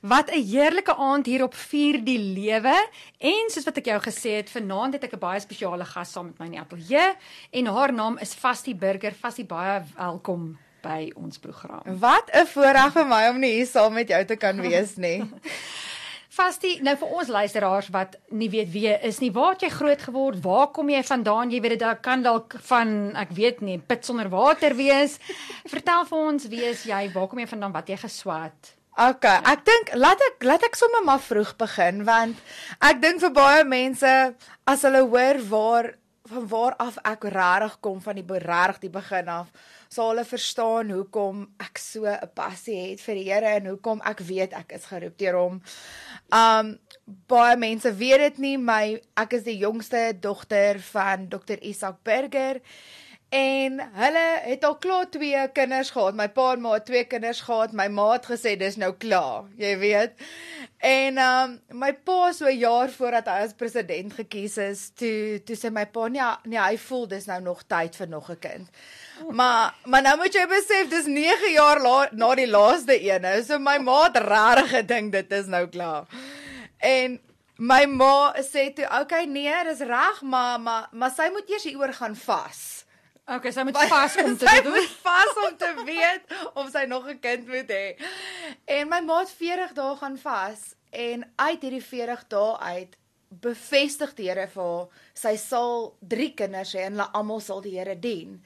Wat 0.00 0.30
'n 0.30 0.42
heerlike 0.46 0.94
aand 0.94 1.26
hier 1.26 1.42
op 1.42 1.54
Vier 1.54 2.04
die 2.04 2.18
Lewe. 2.18 2.88
En 3.18 3.50
soos 3.50 3.64
wat 3.64 3.76
ek 3.76 3.84
jou 3.84 4.00
gesê 4.00 4.30
het, 4.38 4.50
vanaand 4.50 4.92
het 4.92 5.04
ek 5.04 5.12
'n 5.12 5.18
baie 5.18 5.40
spesiale 5.40 5.84
gas 5.84 6.12
saam 6.12 6.26
met 6.26 6.38
my 6.38 6.44
in 6.46 6.52
die 6.52 6.60
ateljee 6.60 7.16
en 7.50 7.66
haar 7.66 7.92
naam 7.92 8.18
is 8.18 8.34
Fastie 8.34 8.74
Burger. 8.74 9.12
Fastie, 9.12 9.44
baie 9.44 9.82
welkom 9.96 10.58
by 10.82 11.12
ons 11.16 11.38
program. 11.38 11.82
Wat 11.84 12.30
'n 12.32 12.46
voorreg 12.46 12.92
vir 12.92 13.06
my 13.06 13.28
om 13.28 13.40
nie 13.40 13.52
hier 13.52 13.66
saam 13.66 13.92
met 13.92 14.08
jou 14.08 14.24
te 14.24 14.36
kan 14.36 14.60
wees 14.68 14.96
nie. 14.96 15.24
Fastie, 16.28 16.82
nou 16.82 16.96
vir 16.96 17.08
ons 17.08 17.28
luisteraars 17.28 17.88
wat 17.88 18.16
nie 18.30 18.50
weet 18.50 18.70
wie 18.70 18.82
jy 18.86 18.98
is 19.02 19.18
nie, 19.18 19.32
waar 19.32 19.52
het 19.52 19.60
jy 19.62 19.68
groot 19.68 20.02
geword? 20.02 20.40
Waar 20.40 20.68
kom 20.70 20.88
jy 20.88 21.02
vandaan? 21.02 21.50
Jy 21.50 21.60
weet 21.60 21.78
dit 21.78 22.00
kan 22.00 22.22
dalk 22.22 22.54
van 22.60 23.16
ek 23.16 23.30
weet 23.30 23.60
nie, 23.60 23.78
put 23.78 24.04
sonder 24.04 24.28
water 24.28 24.74
wees. 24.74 25.18
Vertel 25.74 26.04
vir 26.04 26.18
ons, 26.18 26.48
wie 26.48 26.64
is 26.64 26.84
jy? 26.84 27.12
Waar 27.12 27.26
kom 27.26 27.38
jy 27.38 27.46
vandaan? 27.46 27.72
Wat 27.72 27.88
jy 27.88 27.96
geswat? 27.96 28.77
Okay, 28.98 29.36
ek 29.46 29.60
dink 29.62 29.90
laat 29.94 30.18
ek 30.26 30.42
laat 30.42 30.64
ek 30.66 30.74
sommer 30.74 31.04
maar 31.06 31.20
vroeg 31.22 31.52
begin 31.60 32.00
want 32.02 32.40
ek 32.82 32.98
dink 32.98 33.20
vir 33.22 33.30
baie 33.30 33.60
mense 33.62 34.14
as 34.66 34.82
hulle 34.82 35.04
hoor 35.06 35.38
waar 35.52 35.88
van 36.32 36.48
waar 36.50 36.74
af 36.82 36.98
ek 37.06 37.28
regtig 37.30 37.76
kom 37.86 38.00
van 38.02 38.18
die 38.18 38.40
regtig 38.42 38.80
die 38.82 38.90
begin 38.96 39.30
af 39.30 39.52
sal 39.86 40.10
hulle 40.10 40.24
verstaan 40.26 40.90
hoekom 40.90 41.46
ek 41.62 41.78
so 41.78 42.10
'n 42.10 42.30
passie 42.34 42.90
het 42.90 43.00
vir 43.06 43.14
die 43.14 43.28
Here 43.30 43.54
en 43.60 43.70
hoekom 43.70 44.02
ek 44.02 44.18
weet 44.18 44.52
ek 44.52 44.72
is 44.72 44.90
geroep 44.90 45.16
deur 45.16 45.38
hom. 45.38 45.62
Um 46.34 46.78
baie 47.06 47.56
mense 47.56 47.94
weet 47.94 48.18
dit 48.18 48.38
nie, 48.38 48.56
my 48.58 49.00
ek 49.16 49.32
is 49.32 49.44
die 49.44 49.58
jongste 49.58 50.12
dogter 50.20 50.82
van 50.90 51.28
Dr. 51.28 51.62
Isak 51.62 52.02
Burger 52.02 52.60
En 53.28 53.80
hulle 53.92 54.26
het 54.40 54.62
al 54.64 54.76
klaar 54.80 55.08
twee 55.12 55.40
kinders 55.52 55.90
gehad. 55.92 56.14
My 56.16 56.30
pa 56.32 56.52
en 56.54 56.62
ma 56.64 56.70
het 56.78 56.86
twee 56.88 57.04
kinders 57.04 57.42
gehad. 57.44 57.74
My 57.76 57.84
ma 57.92 58.06
het 58.14 58.24
gesê 58.30 58.54
dis 58.56 58.78
nou 58.80 58.94
klaar, 58.96 59.50
jy 59.60 59.74
weet. 59.82 60.14
En 60.80 61.18
um 61.20 61.58
my 61.76 61.92
pa 61.92 62.32
so 62.32 62.46
'n 62.46 62.56
jaar 62.56 62.88
voordat 62.88 63.26
hy 63.26 63.44
as 63.44 63.52
president 63.52 64.12
gekies 64.12 64.56
is, 64.56 64.90
toe 64.94 65.42
toe 65.44 65.56
sê 65.56 65.70
my 65.70 65.84
pa 65.86 66.08
nee, 66.08 66.22
nee, 66.44 66.58
hy 66.58 66.78
voel 66.78 67.06
dis 67.08 67.26
nou 67.26 67.40
nog 67.40 67.62
tyd 67.66 67.96
vir 67.96 68.08
nog 68.08 68.30
'n 68.30 68.38
kind. 68.38 68.68
Maar 69.30 69.74
maar 69.84 70.02
nou 70.02 70.16
moet 70.16 70.34
jy 70.34 70.46
besef 70.46 70.88
dis 70.88 71.06
9 71.06 71.52
jaar 71.52 71.80
la, 71.80 72.08
na 72.12 72.34
die 72.34 72.48
laaste 72.48 72.96
een. 72.96 73.44
So 73.44 73.58
my 73.58 73.78
ma 73.78 74.04
het 74.04 74.16
regtig 74.16 74.70
gedink 74.70 75.12
dit 75.12 75.32
is 75.32 75.46
nou 75.46 75.66
klaar. 75.66 76.06
En 76.78 77.20
my 77.56 77.84
ma 77.86 78.34
sê 78.40 78.72
toe, 78.72 78.84
"Oké, 78.84 79.00
okay, 79.00 79.24
nee, 79.24 79.64
dis 79.64 79.80
reg, 79.80 80.22
maar 80.22 80.60
maar 80.60 80.88
maar 80.92 81.10
sy 81.10 81.28
moet 81.32 81.50
eers 81.50 81.64
hieroor 81.64 81.92
gaan 81.92 82.16
vas." 82.16 82.77
Okay, 83.28 83.52
sy 83.52 83.64
moet 83.68 83.76
vas 83.76 84.14
om 84.22 84.36
te 84.40 84.48
sy 84.48 84.60
doen. 84.64 84.76
Sy 84.78 84.84
moet 84.86 84.94
vas 85.04 85.40
om 85.42 85.56
te 85.60 85.72
weet 85.84 86.30
of 86.54 86.70
sy 86.72 86.84
nog 86.88 87.08
'n 87.12 87.18
kind 87.20 87.48
moet 87.48 87.68
hê. 87.68 87.96
En 88.64 88.88
my 88.88 89.00
ma 89.04 89.18
het 89.20 89.32
40 89.36 89.74
dae 89.76 89.96
gaan 90.00 90.16
vas 90.22 90.62
en 90.90 91.26
uit 91.36 91.60
hierdie 91.62 91.84
40 91.84 92.24
dae 92.32 92.56
uit 92.72 92.96
bevestig 93.28 94.14
die 94.16 94.30
Here 94.30 94.46
vir 94.48 94.64
haar 94.64 94.86
sy 95.12 95.34
sal 95.36 95.98
3 96.00 96.30
kinders 96.34 96.72
hê 96.72 96.86
en 96.86 96.96
hulle 96.96 97.12
almal 97.12 97.44
sal 97.44 97.60
die 97.60 97.76
Here 97.76 97.98
dien. 98.00 98.38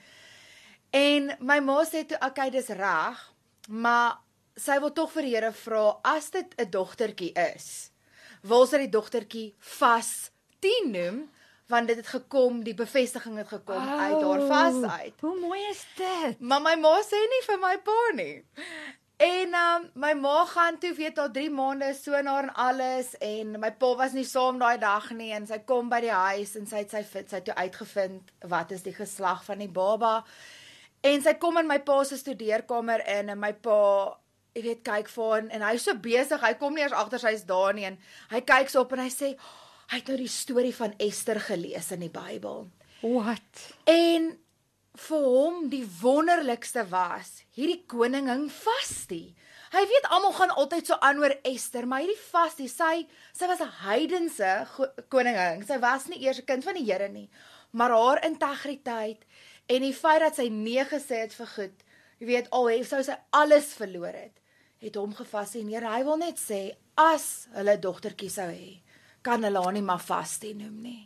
En 0.91 1.31
my 1.39 1.61
ma 1.61 1.85
sê 1.85 2.03
toe, 2.07 2.19
"Oké, 2.19 2.27
okay, 2.27 2.51
dis 2.51 2.69
reg, 2.69 3.33
maar 3.69 4.19
sy 4.57 4.81
wil 4.81 4.93
tog 4.93 5.13
vir 5.13 5.23
die 5.23 5.35
Here 5.37 5.53
vra 5.53 6.01
as 6.05 6.31
dit 6.31 6.55
'n 6.59 6.71
dogtertjie 6.71 7.33
is, 7.55 7.91
wil 8.43 8.67
sy 8.67 8.79
die 8.79 8.91
dogtertjie 8.99 9.55
vas 9.59 10.31
10 10.61 10.91
noem?" 10.91 11.31
Want 11.73 11.89
dit 11.89 11.97
het 11.97 12.09
gekom, 12.13 12.61
die 12.65 12.77
bevestiging 12.77 13.39
het 13.41 13.49
gekom 13.49 13.81
oh, 13.81 14.01
uit 14.01 14.23
haar 14.23 14.43
vas 14.51 14.83
uit. 15.01 15.21
Hoe 15.25 15.39
mooi 15.41 15.61
is 15.71 15.87
dit? 15.97 16.41
Maar 16.41 16.61
my 16.61 16.75
ma 16.83 16.99
sê 17.07 17.21
nie 17.33 17.45
vir 17.47 17.63
my 17.63 17.77
pa 17.87 18.01
nie. 18.19 18.35
En 19.23 19.55
um, 19.55 19.85
my 20.03 20.13
ma 20.19 20.45
gaan 20.51 20.79
toe 20.83 20.91
weet 20.99 21.19
al 21.23 21.31
3 21.31 21.51
maande 21.55 21.93
so 21.95 22.21
na 22.27 22.39
en 22.43 22.51
alles 22.65 23.13
en 23.23 23.55
my 23.63 23.71
pa 23.79 23.93
was 24.01 24.17
nie 24.19 24.27
saam 24.27 24.59
daai 24.59 24.81
dag 24.83 25.11
nie 25.15 25.31
en 25.37 25.47
sy 25.47 25.61
kom 25.69 25.89
by 25.93 26.01
die 26.03 26.13
huis 26.13 26.57
en 26.59 26.67
sy 26.67 26.83
het 26.83 26.93
sy 26.93 27.05
fit 27.07 27.31
sy 27.31 27.41
toe 27.47 27.55
uitgevind 27.55 28.33
wat 28.51 28.75
is 28.77 28.83
die 28.83 28.97
geslag 28.97 29.45
van 29.47 29.63
die 29.63 29.71
baba. 29.71 30.19
En 31.07 31.23
sy 31.23 31.37
kom 31.39 31.61
in 31.63 31.71
my 31.71 31.79
pa 31.87 32.03
se 32.05 32.19
studeerkamer 32.19 33.07
in 33.19 33.33
en 33.33 33.41
my 33.41 33.53
pa 33.55 33.79
ek 34.53 34.67
weet 34.67 34.85
kyk 34.85 35.09
vir 35.15 35.29
hom 35.31 35.53
en 35.55 35.65
hy's 35.71 35.87
so 35.89 35.97
besig, 35.97 36.43
hy 36.43 36.55
kom 36.61 36.75
nie 36.77 36.85
eers 36.85 36.97
agter 36.97 37.23
sy's 37.23 37.47
daar 37.49 37.73
nie 37.77 37.87
en 37.89 37.97
hy 38.35 38.43
kyk 38.45 38.73
so 38.73 38.83
op 38.85 38.93
en 38.93 39.07
hy 39.07 39.13
sê 39.13 39.33
hy 39.93 39.99
het 40.01 40.09
nou 40.09 40.23
die 40.23 40.31
storie 40.33 40.73
van 40.73 40.95
Ester 41.05 41.37
gelees 41.51 41.91
in 41.93 42.01
die 42.01 42.13
Bybel. 42.13 42.65
Wat? 43.03 43.65
En 43.85 44.31
vir 45.03 45.25
hom 45.27 45.67
die 45.73 45.85
wonderlikste 46.01 46.87
was 46.89 47.43
hierdie 47.53 47.83
koningin 47.91 48.47
Vastie. 48.53 49.35
Hy 49.73 49.83
weet 49.89 50.09
almal 50.13 50.33
gaan 50.37 50.55
altyd 50.63 50.89
so 50.89 50.97
aan 51.05 51.21
oor 51.21 51.35
Ester, 51.49 51.85
maar 51.89 52.05
hierdie 52.05 52.25
Vastie, 52.31 52.71
sy 52.73 53.05
sy 53.37 53.49
was 53.51 53.61
'n 53.61 53.73
heidense 53.85 54.67
koningin. 55.13 55.67
Sy 55.67 55.79
was 55.79 56.09
nie 56.09 56.25
eers 56.25 56.41
'n 56.41 56.49
kind 56.49 56.65
van 56.65 56.75
die 56.75 56.89
Here 56.89 57.09
nie, 57.09 57.29
maar 57.73 57.91
haar 57.91 58.25
integriteit 58.25 59.25
en 59.69 59.83
die 59.83 59.95
feit 59.95 60.21
dat 60.21 60.37
sy 60.37 60.49
nee 60.49 60.85
gesê 60.85 61.21
het 61.21 61.35
vir 61.35 61.47
goed, 61.47 61.85
jy 62.19 62.27
weet 62.27 62.51
al 62.51 62.69
hoe 62.69 62.85
sou 62.85 63.03
sy 63.03 63.17
alles 63.31 63.75
verloor 63.75 64.13
het, 64.13 64.41
het 64.79 64.95
hom 64.97 65.15
gefassineer. 65.15 65.85
Hy 65.85 66.03
wil 66.05 66.17
net 66.17 66.39
sê 66.39 66.77
as 66.97 67.49
hulle 67.53 67.79
dogtertjie 67.79 68.31
sou 68.31 68.49
hê, 68.49 68.81
kan 69.23 69.45
hulle 69.47 69.63
haar 69.65 69.75
nie 69.75 69.85
maar 69.87 70.03
vasdien 70.03 70.63
noem 70.63 70.79
nie. 70.83 71.03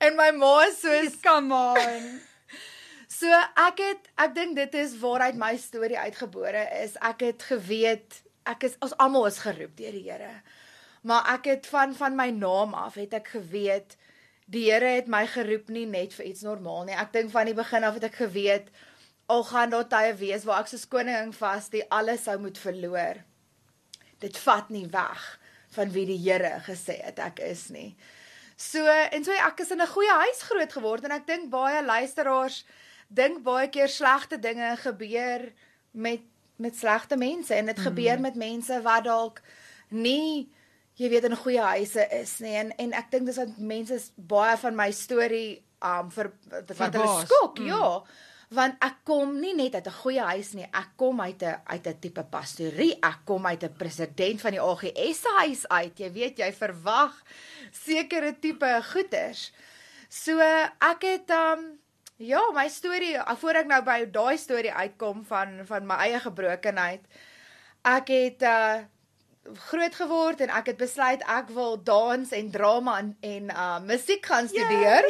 En 0.00 0.16
my 0.16 0.30
ma 0.32 0.56
so 0.72 0.96
come 1.22 1.54
on. 1.54 2.10
So 3.10 3.26
ek 3.58 3.80
het 3.82 4.06
ek 4.22 4.34
dink 4.36 4.54
dit 4.56 4.74
is 4.80 4.94
waaruit 5.02 5.36
my 5.36 5.56
storie 5.60 5.98
uitgebore 5.98 6.62
is. 6.78 6.94
Ek 7.04 7.24
het 7.26 7.42
geweet 7.42 8.20
ek 8.48 8.68
is 8.70 8.76
ons 8.80 8.94
almal 9.02 9.26
is 9.28 9.40
geroep 9.42 9.74
deur 9.76 9.96
die 9.96 10.06
Here. 10.06 10.30
Maar 11.02 11.26
ek 11.34 11.50
het 11.50 11.66
van 11.68 11.92
van 11.98 12.16
my 12.16 12.30
naam 12.30 12.72
af 12.78 12.96
het 13.00 13.16
ek 13.18 13.32
geweet 13.34 13.98
die 14.46 14.70
Here 14.70 14.94
het 15.00 15.10
my 15.10 15.24
geroep 15.26 15.68
nie 15.74 15.84
net 15.90 16.14
vir 16.16 16.30
iets 16.30 16.46
normaal 16.46 16.86
nie. 16.86 16.96
Ek 16.96 17.12
dink 17.12 17.34
van 17.34 17.50
die 17.50 17.58
begin 17.58 17.84
af 17.84 17.98
het 17.98 18.08
ek 18.08 18.22
geweet 18.22 18.70
al 19.30 19.44
gaan 19.50 19.74
daar 19.74 19.90
tye 19.90 20.14
wees 20.22 20.46
waar 20.46 20.62
ek 20.64 20.70
soos 20.72 20.88
koning 20.90 21.34
vas 21.36 21.68
die 21.74 21.84
alles 21.90 22.24
sou 22.30 22.38
moet 22.40 22.62
verloor. 22.62 23.20
Dit 24.22 24.38
vat 24.46 24.70
nie 24.70 24.86
weg 24.90 25.28
van 25.76 25.92
wie 25.94 26.06
die 26.06 26.18
Here 26.18 26.60
gesê 26.66 26.98
het 27.04 27.18
ek 27.18 27.40
is 27.46 27.68
nie. 27.74 27.96
So 28.60 28.84
en 28.86 29.24
so 29.24 29.32
ek 29.32 29.60
is 29.64 29.70
in 29.70 29.80
'n 29.80 29.86
goeie 29.86 30.16
huis 30.26 30.42
groot 30.42 30.72
geword 30.72 31.04
en 31.04 31.16
ek 31.16 31.26
dink 31.26 31.50
baie 31.50 31.82
luisteraars 31.84 32.64
dink 33.08 33.42
baie 33.42 33.68
keer 33.68 33.88
slegte 33.88 34.38
dinge 34.38 34.76
gebeur 34.76 35.52
met 35.90 36.20
met 36.56 36.76
slegte 36.76 37.16
mense 37.16 37.54
en 37.54 37.66
dit 37.66 37.76
mm. 37.76 37.82
gebeur 37.82 38.20
met 38.20 38.34
mense 38.34 38.82
wat 38.82 39.04
dalk 39.04 39.40
nie 39.88 40.50
jy 41.00 41.08
weet 41.08 41.24
in 41.24 41.36
goeie 41.36 41.62
huise 41.62 42.04
is 42.12 42.38
nie 42.44 42.54
en 42.60 42.72
en 42.76 42.92
ek 42.92 43.10
dink 43.10 43.26
dis 43.26 43.40
wat 43.40 43.56
mense 43.56 43.98
baie 44.16 44.56
van 44.56 44.76
my 44.76 44.90
storie 44.92 45.62
um 45.80 46.10
vir 46.10 46.28
wat 46.76 46.94
hulle 46.94 47.14
skok 47.24 47.58
mm. 47.58 47.70
ja 47.72 47.86
want 48.50 48.82
ek 48.82 49.02
kom 49.06 49.36
nie 49.38 49.54
net 49.54 49.76
uit 49.78 49.86
'n 49.86 50.00
goeie 50.02 50.24
huis 50.34 50.52
nie. 50.58 50.66
Ek 50.74 50.90
kom 50.96 51.20
uit 51.20 51.42
'n 51.42 51.60
uit 51.64 51.86
'n 51.86 51.98
tipe 52.00 52.24
pastorie. 52.24 52.98
Ek 53.02 53.20
kom 53.24 53.46
uit 53.46 53.62
'n 53.62 53.76
president 53.78 54.40
van 54.40 54.50
die 54.50 54.60
AGS 54.60 55.24
huis 55.38 55.68
uit. 55.68 55.98
Jy 55.98 56.12
weet, 56.12 56.38
jy 56.38 56.52
verwag 56.52 57.14
sekere 57.70 58.38
tipe 58.40 58.82
goeders. 58.92 59.52
So 60.08 60.38
ek 60.40 61.02
het 61.02 61.30
um 61.30 61.78
ja, 62.16 62.40
my 62.52 62.68
storie, 62.68 63.16
voor 63.36 63.54
ek 63.54 63.66
nou 63.66 63.82
by 63.82 64.04
daai 64.10 64.36
storie 64.36 64.72
uitkom 64.72 65.24
van 65.24 65.66
van 65.66 65.86
my 65.86 65.94
eie 65.94 66.20
gebrokenheid. 66.20 67.00
Ek 67.84 68.08
het 68.08 68.42
uh 68.42 68.82
groot 69.42 69.94
geword 69.94 70.40
en 70.44 70.52
ek 70.52 70.66
het 70.72 70.76
besluit 70.80 71.22
ek 71.28 71.48
wil 71.56 71.78
dans 71.82 72.32
en 72.36 72.50
drama 72.50 72.98
en 72.98 73.16
en 73.20 73.50
uh 73.54 73.78
musiek 73.86 74.26
gaan 74.26 74.48
studeer. 74.48 75.08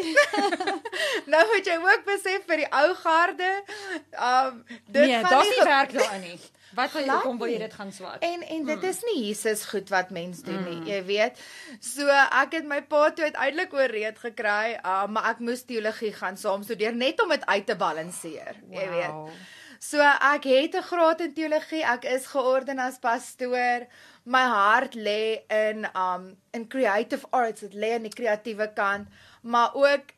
nou 1.33 1.43
moet 1.53 1.67
jy 1.67 1.77
ook 1.83 2.07
besef 2.07 2.47
vir 2.47 2.65
die 2.65 2.71
ou 2.71 2.95
garde, 3.03 3.51
um 4.15 4.65
dit 4.87 5.07
nee, 5.07 5.21
gaan 5.25 5.47
nie 5.51 5.67
werk 5.67 5.95
daarin 5.99 6.27
nie. 6.29 6.41
Wat 6.79 6.93
wil 6.95 7.09
jy 7.09 7.15
kom 7.25 7.39
wil 7.41 7.51
jy 7.51 7.59
dit 7.65 7.73
gaan 7.75 7.93
swat? 7.93 8.23
En 8.23 8.43
en 8.47 8.67
dit 8.69 8.79
hmm. 8.79 8.89
is 8.89 9.01
nie 9.09 9.19
Jesus 9.27 9.65
goed 9.73 9.91
wat 9.91 10.13
mens 10.15 10.45
doen 10.47 10.60
nie, 10.63 10.78
hmm. 10.78 10.87
jy 10.87 11.01
weet. 11.09 11.41
So 11.83 12.07
ek 12.15 12.60
het 12.60 12.69
my 12.71 12.83
pa 12.87 13.09
toe 13.10 13.27
uiteindelik 13.27 13.75
ooreed 13.75 14.21
gekry, 14.22 14.77
uh, 14.78 15.07
maar 15.10 15.33
ek 15.34 15.43
moes 15.43 15.66
teologie 15.66 16.13
gaan 16.15 16.39
saam 16.39 16.63
studeer 16.66 16.95
net 16.95 17.22
om 17.22 17.34
dit 17.34 17.47
uit 17.47 17.66
te 17.66 17.77
balanseer, 17.77 18.63
wow. 18.63 18.78
jy 18.78 18.93
weet. 18.95 19.49
So 19.80 19.98
ek 19.98 20.44
het 20.44 20.74
'n 20.77 20.82
graad 20.82 21.21
in 21.21 21.32
teologie, 21.32 21.82
ek 21.82 22.04
is 22.04 22.27
georden 22.27 22.78
as 22.78 22.98
pastoor. 22.98 23.86
My 24.24 24.42
hart 24.42 24.94
lê 24.94 25.41
in 25.48 25.88
um 25.97 26.36
in 26.53 26.68
creative 26.68 27.24
arts, 27.30 27.60
dit 27.60 27.74
lê 27.74 27.94
aan 27.94 28.03
die 28.03 28.12
kreatiewe 28.12 28.72
kant, 28.74 29.09
maar 29.41 29.74
ook 29.74 30.12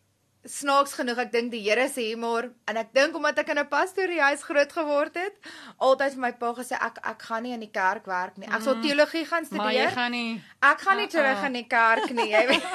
snaaks 0.45 0.93
genoeg, 0.99 1.19
ek 1.19 1.33
dink 1.33 1.53
die 1.53 1.63
Here 1.63 1.89
se 1.89 2.01
humor 2.01 2.51
en 2.67 2.77
ek 2.77 2.91
dink 2.93 3.15
omdat 3.15 3.39
ek 3.39 3.49
in 3.49 3.59
'n 3.59 3.69
pastoriehuis 3.69 4.43
groot 4.43 4.73
geword 4.73 5.15
het, 5.15 5.37
altyd 5.79 6.13
vir 6.13 6.21
my 6.21 6.33
pa 6.33 6.53
gesê 6.55 6.75
ek 6.75 6.99
ek 7.07 7.23
gaan 7.23 7.43
nie 7.43 7.53
in 7.53 7.61
die 7.61 7.71
kerk 7.71 8.07
werk 8.07 8.37
nie. 8.39 8.49
Ek 8.49 8.63
sal 8.63 8.75
mm. 8.75 8.83
teologie 8.83 9.25
gaan 9.25 9.45
studeer. 9.45 9.63
Maar 9.63 9.73
jy 9.73 9.91
gaan 9.91 10.11
nie. 10.11 10.43
Ek 10.61 10.81
gaan 10.81 10.97
nie 10.97 11.07
terug 11.07 11.45
in 11.45 11.53
die 11.53 11.67
kerk 11.67 12.11
nie, 12.11 12.31
jy 12.31 12.47
weet. 12.47 12.67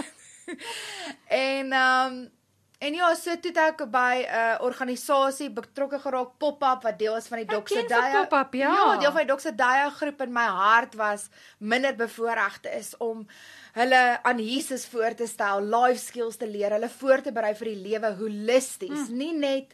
en 1.51 1.73
um 1.73 2.36
En 2.77 2.94
ja, 2.94 3.07
so 3.18 3.33
toe 3.41 3.50
het 3.50 3.57
ek 3.57 3.79
by 3.89 4.21
'n 4.21 4.29
uh, 4.29 4.57
organisasie 4.62 5.50
betrokke 5.50 5.97
geraak 6.00 6.38
Pop-up 6.38 6.83
wat 6.83 7.00
deel 7.00 7.15
is 7.18 7.27
van 7.27 7.41
die 7.41 7.47
vir 7.50 8.12
Pop-up, 8.13 8.53
ja. 8.53 8.74
Ja, 8.74 8.97
deel 9.01 9.12
van 9.12 9.25
die 9.25 9.31
Doxadaya 9.31 9.89
groep 9.89 10.21
in 10.21 10.33
my 10.33 10.45
hart 10.45 10.94
was 10.95 11.29
minder 11.57 11.95
bevoorregte 11.95 12.69
is 12.69 12.94
om 12.97 13.25
hulle 13.74 14.19
aan 14.24 14.39
Jesus 14.39 14.85
voor 14.85 15.15
te 15.15 15.25
stel, 15.25 15.62
life 15.62 16.00
skills 16.00 16.38
te 16.38 16.47
leer, 16.47 16.71
hulle 16.71 16.89
voor 16.89 17.21
te 17.21 17.31
berei 17.31 17.56
vir 17.56 17.68
die 17.68 17.81
lewe 17.89 18.13
holisties, 18.13 19.09
mm. 19.09 19.18
nie 19.18 19.33
net 19.33 19.73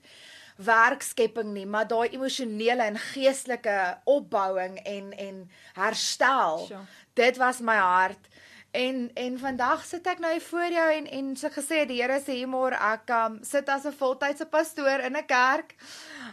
werkskepping 0.55 1.53
nie, 1.53 1.65
maar 1.65 1.87
daai 1.87 2.13
emosionele 2.13 2.83
en 2.83 2.97
geestelike 2.97 3.97
opbouing 4.03 4.77
en 4.79 5.11
en 5.11 5.49
herstel. 5.73 6.65
Sure. 6.67 6.85
Dit 7.13 7.37
was 7.37 7.59
my 7.59 7.75
hart. 7.75 8.31
En 8.73 9.11
en 9.13 9.35
vandag 9.37 9.83
sit 9.85 10.07
ek 10.09 10.21
nou 10.23 10.31
voor 10.41 10.71
jou 10.73 10.85
en 10.93 11.05
en 11.05 11.27
so 11.37 11.49
gesê 11.53 11.83
die 11.85 11.99
Here 12.01 12.15
sê 12.17 12.39
môre 12.49 12.73
ek 12.73 13.11
um, 13.13 13.35
sit 13.45 13.67
as 13.69 13.85
'n 13.85 13.93
voltydse 13.93 14.47
pastoor 14.49 15.03
in 15.05 15.13
'n 15.13 15.25
kerk. 15.29 15.75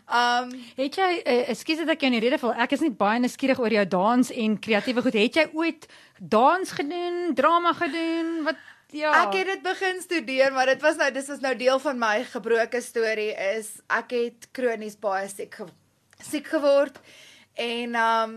Um 0.08 0.48
Het 0.76 0.96
jy 0.96 1.10
uh, 1.20 1.50
ekskuus 1.52 1.82
dat 1.84 1.92
ek 1.92 2.00
jou 2.00 2.08
in 2.08 2.16
die 2.16 2.24
rede 2.24 2.38
val. 2.40 2.54
Ek 2.56 2.72
is 2.72 2.80
net 2.80 2.96
baie 2.96 3.20
nuuskierig 3.20 3.60
oor 3.60 3.72
jou 3.72 3.84
dans 3.84 4.30
en 4.30 4.58
kreatiewe 4.58 5.02
goed. 5.02 5.12
Het 5.12 5.36
jy 5.36 5.46
ooit 5.52 5.84
dans 6.16 6.70
gedoen, 6.72 7.34
drama 7.34 7.72
gedoen? 7.72 8.42
Wat 8.44 8.56
ja. 8.88 9.12
Ek 9.26 9.36
het 9.36 9.46
dit 9.46 9.62
begin 9.62 10.00
studeer, 10.00 10.52
maar 10.52 10.66
dit 10.66 10.80
was 10.80 10.96
nou 10.96 11.10
dis 11.12 11.28
was 11.28 11.40
nou 11.40 11.54
deel 11.56 11.78
van 11.78 11.98
my 11.98 12.24
gebroke 12.24 12.80
storie 12.80 13.34
is 13.36 13.68
ek 13.86 14.10
het 14.16 14.48
kronies 14.52 14.96
baie 14.96 15.28
siek 15.28 15.54
ge 15.54 15.68
siek 16.24 16.46
geword 16.46 16.96
en 17.54 17.94
um 17.94 18.32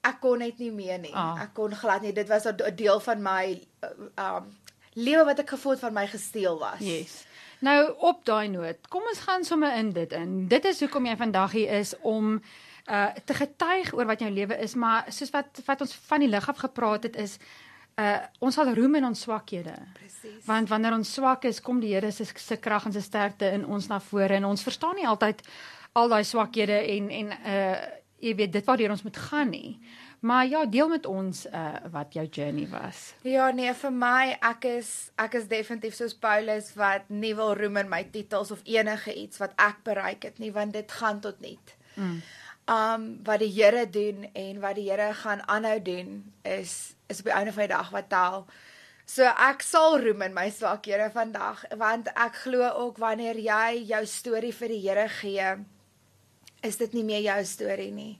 ek 0.00 0.20
kon 0.20 0.38
net 0.38 0.58
nie 0.58 0.70
meer 0.70 0.98
nie. 0.98 1.14
Ah. 1.14 1.42
Ek 1.42 1.54
kon 1.54 1.74
glad 1.74 2.02
nie. 2.02 2.12
Dit 2.12 2.28
was 2.28 2.46
'n 2.46 2.74
deel 2.76 3.00
van 3.00 3.22
my 3.22 3.60
uh, 3.84 4.36
um 4.36 4.58
lewe 4.98 5.24
wat 5.24 5.38
ek 5.38 5.50
gevoel 5.54 5.72
het 5.72 5.80
van 5.80 5.92
my 5.92 6.06
gesteel 6.06 6.58
was. 6.58 6.80
Yes. 6.80 7.24
Nou 7.58 7.94
op 7.98 8.24
daai 8.24 8.48
noot, 8.48 8.88
kom 8.88 9.02
ons 9.10 9.18
gaan 9.26 9.44
sommer 9.44 9.74
in 9.76 9.92
dit 9.92 10.12
in. 10.12 10.48
Dit 10.48 10.64
is 10.64 10.80
hoekom 10.80 11.06
jy 11.06 11.16
vandag 11.16 11.52
hier 11.52 11.78
is 11.78 11.94
om 12.00 12.42
uh 12.88 13.06
te 13.24 13.34
getuig 13.34 13.92
oor 13.94 14.06
wat 14.08 14.20
jou 14.20 14.30
lewe 14.30 14.56
is, 14.64 14.74
maar 14.74 15.04
soos 15.12 15.30
wat 15.30 15.60
wat 15.66 15.80
ons 15.80 15.94
van 16.08 16.20
die 16.20 16.28
lig 16.28 16.48
af 16.48 16.62
gepraat 16.62 17.02
het 17.02 17.16
is 17.16 17.38
uh 17.98 18.16
ons 18.38 18.54
sal 18.54 18.70
roem 18.74 18.94
in 18.94 19.04
ons 19.04 19.20
swakhede. 19.20 19.74
Presies. 19.98 20.44
Want 20.46 20.68
wanneer 20.68 20.94
ons 20.96 21.12
swak 21.12 21.44
is, 21.44 21.60
kom 21.60 21.80
die 21.80 21.92
Here 21.94 22.12
se 22.12 22.24
se 22.24 22.56
krag 22.56 22.86
en 22.86 22.92
se 22.92 23.02
sterkte 23.02 23.50
in 23.52 23.66
ons 23.66 23.88
na 23.88 24.00
vore 24.00 24.34
en 24.34 24.44
ons 24.44 24.62
verstaan 24.62 24.94
nie 24.94 25.06
altyd 25.06 25.42
al 25.92 26.08
daai 26.08 26.24
swakhede 26.24 26.78
en 26.96 27.10
en 27.10 27.32
uh 27.32 27.76
jy 28.18 28.34
weet 28.38 28.52
dit 28.52 28.66
waartoe 28.66 28.90
ons 28.90 29.06
moet 29.06 29.16
gaan 29.28 29.50
nie. 29.50 29.78
Maar 30.20 30.46
ja, 30.46 30.64
deel 30.66 30.88
met 30.88 31.06
ons 31.06 31.44
uh 31.46 31.74
wat 31.94 32.14
jou 32.14 32.26
journey 32.26 32.66
was. 32.68 33.14
Ja 33.22 33.50
nee, 33.54 33.70
vir 33.74 33.92
my 33.94 34.36
ek 34.42 34.66
is 34.66 34.90
ek 35.14 35.38
is 35.38 35.46
definitief 35.50 35.94
soos 35.94 36.16
Paulus 36.18 36.72
wat 36.78 37.06
nie 37.08 37.34
wil 37.38 37.54
roem 37.54 37.78
in 37.84 37.90
my 37.92 38.02
titels 38.10 38.50
of 38.50 38.64
enige 38.66 39.14
iets 39.14 39.38
wat 39.38 39.54
ek 39.56 39.84
bereik 39.86 40.26
het 40.26 40.42
nie, 40.42 40.52
want 40.52 40.74
dit 40.74 40.92
gaan 40.92 41.20
tot 41.20 41.40
niet. 41.40 41.76
Mm. 41.94 42.18
Um 42.68 43.04
wat 43.24 43.38
die 43.44 43.52
Here 43.54 43.86
doen 43.90 44.26
en 44.34 44.60
wat 44.60 44.74
die 44.74 44.90
Here 44.90 45.12
gaan 45.14 45.46
aanhou 45.46 45.78
doen 45.82 46.32
is 46.42 46.94
is 47.06 47.22
op 47.22 47.30
die 47.30 47.36
einde 47.38 47.52
van 47.52 47.68
die 47.68 47.76
dag 47.76 47.94
wat 47.94 48.10
tel. 48.10 48.46
So 49.06 49.24
ek 49.24 49.62
sal 49.62 50.00
roem 50.02 50.26
in 50.26 50.34
my 50.34 50.50
swakhede 50.50 51.12
vandag 51.14 51.62
want 51.78 52.10
ek 52.12 52.42
glo 52.42 52.66
ook 52.74 52.98
wanneer 52.98 53.38
jy 53.38 53.84
jou 53.94 54.04
storie 54.06 54.52
vir 54.52 54.68
die 54.74 54.82
Here 54.82 55.08
gee, 55.08 55.54
is 56.60 56.76
dit 56.76 56.92
nie 56.92 57.04
meer 57.04 57.20
jou 57.20 57.44
storie 57.44 57.92
nie. 57.92 58.18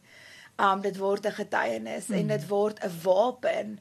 Um 0.59 0.81
dit 0.81 0.97
word 0.99 1.27
'n 1.27 1.33
getuienis 1.33 2.09
mm. 2.09 2.15
en 2.15 2.27
dit 2.27 2.49
word 2.49 2.79
'n 2.85 2.93
wapen 3.03 3.79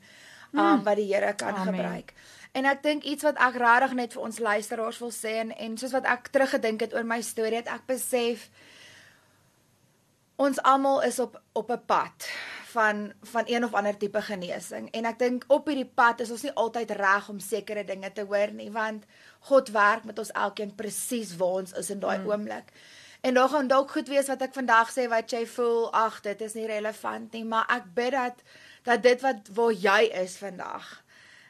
um 0.53 0.61
mm. 0.61 0.83
wat 0.83 0.95
die 0.95 1.13
Here 1.13 1.33
kan 1.33 1.55
Amen. 1.55 1.73
gebruik. 1.73 2.13
En 2.51 2.65
ek 2.65 2.83
dink 2.83 3.03
iets 3.03 3.23
wat 3.23 3.37
ek 3.37 3.55
regtig 3.55 3.93
net 3.93 4.13
vir 4.13 4.21
ons 4.21 4.39
luisteraars 4.39 4.99
wil 4.99 5.11
sê 5.11 5.37
en 5.43 5.51
en 5.57 5.77
soos 5.77 5.91
wat 5.91 6.05
ek 6.05 6.31
teruggedink 6.33 6.81
het 6.81 6.93
oor 6.93 7.05
my 7.05 7.21
storie, 7.21 7.61
het 7.61 7.67
ek 7.67 7.85
besef 7.85 8.49
ons 10.37 10.61
almal 10.61 11.01
is 11.01 11.19
op 11.19 11.41
op 11.53 11.71
'n 11.71 11.81
pad 11.85 12.29
van 12.67 13.13
van 13.21 13.43
een 13.45 13.63
of 13.63 13.73
ander 13.73 13.97
tipe 13.97 14.21
genesing 14.21 14.89
en 14.91 15.05
ek 15.05 15.19
dink 15.19 15.45
op 15.47 15.67
hierdie 15.67 15.91
pad 15.99 16.19
is 16.21 16.31
ons 16.31 16.43
nie 16.45 16.53
altyd 16.53 16.91
reg 16.91 17.29
om 17.29 17.39
sekere 17.39 17.83
dinge 17.83 18.11
te 18.13 18.25
hoor 18.31 18.51
nie 18.51 18.69
want 18.71 19.05
God 19.49 19.69
werk 19.69 20.03
met 20.03 20.19
ons 20.19 20.31
elkeen 20.31 20.75
presies 20.75 21.35
waar 21.35 21.61
ons 21.63 21.73
is 21.73 21.89
in 21.89 21.99
daai 21.99 22.17
mm. 22.17 22.29
oomblik. 22.29 22.73
En 23.21 23.33
daar 23.33 23.49
gaan 23.49 23.67
dalk 23.67 23.91
goed 23.91 24.07
wees 24.07 24.27
wat 24.27 24.41
ek 24.45 24.53
vandag 24.53 24.91
sê 24.93 25.07
wat 25.09 25.31
jy 25.31 25.45
voel, 25.49 25.87
ag, 25.93 26.21
dit 26.21 26.41
is 26.41 26.53
nie 26.53 26.67
relevant 26.69 27.33
nie, 27.33 27.43
maar 27.45 27.65
ek 27.69 27.91
bid 27.97 28.15
dat 28.17 28.43
dat 28.87 29.03
dit 29.03 29.21
wat 29.21 29.49
waar 29.51 29.73
jy 29.73 30.01
is 30.15 30.37
vandag 30.39 30.85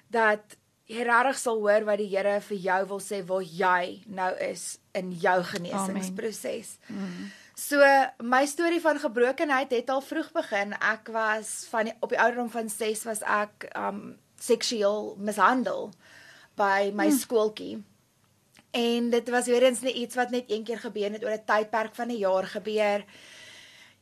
dat 0.09 0.55
jy 0.87 1.03
regtig 1.03 1.39
sal 1.41 1.59
hoor 1.61 1.83
wat 1.87 1.99
die 1.99 2.07
Here 2.09 2.37
vir 2.41 2.59
jou 2.63 2.77
wil 2.93 3.01
sê 3.03 3.19
waar 3.27 3.43
jy 3.43 4.03
nou 4.07 4.29
is 4.43 4.77
in 4.95 5.11
jou 5.11 5.35
genesingsproses. 5.51 6.77
Mm. 6.87 7.27
So 7.57 7.81
my 8.21 8.45
storie 8.45 8.79
van 8.81 8.99
gebrokenheid 9.01 9.73
het 9.73 9.89
al 9.89 10.01
vroeg 10.05 10.29
begin. 10.31 10.75
Ek 10.77 11.09
was 11.11 11.65
van 11.71 11.89
die, 11.89 11.93
op 12.05 12.13
die 12.13 12.19
ouderdom 12.21 12.51
van 12.53 12.69
6 12.69 13.03
was 13.09 13.23
ek 13.25 13.67
um 13.75 14.15
seksueel 14.37 15.15
mishandel 15.17 15.89
by 16.57 16.91
my 16.93 17.07
hmm. 17.09 17.17
skooltjie. 17.17 17.79
En 18.71 19.09
dit 19.09 19.29
was 19.29 19.45
weer 19.45 19.63
eens 19.63 19.81
nie 19.81 19.93
iets 19.93 20.15
wat 20.15 20.29
net 20.29 20.51
een 20.51 20.63
keer 20.63 20.79
gebeur 20.79 21.11
het 21.11 21.23
oor 21.23 21.37
'n 21.37 21.45
tydperk 21.45 21.95
van 21.95 22.07
'n 22.07 22.17
jaar 22.17 22.43
gebeur. 22.43 23.05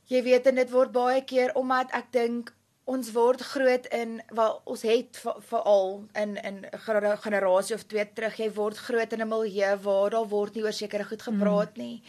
Jy 0.04 0.24
weet 0.24 0.46
en 0.46 0.56
dit 0.56 0.70
word 0.70 0.92
baie 0.92 1.24
keer 1.24 1.54
omdat 1.56 1.92
ek 1.92 2.12
dink 2.12 2.54
ons 2.86 3.12
word 3.12 3.42
groot 3.42 3.86
in 3.86 4.22
wel 4.28 4.62
ons 4.64 4.82
het 4.82 5.22
veral 5.50 6.06
in 6.14 6.36
in 6.44 6.66
generasie 7.26 7.76
of 7.76 7.84
twee 7.90 8.06
terug 8.14 8.38
jy 8.38 8.52
word 8.54 8.78
groot 8.78 9.14
in 9.14 9.22
'n 9.22 9.28
milieu 9.28 9.78
waar 9.78 10.10
daar 10.10 10.28
word 10.28 10.56
nie 10.56 10.64
oor 10.64 10.74
sekere 10.74 11.04
goed 11.04 11.22
gepraat 11.22 11.78
nie. 11.78 12.04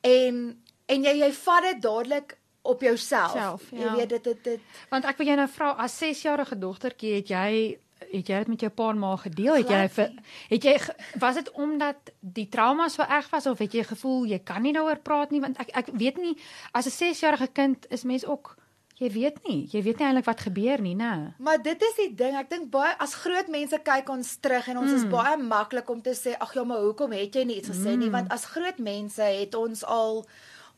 En 0.00 0.62
en 0.86 1.02
jy 1.02 1.14
jy 1.18 1.32
vat 1.32 1.62
dit 1.62 1.82
dadelik 1.82 2.38
op 2.62 2.80
jouself. 2.80 3.32
Self, 3.32 3.70
jy 3.70 3.78
ja. 3.78 3.94
weet 3.96 4.08
dit 4.08 4.24
dit 4.24 4.44
dit 4.44 4.60
Want 4.90 5.04
ek 5.04 5.16
wil 5.16 5.26
jou 5.26 5.36
nou 5.36 5.48
vra 5.48 5.70
as 5.70 6.02
6-jarige 6.02 6.58
dogtertjie 6.58 7.14
het 7.14 7.28
jy 7.28 7.78
het 8.10 8.28
jy 8.28 8.38
dit 8.42 8.48
met 8.48 8.60
jou 8.60 8.70
pa 8.72 8.90
en 8.90 8.98
ma 8.98 9.16
gedeel? 9.16 9.54
Het 9.60 9.70
jy 9.70 9.82
vir, 9.96 10.14
het 10.48 10.64
jy 10.64 10.76
was 11.22 11.34
dit 11.34 11.50
omdat 11.52 12.14
die 12.20 12.48
trauma 12.48 12.88
so 12.88 13.02
erg 13.02 13.30
was 13.30 13.46
of 13.46 13.58
het 13.58 13.74
jy 13.76 13.84
gevoel 13.84 14.26
jy 14.30 14.40
kan 14.44 14.62
nie 14.62 14.72
daaroor 14.76 15.02
praat 15.04 15.30
nie 15.30 15.40
want 15.40 15.60
ek 15.60 15.70
ek 15.84 15.92
weet 15.92 16.16
nie 16.16 16.36
as 16.72 16.86
'n 16.86 16.96
6-jarige 16.96 17.52
kind 17.52 17.86
is 17.90 18.04
mens 18.04 18.26
ook 18.26 18.56
jy 19.00 19.08
weet 19.14 19.38
nie, 19.48 19.64
jy 19.72 19.80
weet 19.84 20.00
nie 20.00 20.06
eintlik 20.10 20.26
wat 20.28 20.42
gebeur 20.44 20.80
nie, 20.84 20.94
né? 20.94 21.32
Maar 21.40 21.62
dit 21.64 21.82
is 21.88 21.94
die 21.96 22.10
ding, 22.14 22.36
ek 22.36 22.50
dink 22.50 22.68
baie 22.72 22.92
as 23.00 23.16
groot 23.22 23.48
mense 23.48 23.78
kyk 23.86 24.10
ons 24.12 24.34
terug 24.44 24.68
en 24.68 24.82
ons 24.82 24.90
mm. 24.90 24.98
is 24.98 25.06
baie 25.08 25.36
maklik 25.40 25.88
om 25.92 26.02
te 26.04 26.12
sê 26.16 26.34
ag 26.36 26.52
ja, 26.54 26.64
maar 26.68 26.84
hoekom 26.84 27.14
het 27.16 27.34
jy 27.34 27.46
nie 27.48 27.56
iets 27.62 27.72
gesê 27.72 27.94
mm. 27.94 28.02
nie? 28.04 28.10
Want 28.12 28.28
as 28.34 28.44
groot 28.52 28.78
mense 28.78 29.24
het 29.24 29.56
ons 29.56 29.84
al 29.88 30.26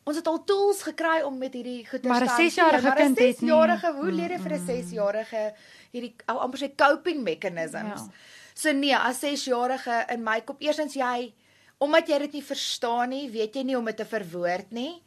ons 0.04 0.16
het 0.16 0.26
al 0.26 0.44
tools 0.44 0.82
gekry 0.82 1.20
om 1.22 1.38
met 1.38 1.52
hierdie 1.54 1.86
goeie 1.86 2.08
Maar 2.08 2.24
'n 2.24 2.28
sesjarige 2.28 2.92
kind 2.96 3.18
het 3.18 3.40
nie- 3.40 3.50
6-jarige, 3.50 3.92
hoe 3.92 4.10
leer 4.12 4.30
jy 4.30 4.38
vir 4.38 4.52
'n 4.52 4.66
6-jarige 4.66 5.54
hierdie 5.92 6.14
ou 6.28 6.38
amper 6.38 6.58
sê 6.58 6.74
coping 6.76 7.22
mechanisms? 7.22 8.00
Ja. 8.00 8.10
So 8.54 8.72
nee, 8.72 8.96
as 8.96 9.20
6-jarige 9.20 10.04
in 10.10 10.22
my 10.22 10.40
kop, 10.40 10.60
eersins 10.60 10.94
jy 10.94 11.32
omdat 11.78 12.06
jy 12.08 12.18
dit 12.18 12.32
nie 12.32 12.42
verstaan 12.44 13.08
nie, 13.08 13.30
weet 13.30 13.54
jy 13.54 13.62
nie 13.62 13.74
hoe 13.74 13.80
om 13.82 13.86
dit 13.86 13.96
te 13.96 14.04
verwoord 14.04 14.70
nie. 14.70 15.02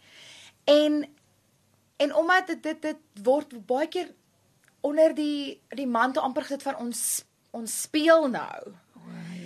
En 0.66 1.06
en 1.98 2.16
omdat 2.16 2.48
dit 2.48 2.64
dit, 2.64 2.82
dit 2.82 2.98
word 3.24 3.66
baie 3.66 3.88
keer 3.88 4.10
onder 4.82 5.16
die 5.16 5.62
die 5.70 5.88
mantel 5.88 6.22
amper 6.22 6.42
gesit 6.44 6.64
van 6.64 6.76
ons 6.76 7.24
ons 7.52 7.82
speel 7.82 8.28
nou. 8.28 8.74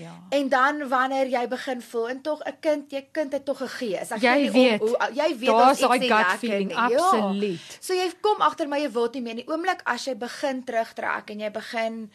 Ja. 0.10 0.38
En 0.38 0.50
dan 0.50 0.82
wanneer 0.90 1.28
jy 1.30 1.44
begin 1.52 1.82
voel 1.82 2.10
en 2.10 2.22
tog 2.22 2.40
'n 2.46 2.56
kind, 2.60 2.92
jy 2.92 3.02
kind 3.12 3.32
het 3.34 3.46
tog 3.46 3.62
'n 3.62 3.68
gees. 3.68 4.12
Ek 4.12 4.22
Jy 4.22 4.52
weet 4.52 4.80
hoe, 4.80 4.90
hoe 4.90 5.14
jy 5.14 5.30
weet 5.38 5.50
daar's 5.50 5.80
daai 5.80 6.00
gut 6.10 6.40
feeling, 6.40 6.68
nie. 6.68 6.78
absoluut. 6.78 7.68
Ja. 7.70 7.78
So 7.80 7.94
jy 7.94 8.12
kom 8.22 8.42
agter 8.42 8.68
maar 8.68 8.80
jy 8.80 8.92
wil 8.92 9.10
nie 9.14 9.22
meer 9.22 9.36
nie. 9.36 9.48
Oomblik 9.48 9.82
as 9.86 10.06
jy 10.06 10.16
begin 10.16 10.64
terugtrek 10.64 11.30
en 11.30 11.40
jy 11.40 11.52
begin 11.52 12.12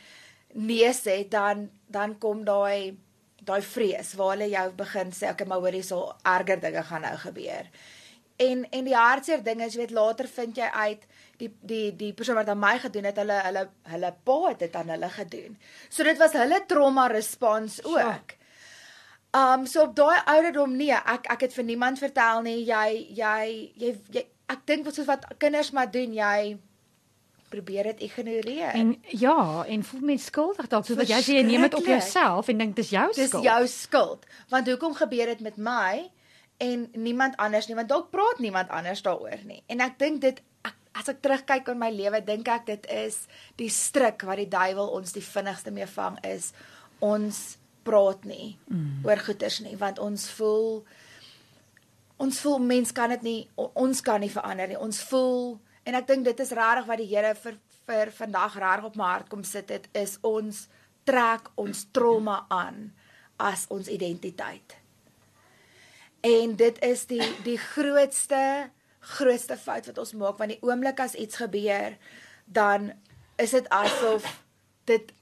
nee 0.54 0.92
sê, 0.92 1.28
dan 1.28 1.70
dan 1.86 2.18
kom 2.18 2.44
daai 2.44 2.96
daai 3.44 3.62
vrees 3.62 4.14
waar 4.14 4.30
hulle 4.36 4.48
jou 4.48 4.70
begin 4.72 5.10
sê, 5.12 5.30
okay, 5.30 5.46
maar 5.46 5.58
hoorie, 5.60 5.82
so 5.82 6.12
erger 6.22 6.60
dinge 6.60 6.82
gaan 6.82 7.00
nou 7.02 7.16
gebeur. 7.16 7.66
En 8.36 8.66
en 8.70 8.84
die 8.84 8.96
hartseer 8.96 9.42
ding 9.42 9.60
is, 9.62 9.74
jy 9.74 9.80
weet, 9.80 9.90
later 9.90 10.28
vind 10.28 10.56
jy 10.56 10.68
uit 10.72 11.02
die 11.38 11.50
die 11.60 11.96
die 11.96 12.12
persoon 12.12 12.36
wat 12.38 12.48
aan 12.48 12.58
my 12.62 12.78
gedoen 12.78 13.04
het, 13.10 13.16
hulle 13.16 13.40
hulle 13.48 13.68
hulle 13.92 14.14
pa 14.24 14.38
het 14.48 14.58
dit 14.58 14.76
aan 14.76 14.88
hulle 14.94 15.08
gedoen. 15.10 15.56
So 15.88 16.02
dit 16.06 16.18
was 16.18 16.32
hulle 16.32 16.62
trauma 16.66 17.06
respons 17.12 17.80
ook. 17.84 18.36
Um 19.34 19.66
so 19.66 19.82
op 19.82 19.96
daai 19.96 20.20
ouderdom 20.30 20.76
nee, 20.76 20.94
ek 20.94 21.26
ek 21.32 21.40
het 21.48 21.56
vir 21.56 21.64
niemand 21.64 21.98
vertel 21.98 22.42
nie. 22.46 22.60
Jy 22.68 23.08
jy 23.18 23.72
jy, 23.76 23.96
jy 24.14 24.26
ek 24.46 24.62
dink 24.68 24.84
wat 24.86 24.94
soos 24.94 25.06
wat 25.10 25.26
kinders 25.38 25.72
maar 25.74 25.90
doen, 25.90 26.12
jy 26.14 26.56
probeer 27.54 27.82
dit 27.92 28.00
ignoreer. 28.08 28.72
En 28.74 28.94
ja, 29.14 29.64
en 29.66 29.84
voel 29.84 30.00
mens 30.00 30.24
skuldig 30.30 30.66
dalk 30.68 30.86
soos 30.86 30.98
wat 30.98 31.10
jy 31.10 31.20
sê 31.22 31.36
jy 31.38 31.42
neem 31.46 31.66
dit 31.68 31.74
op 31.78 31.86
jouself 31.86 32.48
en 32.50 32.58
dink 32.58 32.74
dis 32.76 32.90
jou 32.90 33.06
Dis 33.14 33.28
skuld. 33.30 33.44
jou 33.46 33.66
skuld. 33.70 34.26
Want 34.50 34.68
hoekom 34.70 34.94
gebeur 34.98 35.26
dit 35.34 35.40
met 35.40 35.56
my 35.56 36.10
en 36.62 36.88
niemand 36.94 37.36
anders 37.36 37.66
nie? 37.66 37.76
Want 37.78 37.88
dalk 37.88 38.10
praat 38.10 38.38
niemand 38.42 38.68
anders 38.74 39.02
daaroor 39.02 39.42
nie. 39.46 39.62
En 39.66 39.80
ek 39.80 39.98
dink 39.98 40.20
dit 40.22 40.42
as 40.94 41.10
ek 41.10 41.20
terugkyk 41.24 41.68
op 41.72 41.78
my 41.78 41.90
lewe, 41.90 42.20
dink 42.24 42.48
ek 42.48 42.66
dit 42.70 42.86
is 42.92 43.24
die 43.58 43.70
stryk 43.72 44.22
wat 44.28 44.38
die 44.40 44.50
duiwel 44.50 44.92
ons 44.94 45.14
die 45.16 45.24
vinnigste 45.24 45.74
mee 45.74 45.88
vang 45.90 46.20
is 46.26 46.52
ons 47.04 47.58
praat 47.84 48.24
nie 48.24 48.54
mm. 48.70 49.02
oor 49.04 49.20
goeters 49.20 49.60
nie 49.64 49.74
want 49.76 49.98
ons 50.00 50.28
voel 50.38 50.84
ons 52.22 52.38
voel 52.40 52.62
mens 52.62 52.94
kan 52.96 53.12
dit 53.16 53.26
nie 53.26 53.40
ons 53.56 54.00
kan 54.04 54.22
nie 54.22 54.32
verander 54.32 54.70
nie. 54.70 54.80
Ons 54.80 55.02
voel 55.10 55.56
en 55.84 55.98
ek 55.98 56.08
dink 56.08 56.26
dit 56.28 56.40
is 56.40 56.54
regtig 56.56 56.88
wat 56.88 57.02
die 57.02 57.10
Here 57.10 57.34
vir 57.38 57.58
vir 57.84 58.12
vandag 58.16 58.54
reg 58.62 58.86
op 58.88 58.94
my 58.96 59.10
hart 59.10 59.28
kom 59.28 59.42
sit 59.44 59.68
het 59.74 59.90
is 59.92 60.16
ons 60.24 60.64
trek 61.04 61.50
ons 61.60 61.84
trauma 61.92 62.44
aan 62.48 62.86
as 63.36 63.66
ons 63.74 63.90
identiteit. 63.92 64.78
En 66.24 66.54
dit 66.56 66.80
is 66.86 67.04
die 67.10 67.26
die 67.44 67.58
grootste 67.60 68.70
grootste 69.04 69.56
fout 69.60 69.86
wat 69.90 69.98
ons 69.98 70.14
maak 70.18 70.38
want 70.40 70.54
die 70.54 70.62
oomblik 70.64 71.00
as 71.04 71.14
iets 71.14 71.36
gebeur 71.42 71.98
dan 72.44 72.92
is 73.36 73.50
dit 73.56 73.68
asof 73.68 74.26
dit 74.88 75.12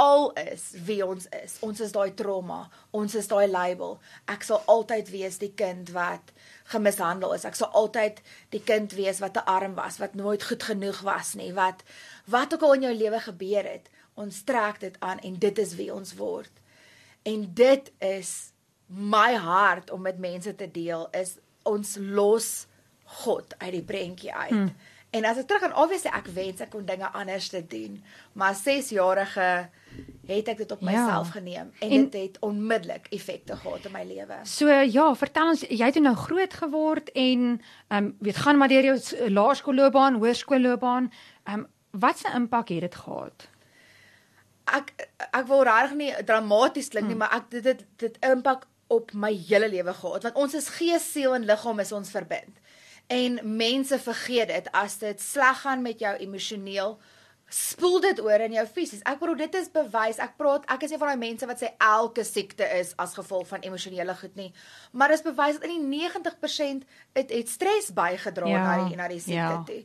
al 0.00 0.30
is 0.32 0.70
wie 0.86 1.00
ons 1.06 1.26
is. 1.42 1.56
Ons 1.66 1.80
is 1.84 1.92
daai 1.92 2.14
trauma, 2.16 2.60
ons 2.96 3.14
is 3.18 3.28
daai 3.28 3.48
label. 3.50 3.98
Ek 4.30 4.44
sal 4.46 4.62
altyd 4.70 5.10
wees 5.12 5.40
die 5.42 5.52
kind 5.56 5.90
wat 5.96 6.32
gemishandel 6.72 7.34
is. 7.36 7.44
Ek 7.48 7.58
sal 7.58 7.72
altyd 7.76 8.22
die 8.54 8.62
kind 8.64 8.94
wees 8.96 9.20
wat 9.20 9.34
te 9.36 9.44
arm 9.50 9.74
was, 9.78 9.98
wat 10.02 10.16
nooit 10.18 10.44
goed 10.46 10.64
genoeg 10.70 11.02
was 11.06 11.34
nie, 11.40 11.50
wat 11.56 11.84
wat 12.30 12.54
ook 12.54 12.64
al 12.66 12.78
in 12.78 12.88
jou 12.88 12.94
lewe 12.94 13.20
gebeur 13.26 13.66
het. 13.74 13.90
Ons 14.20 14.42
trek 14.46 14.80
dit 14.80 14.96
aan 15.04 15.20
en 15.26 15.36
dit 15.42 15.58
is 15.58 15.76
wie 15.78 15.90
ons 15.92 16.14
word. 16.18 16.52
En 17.28 17.44
dit 17.54 17.92
is 17.98 18.32
my 18.86 19.34
hart 19.38 19.90
om 19.90 20.02
met 20.06 20.18
mense 20.18 20.54
te 20.54 20.66
deel 20.70 21.06
is 21.14 21.36
ons 21.68 21.96
los 22.00 22.50
God 23.24 23.54
uit 23.58 23.72
die 23.72 23.82
prentjie 23.82 24.34
uit. 24.34 24.50
Hmm. 24.50 24.74
En 25.10 25.24
as 25.26 25.40
ek 25.42 25.48
terug 25.50 25.64
aan 25.66 25.74
obviously 25.82 26.10
ek 26.14 26.28
wens 26.36 26.62
ek 26.62 26.70
kon 26.70 26.84
dinge 26.86 27.08
anders 27.18 27.48
te 27.50 27.64
doen, 27.66 27.98
maar 28.38 28.54
6 28.54 28.92
jarige 28.94 29.46
het 30.30 30.50
ek 30.52 30.60
dit 30.62 30.70
op 30.70 30.84
myself 30.86 31.32
ja. 31.32 31.34
geneem 31.34 31.72
en, 31.80 31.90
en 31.90 32.04
dit 32.12 32.22
het 32.22 32.38
onmiddellik 32.46 33.08
effekte 33.10 33.56
gehad 33.58 33.88
in 33.88 33.94
my 33.96 34.04
lewe. 34.06 34.38
So 34.46 34.70
ja, 34.70 35.08
vertel 35.18 35.50
ons 35.56 35.64
jy 35.66 35.88
het 35.90 35.98
nou 35.98 36.14
groot 36.14 36.54
geword 36.62 37.10
en 37.18 37.42
ehm 37.58 38.04
um, 38.04 38.12
weet 38.22 38.38
gaan 38.44 38.60
maar 38.62 38.70
deur 38.70 38.92
jou 38.92 39.30
laerskoolloopbaan, 39.34 40.20
hoërskoolloopbaan, 40.22 41.10
ehm 41.44 41.58
um, 41.58 41.66
wat 41.90 42.22
'n 42.22 42.36
impak 42.44 42.68
het 42.68 42.86
dit 42.86 42.94
gehad? 42.94 43.48
Ek 44.70 44.94
ek 45.32 45.46
wil 45.46 45.62
regtig 45.66 45.96
nie 45.98 46.14
dramaties 46.24 46.88
klink 46.88 47.10
nie, 47.10 47.18
hmm. 47.18 47.26
maar 47.26 47.34
ek 47.42 47.50
dit 47.50 47.62
dit 47.62 47.86
dit 47.96 48.16
impak 48.30 48.66
op 48.86 49.12
my 49.12 49.34
hele 49.34 49.68
lewe 49.68 49.92
gehad 49.94 50.22
want 50.22 50.34
ons 50.34 50.54
is 50.54 50.68
gees, 50.68 51.12
siel 51.12 51.34
en 51.34 51.44
liggaam 51.44 51.78
is 51.80 51.92
ons 51.92 52.10
verbind. 52.10 52.54
En 53.10 53.40
mense 53.42 53.98
vergeet 53.98 54.52
dit 54.52 54.68
as 54.76 54.98
dit 55.02 55.22
sleg 55.22 55.64
gaan 55.64 55.82
met 55.82 55.98
jou 55.98 56.12
emosioneel 56.22 56.98
spoel 57.50 58.00
dit 58.00 58.20
oor 58.22 58.44
in 58.44 58.54
jou 58.54 58.64
fisies. 58.70 59.02
Ek 59.02 59.18
bedoel 59.18 59.40
dit 59.42 59.56
is 59.58 59.70
bewys. 59.74 60.20
Ek 60.22 60.36
praat 60.38 60.68
ek 60.70 60.86
is 60.86 60.94
een 60.94 61.00
van 61.02 61.10
daai 61.10 61.24
mense 61.24 61.48
wat 61.50 61.58
sê 61.58 61.72
elke 61.82 62.22
siekte 62.24 62.66
is 62.78 62.92
as 63.02 63.16
gevolg 63.18 63.48
van 63.50 63.66
emosionele 63.66 64.14
goed 64.20 64.38
nie. 64.38 64.52
Maar 64.94 65.16
dis 65.16 65.26
bewys 65.26 65.58
dat 65.58 65.66
in 65.66 65.90
die 65.90 66.06
90% 66.06 66.86
het 67.18 67.34
het 67.34 67.50
stres 67.50 67.90
bygedra 67.94 68.46
ja, 68.46 68.62
na 68.62 68.76
die 68.86 69.00
na 69.00 69.10
die 69.10 69.18
siekte 69.18 69.58
ja. 69.58 69.62
toe. 69.66 69.82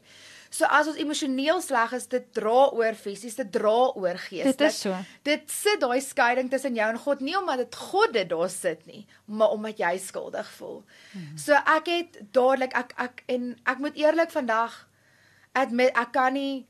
So 0.55 0.67
as 0.71 0.87
ons 0.87 0.99
emosioneel 1.01 1.59
sleg 1.63 1.93
is, 1.97 2.05
dit 2.07 2.27
dra 2.37 2.69
oor 2.77 2.95
fisies, 2.95 3.35
dit 3.35 3.49
dra 3.51 3.89
oor 3.99 4.19
geestelik. 4.27 4.59
Dit 4.61 4.69
is 4.69 4.77
so. 4.85 4.99
Dit 5.27 5.49
sit 5.51 5.81
daai 5.81 5.99
skeiding 6.03 6.51
tussen 6.51 6.77
jou 6.79 6.87
en 6.93 6.99
God 7.01 7.23
nie 7.25 7.35
omdat 7.35 7.65
dit 7.65 7.79
God 7.89 8.13
dit 8.15 8.29
daar 8.31 8.51
sit 8.53 8.85
nie, 8.87 9.03
maar 9.25 9.55
omdat 9.55 9.81
jy 9.83 9.97
skuldig 9.99 10.47
voel. 10.55 10.79
Hmm. 11.11 11.33
So 11.41 11.59
ek 11.75 11.91
het 11.91 12.21
dadelik 12.37 12.77
ek 12.77 12.95
ek 13.07 13.25
en 13.35 13.51
ek 13.67 13.83
moet 13.83 13.99
eerlik 13.99 14.31
vandag 14.31 14.77
admit 15.59 15.91
ek 15.99 16.15
kan 16.15 16.37
nie 16.39 16.63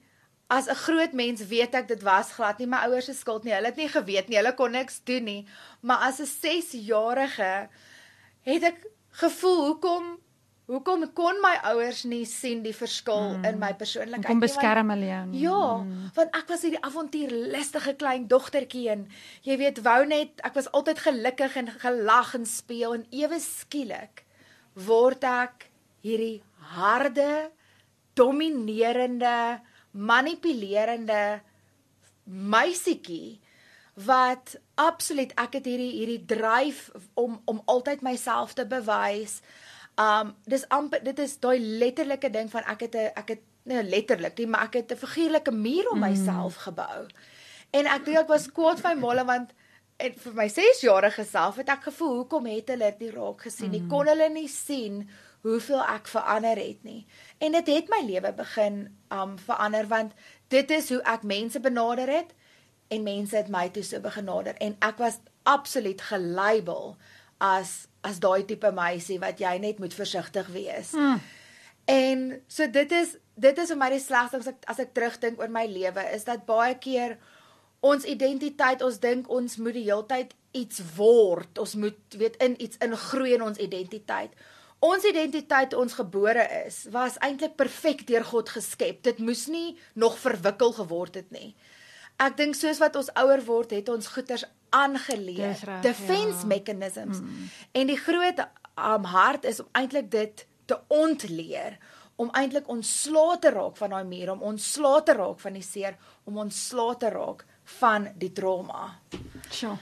as 0.50 0.68
'n 0.70 0.82
groot 0.86 1.13
mens 1.13 1.46
weet 1.54 1.75
ek 1.75 1.88
dit 1.88 2.01
was 2.01 2.34
glad 2.38 2.58
nie 2.60 2.70
my 2.70 2.82
ouers 2.89 3.06
se 3.06 3.13
skuld 3.13 3.44
nie. 3.44 3.54
Hulle 3.54 3.70
het 3.70 3.77
nie 3.77 3.89
geweet 3.89 4.30
nie. 4.30 4.38
Hulle 4.38 4.56
kon 4.56 4.72
niks 4.72 5.01
doen 5.04 5.24
nie. 5.24 5.48
Maar 5.82 6.10
as 6.10 6.20
'n 6.20 6.25
6-jarige 6.25 7.70
het 8.42 8.63
ek 8.63 8.86
gevoel 9.12 9.65
hoekom 9.65 10.18
Hoekom 10.65 11.03
kon 11.13 11.38
my 11.43 11.53
ouers 11.69 12.01
nie 12.10 12.24
sien 12.25 12.63
die 12.65 12.74
verskil 12.74 13.36
mm. 13.36 13.43
in 13.45 13.60
my 13.62 13.69
persoonlikheid 13.77 14.24
nie? 14.24 14.31
Kom 14.31 14.41
beskerm 14.41 14.89
hulle 14.95 15.10
jou. 15.12 15.25
Ja, 15.43 15.65
mm. 15.84 16.07
want 16.17 16.38
ek 16.39 16.50
was 16.50 16.65
hierdie 16.65 16.81
avontuurlustige 16.88 17.93
klein 18.00 18.25
dogtertjie 18.31 18.88
en 18.95 19.03
jy 19.45 19.60
weet 19.62 19.84
wou 19.86 20.00
net 20.10 20.41
ek 20.48 20.57
was 20.57 20.72
altyd 20.74 21.03
gelukkig 21.05 21.60
en 21.62 21.69
gelag 21.84 22.34
en 22.39 22.50
speel 22.50 22.98
en 22.98 23.05
ewe 23.13 23.38
skielik 23.43 24.25
word 24.88 25.27
ek 25.29 25.69
hierdie 26.05 26.41
harde 26.74 27.51
dominerende 28.17 29.62
manipulerende 29.93 31.41
meisietjie 32.25 33.38
wat 34.07 34.57
absoluut 34.81 35.31
ek 35.39 35.60
het 35.60 35.69
hierdie 35.69 35.93
hierdie 36.01 36.25
dryf 36.27 36.89
om 37.13 37.38
om 37.45 37.62
altyd 37.72 38.01
myself 38.03 38.57
te 38.57 38.65
bewys 38.67 39.39
Um 39.96 40.36
dis 40.44 40.66
amper 40.70 41.04
dit 41.04 41.20
is 41.20 41.38
daai 41.40 41.60
letterlike 41.60 42.30
ding 42.30 42.50
van 42.52 42.64
ek 42.64 42.88
het 42.88 42.96
'n 42.96 43.12
ek 43.16 43.30
het 43.30 43.44
nee 43.66 43.84
letterlik, 43.84 44.38
nie, 44.38 44.48
maar 44.48 44.68
ek 44.70 44.74
het 44.74 44.92
'n 44.92 44.98
figuurlike 44.98 45.52
muur 45.52 45.90
om 45.90 45.98
mm. 45.98 46.10
myself 46.10 46.56
mm. 46.56 46.62
gebou. 46.68 47.08
En 47.72 47.86
ek 47.86 48.06
dink 48.06 48.18
ek 48.18 48.28
was 48.28 48.52
kwaad 48.52 48.80
vir 48.80 48.96
my 48.96 49.02
molle 49.02 49.25
want 49.25 49.54
en 49.98 50.14
vir 50.14 50.34
my 50.34 50.48
6-jarige 50.50 51.24
self 51.24 51.56
het 51.56 51.70
ek 51.70 51.88
gevoel 51.88 52.16
hoekom 52.16 52.46
het 52.46 52.68
hulle 52.68 52.96
dit 53.00 53.14
raak 53.16 53.42
gesien? 53.42 53.72
Mm. 53.72 53.84
Ek 53.84 53.90
kon 53.90 54.08
hulle 54.08 54.30
nie 54.30 54.48
sien 54.48 55.10
hoeveel 55.42 55.84
ek 55.84 56.08
verander 56.08 56.58
het 56.58 56.84
nie. 56.84 57.06
En 57.38 57.52
dit 57.52 57.68
het 57.68 57.90
my 57.90 58.02
lewe 58.06 58.34
begin 58.34 58.98
um 59.10 59.38
verander 59.38 59.88
want 59.88 60.14
dit 60.48 60.72
is 60.72 60.90
hoe 60.90 61.02
ek 61.04 61.24
mense 61.24 61.60
benader 61.60 62.10
het 62.10 62.34
en 62.88 63.04
mense 63.04 63.36
het 63.36 63.50
my 63.50 63.70
toe 63.70 63.84
so 63.84 64.00
begenader 64.00 64.58
en 64.62 64.75
ek 64.80 64.98
was 64.98 65.20
absoluut 65.44 66.02
gelabel 66.02 66.98
as 67.38 67.88
as 68.05 68.21
daai 68.24 68.45
tipe 68.47 68.71
meisie 68.75 69.19
wat 69.21 69.41
jy 69.41 69.57
net 69.62 69.81
moet 69.81 69.93
versigtig 69.97 70.47
wees. 70.53 70.93
Hmm. 70.95 71.21
En 71.85 72.25
so 72.47 72.67
dit 72.71 72.91
is 72.91 73.15
dit 73.35 73.57
is 73.59 73.71
vir 73.74 73.77
my 73.77 73.89
die 73.91 74.01
slegste 74.01 74.39
as 74.39 74.50
ek 74.53 74.65
as 74.71 74.81
ek 74.81 74.93
terugdink 74.95 75.41
oor 75.41 75.51
my 75.51 75.65
lewe 75.69 76.05
is 76.15 76.24
dat 76.25 76.45
baie 76.47 76.77
keer 76.81 77.17
ons 77.85 78.07
identiteit, 78.09 78.81
ons 78.81 78.97
dink 79.01 79.29
ons 79.29 79.57
moet 79.62 79.75
die 79.75 79.85
heeltyd 79.85 80.33
iets 80.55 80.81
word. 80.95 81.59
Ons 81.62 81.75
moet 81.77 82.17
weet 82.17 82.38
in 82.41 82.55
iets 82.63 82.79
ingroei 82.81 83.35
in 83.35 83.43
ons 83.45 83.59
identiteit. 83.62 84.33
Ons 84.85 85.05
identiteit 85.07 85.74
ons 85.77 85.97
gebore 86.00 86.45
is 86.65 86.85
was 86.93 87.19
eintlik 87.25 87.55
perfek 87.59 88.05
deur 88.09 88.25
God 88.25 88.50
geskep. 88.50 89.03
Dit 89.05 89.19
moes 89.19 89.45
nie 89.51 89.77
nog 89.93 90.17
verwikkel 90.21 90.74
geword 90.79 91.21
het 91.21 91.31
nie. 91.35 91.53
Ek 92.21 92.38
dink 92.39 92.55
soos 92.55 92.79
wat 92.79 92.95
ons 92.95 93.12
ouer 93.19 93.41
word, 93.43 93.75
het 93.75 93.89
ons 93.91 94.07
goeters 94.07 94.45
aangeleer. 94.75 95.63
Defense 95.82 96.44
ja. 96.44 96.51
mechanisms. 96.51 97.22
Mm. 97.22 97.50
En 97.72 97.91
die 97.91 98.00
groot 98.00 98.39
um, 98.75 99.10
hart 99.15 99.48
is 99.48 99.60
om 99.63 99.70
eintlik 99.72 100.12
dit 100.12 100.48
te 100.65 100.79
ontleer 100.88 101.77
om 102.15 102.32
eintlik 102.32 102.67
ontslae 102.72 103.39
te 103.44 103.51
raak 103.51 103.77
van 103.79 103.91
daai 103.96 104.05
muur, 104.08 104.32
om 104.32 104.44
ontslae 104.53 105.03
te 105.03 105.15
raak 105.17 105.41
van 105.44 105.58
die 105.58 105.65
seer, 105.65 105.98
om 106.24 106.39
ontslae 106.46 106.96
te 107.00 107.12
raak 107.12 107.44
van 107.79 108.08
die 108.20 108.32
trauma. 108.32 108.94
Sjoe. 109.51 109.75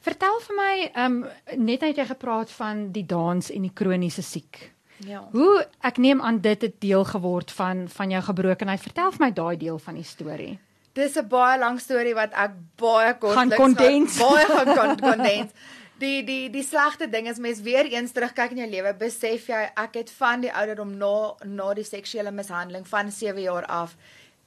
Vertel 0.00 0.38
vir 0.46 0.56
my, 0.56 0.74
ehm 0.88 1.16
um, 1.20 1.64
net 1.66 1.82
het 1.84 1.98
jy 2.00 2.06
gepraat 2.08 2.52
van 2.56 2.86
die 2.94 3.04
dans 3.04 3.50
en 3.52 3.66
die 3.68 3.74
kroniese 3.76 4.24
siek. 4.24 4.70
Ja. 5.04 5.26
Hoe 5.32 5.66
ek 5.84 6.00
neem 6.00 6.20
aan 6.24 6.40
dit 6.40 6.62
het 6.62 6.80
deel 6.80 7.04
geword 7.04 7.52
van 7.52 7.88
van 7.88 8.10
jou 8.10 8.22
gebrokenheid. 8.24 8.80
Vertel 8.80 9.12
vir 9.12 9.26
my 9.26 9.30
daai 9.32 9.56
deel 9.60 9.78
van 9.78 10.00
die 10.00 10.04
storie. 10.04 10.58
Dis 10.92 11.16
'n 11.16 11.28
baie 11.28 11.58
lang 11.58 11.80
storie 11.80 12.14
wat 12.14 12.32
ek 12.32 12.50
baie 12.76 13.14
kort 13.18 13.36
gaan 13.36 13.54
kondens. 13.54 14.18
Baie 14.18 14.46
gaan 14.46 14.96
kondens. 14.96 15.52
Die 15.98 16.24
die 16.24 16.50
die 16.50 16.64
slegte 16.64 17.08
ding 17.08 17.28
is 17.28 17.38
mens 17.38 17.60
weer 17.60 17.84
eens 17.84 18.12
terugkyk 18.12 18.50
in 18.50 18.56
jou 18.56 18.70
lewe, 18.70 18.94
besef 18.94 19.46
jy 19.46 19.70
ek 19.76 19.94
het 19.94 20.10
van 20.10 20.40
die 20.40 20.52
ouderdom 20.52 20.96
na 20.96 21.34
na 21.44 21.74
die 21.74 21.84
seksuele 21.84 22.30
mishandeling 22.30 22.88
van 22.88 23.12
7 23.12 23.42
jaar 23.42 23.66
af 23.66 23.96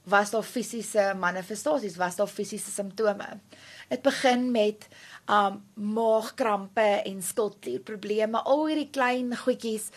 was 0.03 0.31
daar 0.31 0.43
fisiese 0.43 1.13
manifestasies, 1.15 1.95
was 1.95 2.15
daar 2.15 2.27
fisiese 2.27 2.71
simptome. 2.71 3.39
Dit 3.89 4.01
begin 4.01 4.51
met 4.51 4.87
um 5.29 5.63
maagkrampe 5.73 7.01
en 7.05 7.21
skildklierprobleme, 7.23 8.41
al 8.43 8.65
hierdie 8.67 8.89
klein 8.91 9.37
goedjies 9.37 9.89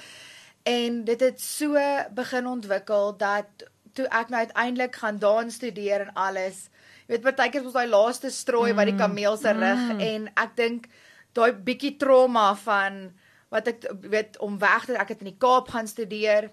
en 0.63 1.05
dit 1.05 1.21
het 1.21 1.41
so 1.41 1.79
begin 2.15 2.47
ontwikkel 2.47 3.17
dat 3.17 3.67
toe 3.97 4.07
ek 4.15 4.31
nou 4.33 4.43
uiteindelik 4.45 4.99
gaan 5.01 5.19
dans 5.23 5.55
studeer 5.55 6.07
en 6.07 6.13
alles. 6.29 6.67
Jy 7.07 7.17
weet 7.17 7.27
partykeer 7.27 7.65
was 7.65 7.77
daai 7.77 7.89
laaste 7.91 8.31
strooi 8.35 8.73
mm. 8.73 8.77
wat 8.79 8.91
die 8.91 8.97
mm, 8.97 9.03
kameel 9.05 9.37
se 9.41 9.53
rug 9.57 9.83
mm. 9.95 10.05
en 10.11 10.29
ek 10.45 10.55
dink 10.59 10.89
daai 11.37 11.53
bietjie 11.67 11.97
trauma 12.01 12.51
van 12.65 13.11
wat 13.53 13.69
ek 13.71 13.89
weet 14.11 14.39
om 14.45 14.59
weg 14.61 14.87
te 14.87 14.97
ek 14.99 15.15
het 15.15 15.25
in 15.25 15.33
die 15.33 15.41
Kaap 15.43 15.71
gaan 15.73 15.89
studeer 15.89 16.51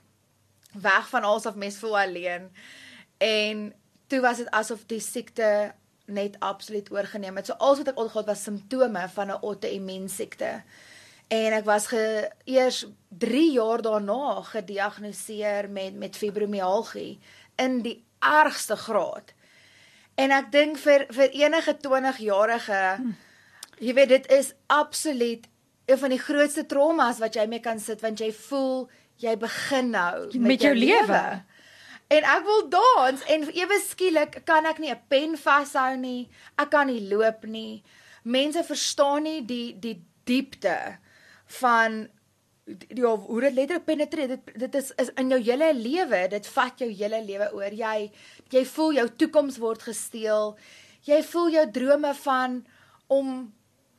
weg 0.73 1.07
van 1.09 1.25
alsof 1.27 1.57
mens 1.59 1.79
voel 1.81 1.97
alleen 2.05 2.49
en 3.23 3.71
toe 4.11 4.21
was 4.21 4.41
dit 4.43 4.51
asof 4.53 4.85
die 4.89 5.01
siekte 5.01 5.73
net 6.05 6.35
absoluut 6.43 6.91
oorgeneem 6.91 7.37
het. 7.39 7.47
So 7.47 7.57
alles 7.57 7.79
wat 7.81 7.93
ek 7.93 7.99
al 8.01 8.09
gehad 8.11 8.27
was 8.27 8.43
simptome 8.43 9.07
van 9.15 9.27
'n 9.31 9.39
auto-immuun 9.41 10.09
siekte. 10.09 10.63
En 11.27 11.53
ek 11.53 11.65
was 11.65 11.87
ge, 11.87 12.29
eers 12.43 12.85
3 13.09 13.51
jaar 13.51 13.81
daarna 13.81 14.41
gediagnoseer 14.41 15.69
met 15.69 15.95
met 15.95 16.17
fibromialgie 16.17 17.19
in 17.55 17.81
die 17.81 18.03
ergste 18.19 18.75
graad. 18.75 19.33
En 20.15 20.31
ek 20.31 20.51
dink 20.51 20.77
vir 20.77 21.05
vir 21.09 21.29
enige 21.29 21.77
20-jarige 21.87 22.81
Jy 23.83 23.93
weet 23.93 24.09
dit 24.09 24.29
is 24.31 24.53
absoluut 24.71 25.47
een 25.85 25.97
van 25.97 26.13
die 26.13 26.19
grootste 26.19 26.65
traumas 26.65 27.19
wat 27.19 27.35
jy 27.35 27.47
mee 27.49 27.63
kan 27.63 27.79
sit 27.79 28.01
want 28.03 28.21
jy 28.21 28.29
voel 28.45 28.85
jy 29.19 29.33
begin 29.39 29.91
nou 29.95 30.27
met, 30.31 30.47
Met 30.53 30.61
jou 30.61 30.75
lewe. 30.75 31.23
En 32.13 32.27
ek 32.35 32.45
wil 32.45 32.63
dans 32.69 33.25
en 33.35 33.45
ewe 33.51 33.79
skielik 33.83 34.41
kan 34.45 34.65
ek 34.69 34.79
nie 34.79 34.91
'n 34.91 35.01
pen 35.07 35.37
vashou 35.37 35.97
nie. 35.97 36.29
Ek 36.57 36.69
kan 36.69 36.87
nie 36.87 37.01
loop 37.09 37.45
nie. 37.45 37.83
Mense 38.23 38.63
verstaan 38.63 39.23
nie 39.23 39.41
die 39.45 39.75
die 39.79 40.01
diepte 40.23 40.97
van 41.59 42.07
ja, 42.87 43.15
hoe 43.15 43.41
dit 43.41 43.53
letterlik 43.53 43.85
penetreer. 43.85 44.27
Dit 44.27 44.53
dit 44.59 44.75
is 44.75 44.91
is 45.01 45.09
in 45.19 45.29
jou 45.29 45.41
hele 45.41 45.73
lewe. 45.75 46.27
Dit 46.29 46.47
vat 46.47 46.79
jou 46.79 46.89
hele 46.89 47.23
lewe 47.25 47.49
oor. 47.53 47.73
Jy 47.73 48.11
jy 48.53 48.65
voel 48.65 48.93
jou 48.99 49.07
toekoms 49.09 49.57
word 49.57 49.83
gesteel. 49.83 50.55
Jy 51.03 51.19
voel 51.23 51.49
jou 51.57 51.65
drome 51.71 52.13
van 52.23 52.61
om 53.07 53.53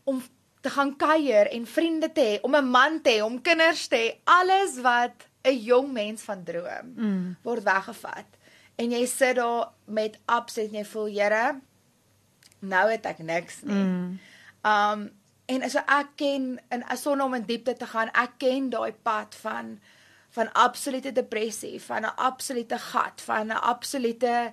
om 0.05 0.23
te 0.65 0.71
gaan 0.73 0.95
kuier 0.97 1.51
en 1.53 1.67
vriende 1.69 2.09
te 2.13 2.21
hê, 2.21 2.37
om 2.43 2.57
'n 2.57 2.71
man 2.71 3.03
te 3.03 3.11
hê, 3.11 3.21
om 3.23 3.41
kinders 3.41 3.89
te 3.89 3.97
hê, 3.97 4.09
alles 4.25 4.81
wat 4.81 5.29
'n 5.45 5.59
jong 5.59 5.93
mens 5.93 6.23
van 6.23 6.45
droom 6.45 6.93
mm. 6.97 7.37
word 7.43 7.63
weggevat. 7.63 8.29
En 8.77 8.91
jy 8.91 9.07
sit 9.07 9.37
daar 9.37 9.69
met 9.85 10.19
absoluut 10.25 10.73
en 10.73 10.79
jy 10.79 10.85
voel, 10.85 11.07
Here, 11.07 11.61
nou 12.59 12.91
het 12.91 13.07
ek 13.07 13.19
niks 13.19 13.63
nie. 13.63 13.85
Mm. 13.85 14.19
Um 14.63 15.11
en 15.47 15.71
so 15.71 15.79
ek 15.79 16.17
ken 16.17 16.61
in 16.71 16.85
sonder 16.97 17.27
om 17.27 17.35
in 17.35 17.47
diepte 17.47 17.75
te 17.77 17.87
gaan, 17.87 18.11
ek 18.15 18.39
ken 18.39 18.71
daai 18.71 18.93
pad 18.93 19.35
van 19.35 19.79
van 20.35 20.49
absolute 20.53 21.13
depressie, 21.13 21.81
van 21.83 22.03
'n 22.03 22.17
absolute 22.17 22.79
gat, 22.79 23.21
van 23.21 23.47
'n 23.47 23.61
absolute 23.61 24.53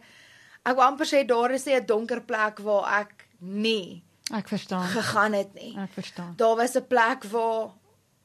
ek 0.66 0.76
wou 0.76 0.86
amper 0.86 1.06
sê 1.06 1.26
daar 1.26 1.52
is 1.52 1.66
nie 1.66 1.76
'n 1.76 1.86
donker 1.86 2.22
plek 2.22 2.60
waar 2.60 3.02
ek 3.02 3.28
nie 3.40 4.04
Ek 4.34 4.48
verstaan. 4.48 4.88
gegaan 4.88 5.34
het 5.34 5.54
nie. 5.54 5.78
Ek 5.78 5.90
verstaan. 5.94 6.34
Daar 6.38 6.56
was 6.56 6.76
'n 6.76 6.88
plek 6.88 7.24
waar 7.24 7.70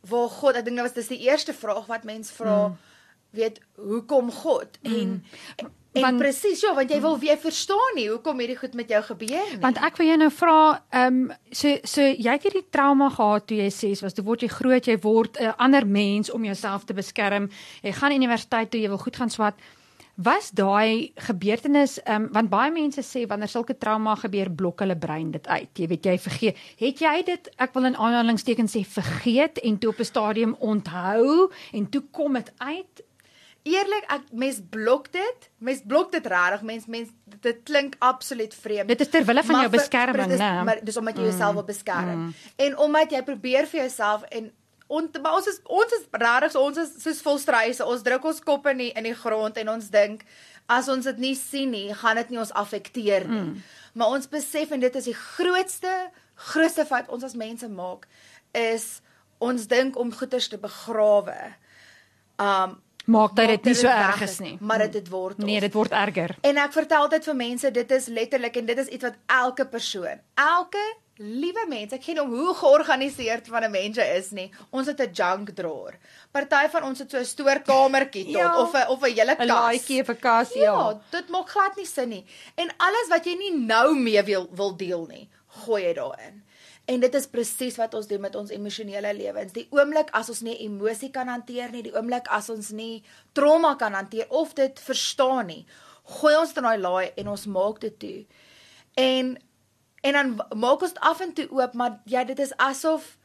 waar 0.06 0.28
God, 0.28 0.56
ek 0.56 0.64
dink 0.64 0.76
dit 0.76 0.84
was 0.84 0.92
dis 0.92 1.08
die 1.08 1.26
eerste 1.26 1.52
vraag 1.52 1.86
wat 1.86 2.04
mens 2.04 2.30
vra, 2.30 2.68
mm. 2.68 2.76
Weet 3.36 3.60
hoekom 3.76 4.30
God? 4.32 4.78
En 4.82 4.92
mm. 4.92 5.70
en, 5.96 6.02
Want- 6.02 6.18
presies, 6.18 6.60
ja, 6.60 6.74
want 6.74 6.90
jy 6.92 6.98
wil 7.00 7.18
weer 7.18 7.38
verstaan 7.40 7.94
nie 7.96 8.08
hoekom 8.10 8.40
hierdie 8.42 8.58
goed 8.58 8.74
met 8.76 8.90
jou 8.92 9.02
gebeur 9.06 9.46
nie. 9.52 9.60
Want 9.62 9.80
ek 9.84 9.96
wil 10.00 10.10
jou 10.10 10.18
nou 10.20 10.30
vra, 10.34 10.58
ehm 10.90 11.22
so 11.50 11.78
so 11.84 12.04
jy 12.04 12.34
het 12.36 12.44
hierdie 12.48 12.66
trauma 12.70 13.08
gehad 13.14 13.46
toe 13.48 13.56
jy 13.62 13.70
6 13.70 14.04
was. 14.04 14.16
Toe 14.16 14.26
word 14.26 14.44
jy 14.44 14.50
groot, 14.52 14.86
jy 14.86 14.98
word 15.00 15.40
'n 15.40 15.54
ander 15.56 15.86
mens 15.86 16.30
om 16.30 16.44
jouself 16.44 16.84
te 16.84 16.94
beskerm. 16.94 17.50
Jy 17.82 17.92
gaan 17.92 18.12
universiteit 18.12 18.70
toe, 18.70 18.80
jy 18.80 18.88
wil 18.88 19.04
goed 19.04 19.16
gaan 19.16 19.30
swat. 19.30 19.54
Was 20.16 20.50
daai 20.50 21.12
gebeurtenis 21.14 21.98
ehm 22.02 22.22
um, 22.22 22.28
want 22.32 22.50
baie 22.50 22.70
mense 22.72 23.02
sê 23.04 23.26
wanneer 23.28 23.48
sulke 23.48 23.78
trauma 23.78 24.14
gebeur, 24.16 24.50
blok 24.50 24.80
hulle 24.80 24.96
brein 24.96 25.30
dit 25.30 25.46
uit. 25.46 25.68
Jy 25.74 25.86
weet 25.86 26.04
jy 26.04 26.18
vergeet. 26.18 26.56
Het 26.78 27.00
jy 27.00 27.22
dit 27.24 27.50
ek 27.58 27.74
wil 27.74 27.84
in 27.84 27.96
aanhalingstekens 27.96 28.76
sê 28.76 28.84
vergeet 28.84 29.58
en 29.58 29.78
toe 29.78 29.90
op 29.90 30.00
'n 30.00 30.04
stadium 30.04 30.56
onthou 30.58 31.50
en 31.72 31.88
toe 31.88 32.02
kom 32.10 32.32
dit 32.32 32.52
uit? 32.58 33.05
Eerlik, 33.66 34.04
ek 34.14 34.28
mens 34.30 34.60
blok 34.70 35.08
dit. 35.14 35.48
Mens 35.58 35.80
blok 35.86 36.12
dit 36.14 36.26
regtig. 36.30 36.62
Mens 36.62 36.86
mens 36.86 37.08
dit 37.24 37.62
klink 37.66 37.96
absoluut 37.98 38.54
vreemd. 38.54 38.88
Dit 38.88 39.00
is 39.02 39.10
ter 39.10 39.24
wille 39.26 39.42
van 39.42 39.58
Maar 39.58 39.66
jou 39.66 39.72
beskerming, 39.74 40.36
né? 40.38 40.50
Maar 40.68 40.82
dis 40.86 40.96
omdat 40.96 41.18
jy 41.18 41.26
jouself 41.30 41.58
wil 41.58 41.66
beskerm. 41.66 42.20
Mm. 42.20 42.34
En 42.56 42.78
omdat 42.86 43.16
jy 43.16 43.22
probeer 43.26 43.66
vir 43.66 43.80
jouself 43.80 44.22
en 44.30 44.52
on, 44.86 45.08
maar 45.22 45.34
ons 45.40 45.48
is 45.50 45.58
ons 45.64 45.96
is 45.98 46.04
regtig 46.10 46.54
so 46.54 46.62
ons 46.62 46.78
is 46.78 46.92
soos 47.02 47.22
vol 47.26 47.40
struise. 47.42 47.84
Ons 47.84 48.06
druk 48.06 48.28
ons 48.30 48.38
kop 48.46 48.70
in 48.70 48.84
die 48.84 48.92
in 48.94 49.10
die 49.10 49.16
grond 49.18 49.58
en 49.58 49.74
ons 49.74 49.90
dink 49.90 50.22
as 50.70 50.88
ons 50.90 51.10
dit 51.10 51.18
nie 51.22 51.34
sien 51.38 51.70
nie, 51.70 51.90
gaan 51.94 52.18
dit 52.22 52.30
nie 52.30 52.42
ons 52.42 52.54
affekteer 52.54 53.26
nie. 53.26 53.42
Mm. 53.48 53.66
Maar 53.98 54.14
ons 54.18 54.30
besef 54.30 54.70
en 54.70 54.82
dit 54.82 55.02
is 55.02 55.10
die 55.10 55.18
grootste 55.18 55.98
grootste 56.36 56.86
fout 56.86 57.10
ons 57.10 57.24
as 57.24 57.34
mense 57.34 57.68
maak 57.72 58.06
is 58.54 59.00
ons 59.42 59.66
dink 59.66 59.98
om 59.98 60.14
goeders 60.14 60.50
te 60.52 60.58
begrawe. 60.60 61.38
Um 62.38 62.82
Maak 63.06 63.36
dat 63.36 63.46
maak 63.46 63.54
dit 63.56 63.64
nie 63.64 63.74
so 63.74 63.86
erg 63.88 64.20
is 64.22 64.38
nie. 64.38 64.56
Maar 64.60 64.78
dit 64.78 64.92
dit 64.92 65.08
word 65.08 65.38
Nee, 65.38 65.54
of. 65.56 65.60
dit 65.60 65.72
word 65.74 65.90
erger. 65.92 66.36
En 66.42 66.56
ek 66.56 66.72
vertel 66.72 67.08
dit 67.08 67.24
vir 67.24 67.34
mense, 67.36 67.70
dit 67.70 67.90
is 67.90 68.06
letterlik 68.06 68.56
en 68.56 68.66
dit 68.66 68.78
is 68.78 68.86
iets 68.86 69.04
wat 69.04 69.14
elke 69.26 69.66
persoon, 69.66 70.20
elke 70.34 70.82
liewe 71.18 71.64
mens, 71.68 71.92
ek 71.92 72.02
ken 72.04 72.18
hom 72.18 72.32
hoe 72.34 72.54
georganiseerd 72.54 73.46
van 73.48 73.62
'n 73.64 73.70
mens 73.70 73.96
is 73.96 74.30
nie. 74.30 74.50
Ons 74.70 74.86
het 74.86 75.00
'n 75.00 75.10
junk 75.12 75.50
drawer. 75.54 75.94
Party 76.32 76.68
van 76.70 76.82
ons 76.82 76.98
het 76.98 77.10
so 77.10 77.18
'n 77.18 77.24
stoorkamertjie 77.24 78.24
tot 78.24 78.32
Ja. 78.34 78.60
of 78.60 78.72
'n 78.74 78.88
of 78.88 79.00
'n 79.02 79.12
hele 79.14 79.32
'n 79.32 79.36
kas. 79.36 79.46
laaitjie 79.46 80.04
vir 80.04 80.16
kas, 80.16 80.52
Ja, 80.54 80.62
ja. 80.62 81.00
dit 81.10 81.28
maak 81.28 81.48
glad 81.48 81.76
nie 81.76 81.86
sin 81.86 82.08
nie. 82.08 82.24
En 82.56 82.68
alles 82.76 83.06
wat 83.08 83.24
jy 83.24 83.36
nie 83.38 83.54
nou 83.66 83.94
mee 83.98 84.22
wil 84.22 84.48
wil 84.52 84.76
deel 84.76 85.06
nie, 85.06 85.28
gooi 85.64 85.82
jy 85.84 85.94
daarin. 85.94 86.42
En 86.86 87.02
dit 87.02 87.14
is 87.18 87.26
presies 87.26 87.76
wat 87.80 87.94
ons 87.98 88.06
doen 88.06 88.20
met 88.22 88.36
ons 88.38 88.50
emosionele 88.54 89.10
lewens. 89.14 89.52
Die 89.52 89.66
oomblik 89.74 90.12
as 90.14 90.30
ons 90.30 90.44
nie 90.46 90.54
emosie 90.62 91.10
kan 91.10 91.28
hanteer 91.28 91.72
nie, 91.74 91.82
die 91.82 91.94
oomblik 91.96 92.30
as 92.30 92.50
ons 92.52 92.70
nie 92.70 93.02
trauma 93.34 93.74
kan 93.80 93.96
hanteer 93.98 94.30
of 94.30 94.54
dit 94.54 94.78
verstaan 94.86 95.50
nie, 95.50 95.64
gooi 96.20 96.36
ons 96.38 96.54
dit 96.54 96.62
in 96.62 96.68
daai 96.68 96.78
laai 96.78 97.10
en 97.18 97.32
ons 97.34 97.46
maak 97.50 97.82
dit 97.82 97.98
toe. 97.98 98.20
En 99.02 99.34
en 100.06 100.14
dan 100.14 100.32
maak 100.54 100.84
ons 100.86 100.92
dit 100.94 101.02
af 101.02 101.20
en 101.20 101.32
toe 101.34 101.48
oop, 101.50 101.72
maar 101.74 101.98
ja, 102.06 102.22
dit 102.24 102.38
is 102.38 102.54
asof 102.62 103.16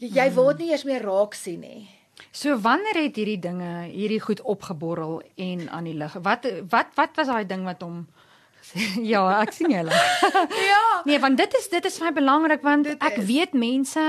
jy, 0.00 0.08
jy 0.16 0.28
word 0.32 0.62
nie 0.62 0.70
eers 0.72 0.86
meer 0.88 1.04
raak 1.04 1.36
sien 1.36 1.60
nie. 1.60 1.88
So 2.32 2.56
wanneer 2.64 2.96
het 3.02 3.18
hierdie 3.20 3.38
dinge, 3.42 3.72
hierdie 3.92 4.22
goed 4.22 4.40
opgeborrel 4.42 5.20
en 5.36 5.68
aan 5.68 5.86
die 5.86 5.96
lig? 5.98 6.16
Wat 6.24 6.48
wat 6.72 6.96
wat 6.96 7.20
was 7.20 7.28
daai 7.30 7.44
ding 7.46 7.68
wat 7.68 7.84
hom 7.84 8.06
Ja, 9.12 9.24
ek 9.40 9.52
sien 9.56 9.70
julle. 9.70 9.94
Ja. 10.70 10.84
Nee, 11.04 11.18
want 11.20 11.36
dit 11.36 11.54
is 11.58 11.68
dit 11.68 11.84
is 11.84 11.98
vir 11.98 12.10
my 12.10 12.14
belangrik 12.20 12.62
want 12.62 12.84
Dit 12.84 13.02
ek 13.02 13.20
is. 13.22 13.26
weet 13.26 13.52
mense 13.52 14.04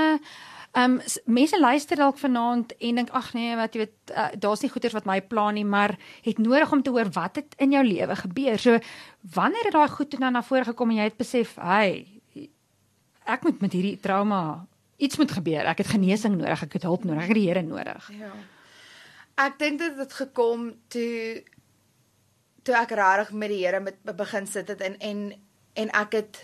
Ehm 0.70 1.00
um, 1.00 1.00
mense 1.26 1.58
luister 1.58 1.98
dalk 1.98 2.18
vanaand 2.18 2.76
en 2.78 2.94
dink 3.00 3.08
ag 3.10 3.32
nee, 3.34 3.56
wat 3.58 3.74
jy 3.74 3.80
weet, 3.82 4.12
uh, 4.14 4.28
daar's 4.38 4.60
nie 4.62 4.70
goeders 4.70 4.94
wat 4.94 5.08
my 5.08 5.16
pla 5.20 5.48
nie, 5.50 5.64
maar 5.66 5.96
het 6.22 6.38
nodig 6.38 6.70
om 6.72 6.82
te 6.86 6.92
hoor 6.94 7.10
wat 7.16 7.40
het 7.40 7.56
in 7.58 7.74
jou 7.74 7.82
lewe 7.82 8.16
gebeur. 8.16 8.58
So 8.58 8.78
wanneer 9.34 9.66
het 9.66 9.74
daai 9.74 9.90
goed 9.90 10.10
toe 10.12 10.20
nou 10.22 10.30
na 10.30 10.44
vore 10.46 10.68
gekom 10.68 10.92
en 10.94 11.00
jy 11.02 11.08
het 11.08 11.18
besef, 11.18 11.56
hey, 11.58 12.06
ek 13.26 13.42
moet 13.48 13.60
met 13.66 13.74
hierdie 13.74 13.98
trauma 13.98 14.66
iets 15.02 15.18
moet 15.18 15.34
gebeur. 15.40 15.66
Ek 15.74 15.82
het 15.82 15.90
genesing 15.90 16.38
nodig, 16.38 16.62
ek 16.62 16.78
het 16.78 16.86
hulp 16.86 17.02
nodig, 17.04 17.24
ek 17.26 17.34
het 17.34 17.40
die 17.40 17.48
Here 17.48 17.66
nodig. 17.66 18.06
Ja. 18.20 18.30
Ek 19.40 19.58
dink 19.58 19.82
dit 19.82 19.98
het 19.98 20.12
gekom 20.12 20.68
toe 20.92 21.42
toe 22.70 22.78
ek 22.78 22.94
regtig 22.94 23.34
met 23.34 23.50
die 23.50 23.64
Here 23.64 23.80
met 23.82 23.98
begin 24.16 24.46
sit 24.46 24.68
het 24.70 24.80
en 24.86 24.96
en 24.98 25.32
en 25.80 25.90
ek 25.96 26.12
het 26.12 26.38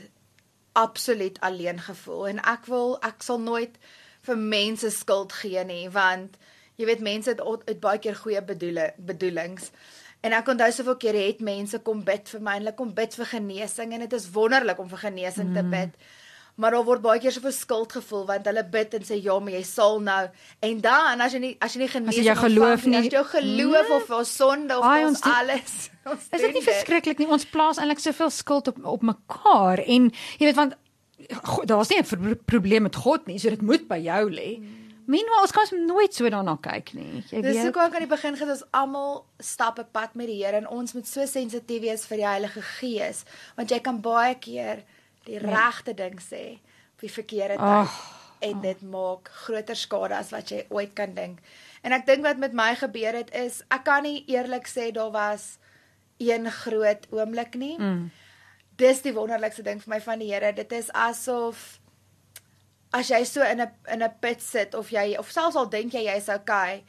absoluut 0.77 1.41
alleen 1.41 1.81
gevoel. 1.81 2.27
En 2.29 2.43
ek 2.47 2.67
wil 2.71 2.97
ek 3.03 3.23
sal 3.23 3.41
nooit 3.41 3.79
vir 4.27 4.39
mense 4.39 4.91
skuld 4.91 5.33
gee 5.33 5.63
nie 5.65 5.87
want 5.91 6.37
jy 6.77 6.87
weet 6.87 7.01
mense 7.01 7.31
het, 7.31 7.41
o- 7.41 7.63
het 7.65 7.81
baie 7.81 7.99
keer 7.99 8.17
goeie 8.17 8.43
bedoele 8.45 8.91
bedoelings. 8.99 9.71
En 10.21 10.35
ek 10.37 10.49
onthou 10.49 10.71
soveel 10.73 10.97
keer 10.97 11.17
het 11.17 11.41
mense 11.41 11.79
kom 11.79 12.03
bid 12.05 12.29
vir 12.29 12.43
my 12.43 12.57
en 12.59 12.65
hulle 12.65 12.77
kom 12.77 12.93
bid 12.95 13.15
vir 13.15 13.31
genesing 13.33 13.93
en 13.93 14.05
dit 14.05 14.13
is 14.19 14.31
wonderlik 14.31 14.79
om 14.83 14.89
vir 14.89 15.05
genesing 15.07 15.53
mm. 15.53 15.55
te 15.55 15.65
bid 15.77 16.09
maar 16.57 16.71
daar 16.71 16.85
word 16.85 17.03
baie 17.03 17.21
keer 17.21 17.33
so 17.33 17.41
'n 17.47 17.53
skuldgevoel 17.53 18.27
want 18.27 18.47
hulle 18.47 18.65
bid 18.65 18.95
en 18.95 19.03
sê 19.03 19.23
ja, 19.23 19.39
maar 19.39 19.53
jy 19.53 19.63
sal 19.63 20.01
nou 20.01 20.29
en 20.63 20.81
dan 20.81 21.21
as 21.21 21.33
jy 21.33 21.39
nie 21.39 21.57
as 21.61 21.75
jy 21.75 21.79
nie 21.81 21.89
genesing 21.89 22.25
jy 22.25 22.35
geloof 22.35 22.87
nie, 22.87 22.97
as 22.97 23.05
jy 23.13 23.25
geloof 23.25 23.91
of 23.91 24.11
ons 24.11 24.37
sonde 24.37 24.79
of 24.79 24.85
Ai, 24.85 25.05
ons 25.05 25.09
ons 25.09 25.21
doen- 25.21 25.33
alles 25.33 25.91
ons 26.11 26.23
Is 26.33 26.41
dit 26.41 26.53
nie 26.55 26.63
verskriklik 26.63 27.19
nie? 27.19 27.27
Ons 27.29 27.45
plaas 27.45 27.79
eintlik 27.79 27.99
soveel 28.01 28.31
skuld 28.31 28.69
op 28.69 28.85
op 28.85 29.03
mekaar 29.03 29.79
en 29.87 30.11
jy 30.39 30.47
weet 30.47 30.55
want 30.57 30.75
daar's 31.65 31.89
nie 31.89 31.99
'n 31.99 32.05
pro- 32.05 32.35
probleem 32.47 32.83
met 32.83 32.97
God 32.97 33.27
nie, 33.27 33.39
so 33.39 33.49
dit 33.51 33.63
moet 33.63 33.89
by 33.89 33.99
jou 33.99 34.31
lê. 34.31 34.61
Meanwhile, 35.07 35.41
ons 35.43 35.53
kan 35.53 35.87
nooit 35.87 36.15
so 36.15 36.29
daarna 36.29 36.57
kyk 36.61 36.95
nie. 36.95 37.23
Jy 37.31 37.41
Dis 37.43 37.55
weet. 37.55 37.63
hoekom 37.65 37.83
ek 37.87 37.95
aan 37.95 38.01
die 38.09 38.17
begin 38.17 38.35
gesê 38.37 38.51
ons 38.51 38.65
almal 38.73 39.25
stap 39.41 39.79
'n 39.79 39.87
pad 39.93 40.15
met 40.15 40.27
die 40.27 40.45
Here 40.45 40.57
en 40.57 40.69
ons 40.69 40.93
moet 40.95 41.07
so 41.07 41.25
sensitief 41.27 41.81
wees 41.81 42.07
vir 42.07 42.17
die 42.17 42.27
Heilige 42.27 42.63
Gees 42.63 43.25
want 43.57 43.71
jy 43.71 43.79
kan 43.81 44.01
baie 44.01 44.35
keer 44.35 44.83
die 45.27 45.41
regte 45.43 45.95
ding 45.95 46.21
sê 46.23 46.59
op 46.95 47.05
die 47.05 47.13
verkeerde 47.13 47.59
tyd 47.61 47.85
Ag, 47.85 47.97
en 48.47 48.61
dit 48.61 48.83
maak 48.83 49.31
groter 49.47 49.79
skade 49.79 50.17
as 50.17 50.33
wat 50.35 50.51
jy 50.53 50.65
ooit 50.69 50.93
kan 50.97 51.15
dink. 51.17 51.41
En 51.83 51.95
ek 51.97 52.07
dink 52.09 52.25
wat 52.27 52.41
met 52.43 52.55
my 52.57 52.75
gebeur 52.79 53.17
het 53.17 53.33
is 53.35 53.63
ek 53.73 53.87
kan 53.89 54.05
nie 54.07 54.25
eerlik 54.31 54.69
sê 54.71 54.91
daar 54.95 55.13
was 55.15 55.57
een 56.23 56.51
groot 56.51 57.07
oomblik 57.13 57.57
nie. 57.61 57.77
Mm. 57.79 58.11
Dis 58.77 59.03
die 59.05 59.15
wonderlikste 59.17 59.65
ding 59.65 59.81
vir 59.83 59.97
my 59.97 60.01
van 60.05 60.21
die 60.21 60.33
Here. 60.33 60.53
Dit 60.53 60.73
is 60.77 60.93
asof 60.93 61.79
as 62.97 63.11
jy 63.11 63.25
so 63.25 63.43
in 63.43 63.61
'n 63.61 63.73
in 63.93 64.03
'n 64.03 64.15
put 64.21 64.43
sit 64.43 64.75
of 64.75 64.91
jy 64.91 65.17
of 65.19 65.31
selfs 65.31 65.57
al 65.57 65.69
dink 65.69 65.93
jy 65.93 66.05
jy's 66.05 66.29
okay, 66.29 66.85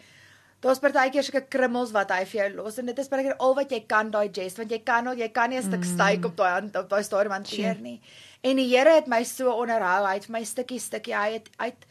daar's 0.68 0.82
partykeer 0.84 1.24
sulke 1.26 1.44
krummels 1.50 1.92
wat 1.96 2.12
hy 2.12 2.24
vir 2.30 2.40
jou 2.42 2.50
los 2.62 2.78
en 2.82 2.86
dit 2.92 3.00
is 3.00 3.10
partykeer 3.12 3.38
al 3.44 3.56
wat 3.58 3.72
jy 3.72 3.82
kan 3.90 4.12
digest 4.14 4.60
want 4.62 4.72
jy 4.72 4.80
kan 4.86 5.08
al 5.08 5.18
jy 5.20 5.30
kan 5.34 5.50
nie 5.50 5.58
'n 5.60 5.64
stuk 5.70 5.84
steak 5.88 6.26
op 6.26 6.36
daai 6.38 6.52
hand 6.60 6.76
op 6.76 6.90
daai 6.90 7.04
stadium 7.04 7.32
hanteer 7.40 7.80
nie. 7.82 8.02
En 8.44 8.56
die 8.56 8.68
Here 8.70 8.94
het 8.96 9.08
my 9.08 9.24
so 9.24 9.52
onderhou, 9.52 10.06
hy 10.06 10.14
het 10.20 10.30
my 10.30 10.44
stukkie 10.44 10.80
stukkie 10.80 11.16
hy 11.16 11.34
het 11.40 11.50
uit 11.58 11.88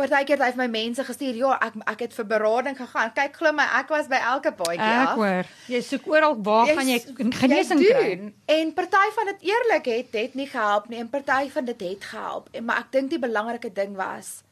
Partykeer 0.00 0.38
het 0.38 0.44
hy 0.46 0.50
vir 0.54 0.60
my 0.62 0.68
mense 0.72 1.04
gestuur, 1.04 1.34
ja, 1.36 1.58
ek 1.60 1.74
ek 1.86 2.00
het 2.06 2.14
vir 2.14 2.24
berading 2.30 2.76
gegaan. 2.78 3.10
Kyk 3.12 3.34
glo 3.36 3.52
my, 3.52 3.66
ek 3.80 3.90
was 3.90 4.06
by 4.08 4.20
elke 4.32 4.52
paadjie 4.52 4.86
Ek 4.86 5.08
af. 5.08 5.16
hoor. 5.18 5.44
Jy 5.68 5.80
soek 5.82 6.06
oral 6.06 6.36
waar 6.46 6.66
gaan 6.66 6.88
jy 6.88 6.98
genesing 7.40 7.82
jy 7.82 7.90
kry? 7.90 8.32
En 8.46 8.72
party 8.72 9.10
van 9.16 9.26
dit 9.26 9.42
eerlik 9.50 9.90
het 9.90 10.12
het 10.12 10.34
nie 10.34 10.46
gehelp 10.46 10.88
nie 10.88 11.00
en 11.02 11.10
party 11.10 11.50
van 11.50 11.64
dit 11.64 11.80
het 11.80 12.04
gehelp. 12.04 12.48
En 12.54 12.64
maar 12.64 12.78
ek 12.78 12.92
dink 12.92 13.10
die 13.10 13.18
belangrike 13.18 13.72
ding 13.72 13.96
was 13.96 14.42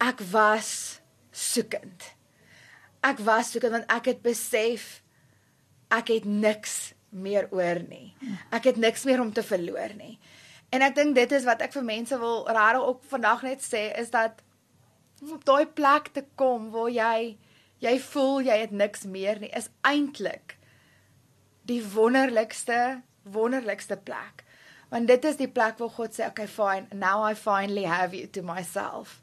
ek 0.00 0.20
was 0.30 1.00
soekend. 1.32 2.14
Ek 3.02 3.18
was 3.26 3.50
soekend 3.50 3.76
want 3.76 3.90
ek 3.92 4.12
het 4.12 4.22
besef 4.22 5.02
ek 5.92 6.08
het 6.14 6.24
niks 6.24 6.94
meer 7.12 7.48
oor 7.52 7.82
nie. 7.84 8.14
Ek 8.54 8.70
het 8.70 8.78
niks 8.80 9.04
meer 9.04 9.20
om 9.20 9.32
te 9.32 9.44
verloor 9.44 9.92
nie. 9.98 10.16
En 10.72 10.84
ek 10.86 10.94
dink 10.96 11.14
dit 11.18 11.32
is 11.36 11.44
wat 11.44 11.60
ek 11.64 11.74
vir 11.76 11.84
mense 11.84 12.16
wil 12.18 12.46
regtig 12.48 12.86
ook 12.88 13.02
vandag 13.10 13.42
net 13.44 13.64
sê 13.64 13.90
is 14.00 14.12
dat 14.14 14.40
om 15.22 15.34
op 15.36 15.44
daai 15.46 15.66
plek 15.66 16.08
te 16.16 16.24
kom 16.40 16.70
waar 16.72 16.90
jy 16.90 17.36
jy 17.82 17.92
voel 18.06 18.46
jy 18.46 18.56
het 18.62 18.72
niks 18.74 19.04
meer 19.04 19.40
nie 19.42 19.50
is 19.58 19.68
eintlik 19.86 20.56
die 21.68 21.82
wonderlikste 21.94 23.02
wonderlikste 23.22 23.96
plek. 23.96 24.42
Want 24.90 25.08
dit 25.08 25.24
is 25.24 25.38
die 25.38 25.48
plek 25.48 25.78
waar 25.78 25.90
God 25.90 26.14
sê, 26.14 26.26
"Okay, 26.26 26.46
fine, 26.46 26.86
now 26.92 27.22
I 27.30 27.34
finally 27.34 27.84
have 27.84 28.16
you 28.16 28.26
to 28.26 28.42
myself." 28.42 29.22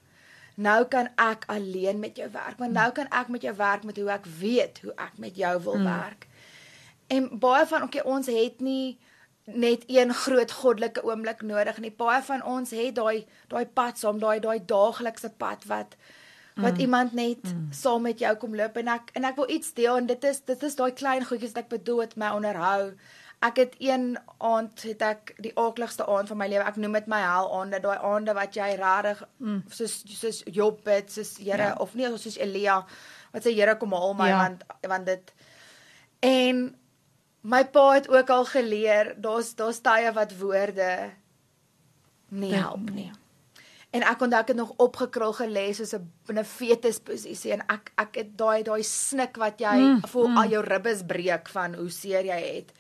Nou 0.60 0.80
kan 0.92 1.08
ek 1.16 1.46
alleen 1.48 2.00
met 2.00 2.18
jou 2.20 2.28
werk, 2.32 2.58
want 2.60 2.76
nou 2.76 2.90
kan 2.92 3.08
ek 3.16 3.30
met 3.32 3.46
jou 3.48 3.54
werk 3.56 3.86
met 3.88 3.98
hoe 3.98 4.10
ek 4.12 4.26
weet 4.40 4.82
hoe 4.84 4.92
ek 5.00 5.16
met 5.18 5.38
jou 5.40 5.54
wil 5.64 5.84
werk. 5.84 6.28
En 7.08 7.30
baie 7.40 7.66
van 7.66 7.86
okay, 7.88 8.04
ons 8.04 8.28
het 8.28 8.60
nie 8.60 8.98
net 9.44 9.84
een 9.88 10.14
groot 10.14 10.52
goddelike 10.52 11.04
oomblik 11.08 11.42
nodig 11.42 11.80
nie. 11.80 11.92
Baie 11.96 12.20
van 12.28 12.44
ons 12.44 12.74
het 12.76 12.96
daai 12.96 13.26
daai 13.48 13.66
pad 13.66 13.98
saam, 13.98 14.20
daai 14.20 14.40
daai 14.44 14.60
daaglikse 14.66 15.32
pad 15.38 15.64
wat 15.72 15.96
wat 16.60 16.76
mm. 16.76 16.80
iemand 16.80 17.14
net 17.14 17.44
mm. 17.44 17.72
saam 17.72 18.02
met 18.02 18.20
jou 18.20 18.36
kom 18.36 18.56
loop 18.56 18.76
en 18.78 18.92
ek 18.92 19.14
en 19.16 19.24
ek 19.24 19.40
wil 19.40 19.50
iets 19.50 19.74
deel 19.74 20.02
en 20.02 20.10
dit 20.12 20.24
is 20.28 20.42
dit 20.44 20.64
is 20.68 20.76
daai 20.76 20.92
klein 20.92 21.24
goedjies 21.26 21.56
wat 21.56 21.64
ek 21.64 21.72
bedoel 21.78 22.04
met 22.04 22.16
my 22.20 22.34
onderhou. 22.36 22.92
Ek 23.40 23.56
het 23.56 23.76
een 23.80 24.18
aand 24.38 24.82
het 24.84 25.02
ek 25.02 25.34
die 25.40 25.54
aakligste 25.56 26.04
aand 26.12 26.28
van 26.28 26.38
my 26.42 26.48
lewe. 26.52 26.66
Ek 26.68 26.76
noem 26.76 26.98
dit 27.00 27.08
my 27.08 27.22
hel 27.24 27.48
aande, 27.60 27.80
daai 27.80 27.98
aande 28.04 28.36
wat 28.36 28.58
jy 28.58 28.74
regtig 28.76 29.22
mm. 29.38 29.62
soos 29.72 30.02
soos 30.20 30.42
Job 30.46 30.84
het, 30.92 31.12
soos 31.12 31.38
Here 31.40 31.70
ja. 31.72 31.78
of 31.80 31.96
nie 31.96 32.10
soos 32.18 32.38
Elia 32.38 32.82
wat 33.32 33.46
sê 33.46 33.54
Here 33.56 33.78
kom 33.80 33.96
haal 33.96 34.18
my 34.20 34.28
ja. 34.28 34.42
want 34.44 34.66
want 34.92 35.08
dit 35.08 35.34
en 36.28 36.66
my 37.42 37.64
pa 37.72 37.86
het 37.96 38.10
ook 38.12 38.30
al 38.30 38.46
geleer, 38.46 39.14
daar's 39.18 39.56
daar's 39.56 39.80
tye 39.82 40.12
wat 40.14 40.36
woorde 40.38 40.92
nie 42.30 42.54
help 42.54 42.92
nie. 42.92 43.12
En 43.90 44.04
ek 44.06 44.22
onthou 44.22 44.42
ek 44.44 44.52
het 44.52 44.60
nog 44.60 44.76
opgekrul 44.78 45.34
gelê 45.34 45.72
soos 45.74 45.96
'n 45.96 46.12
in 46.30 46.38
'n 46.40 46.46
fetusposisie 46.46 47.52
en 47.54 47.64
ek 47.68 47.92
ek 47.98 48.16
het 48.16 48.38
daai 48.38 48.64
daai 48.64 48.84
snik 48.84 49.38
wat 49.38 49.60
jy 49.60 49.78
mm, 49.78 50.02
voel 50.12 50.28
mm. 50.28 50.38
al 50.38 50.50
jou 50.50 50.64
ribbes 50.64 51.02
breek 51.08 51.50
van 51.50 51.74
hoe 51.74 51.90
seer 51.90 52.26
jy 52.26 52.42
het. 52.56 52.74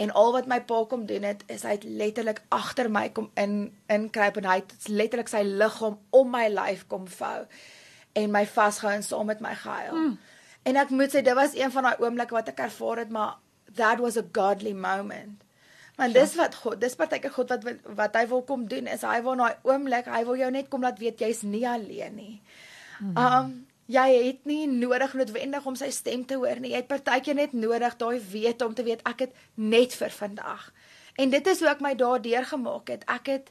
En 0.00 0.12
al 0.16 0.32
wat 0.32 0.48
my 0.48 0.60
pa 0.64 0.78
kom 0.88 1.04
doen 1.06 1.26
het 1.28 1.42
is 1.52 1.66
hy 1.66 1.74
het 1.76 1.84
letterlik 1.84 2.40
agter 2.48 2.88
my 2.90 3.08
kom 3.12 3.28
in 3.40 3.74
inkruip 3.92 4.38
en 4.40 4.48
hy 4.48 4.56
het 4.62 4.88
letterlik 4.88 5.28
sy 5.28 5.42
liggaam 5.44 5.98
om 6.16 6.32
my 6.32 6.46
lyf 6.48 6.86
kom 6.88 7.04
vou 7.18 7.44
en 8.16 8.32
my 8.32 8.46
vasgehou 8.48 8.94
en 8.96 9.04
saam 9.06 9.28
met 9.28 9.42
my 9.44 9.52
gehuil. 9.54 9.94
Mm. 9.96 10.16
En 10.62 10.80
ek 10.80 10.90
moet 10.96 11.12
sê 11.12 11.22
dit 11.24 11.36
was 11.36 11.54
een 11.56 11.72
van 11.74 11.88
daai 11.88 12.00
oomblikke 12.00 12.36
wat 12.36 12.48
ek 12.52 12.64
ervaar 12.64 13.04
het 13.04 13.12
maar 13.12 13.36
that 13.76 14.00
was 14.00 14.16
a 14.16 14.24
godly 14.32 14.72
moment. 14.72 15.44
Want 16.00 16.16
dis 16.16 16.34
wat 16.34 16.56
God, 16.62 16.80
dis 16.80 16.96
partyke 16.96 17.28
God 17.30 17.52
wat 17.52 17.66
wat 18.00 18.16
hy 18.16 18.24
wil 18.32 18.42
kom 18.48 18.64
doen 18.68 18.88
is 18.88 19.04
hy 19.04 19.20
wil 19.26 19.36
na 19.36 19.52
'n 19.52 19.68
oomblik, 19.68 20.08
hy 20.08 20.24
wil 20.24 20.36
jou 20.36 20.50
net 20.50 20.68
kom 20.72 20.80
laat 20.80 20.98
weet 20.98 21.20
jy's 21.20 21.42
nie 21.42 21.66
alleen 21.68 22.14
nie. 22.14 22.42
Um 23.00 23.68
jy 23.90 24.06
het 24.14 24.46
nie 24.46 24.66
nodig 24.70 25.14
noodwendig 25.18 25.66
om 25.66 25.76
sy 25.78 25.90
stem 25.94 26.22
te 26.26 26.38
hoor 26.38 26.60
nie. 26.62 26.72
Jy 26.74 26.82
het 26.82 26.90
partykeer 26.90 27.38
net 27.38 27.54
nodig 27.56 27.96
daai 27.98 28.20
weet 28.32 28.62
om 28.62 28.74
te 28.74 28.86
weet 28.86 29.02
ek 29.08 29.26
het 29.26 29.38
net 29.54 29.96
vir 29.98 30.14
vandag. 30.14 30.68
En 31.18 31.32
dit 31.32 31.46
is 31.52 31.60
hoe 31.60 31.70
ek 31.72 31.82
my 31.84 31.94
daardeur 31.98 32.46
gemaak 32.52 32.92
het. 32.94 33.06
Ek 33.10 33.32
het 33.32 33.50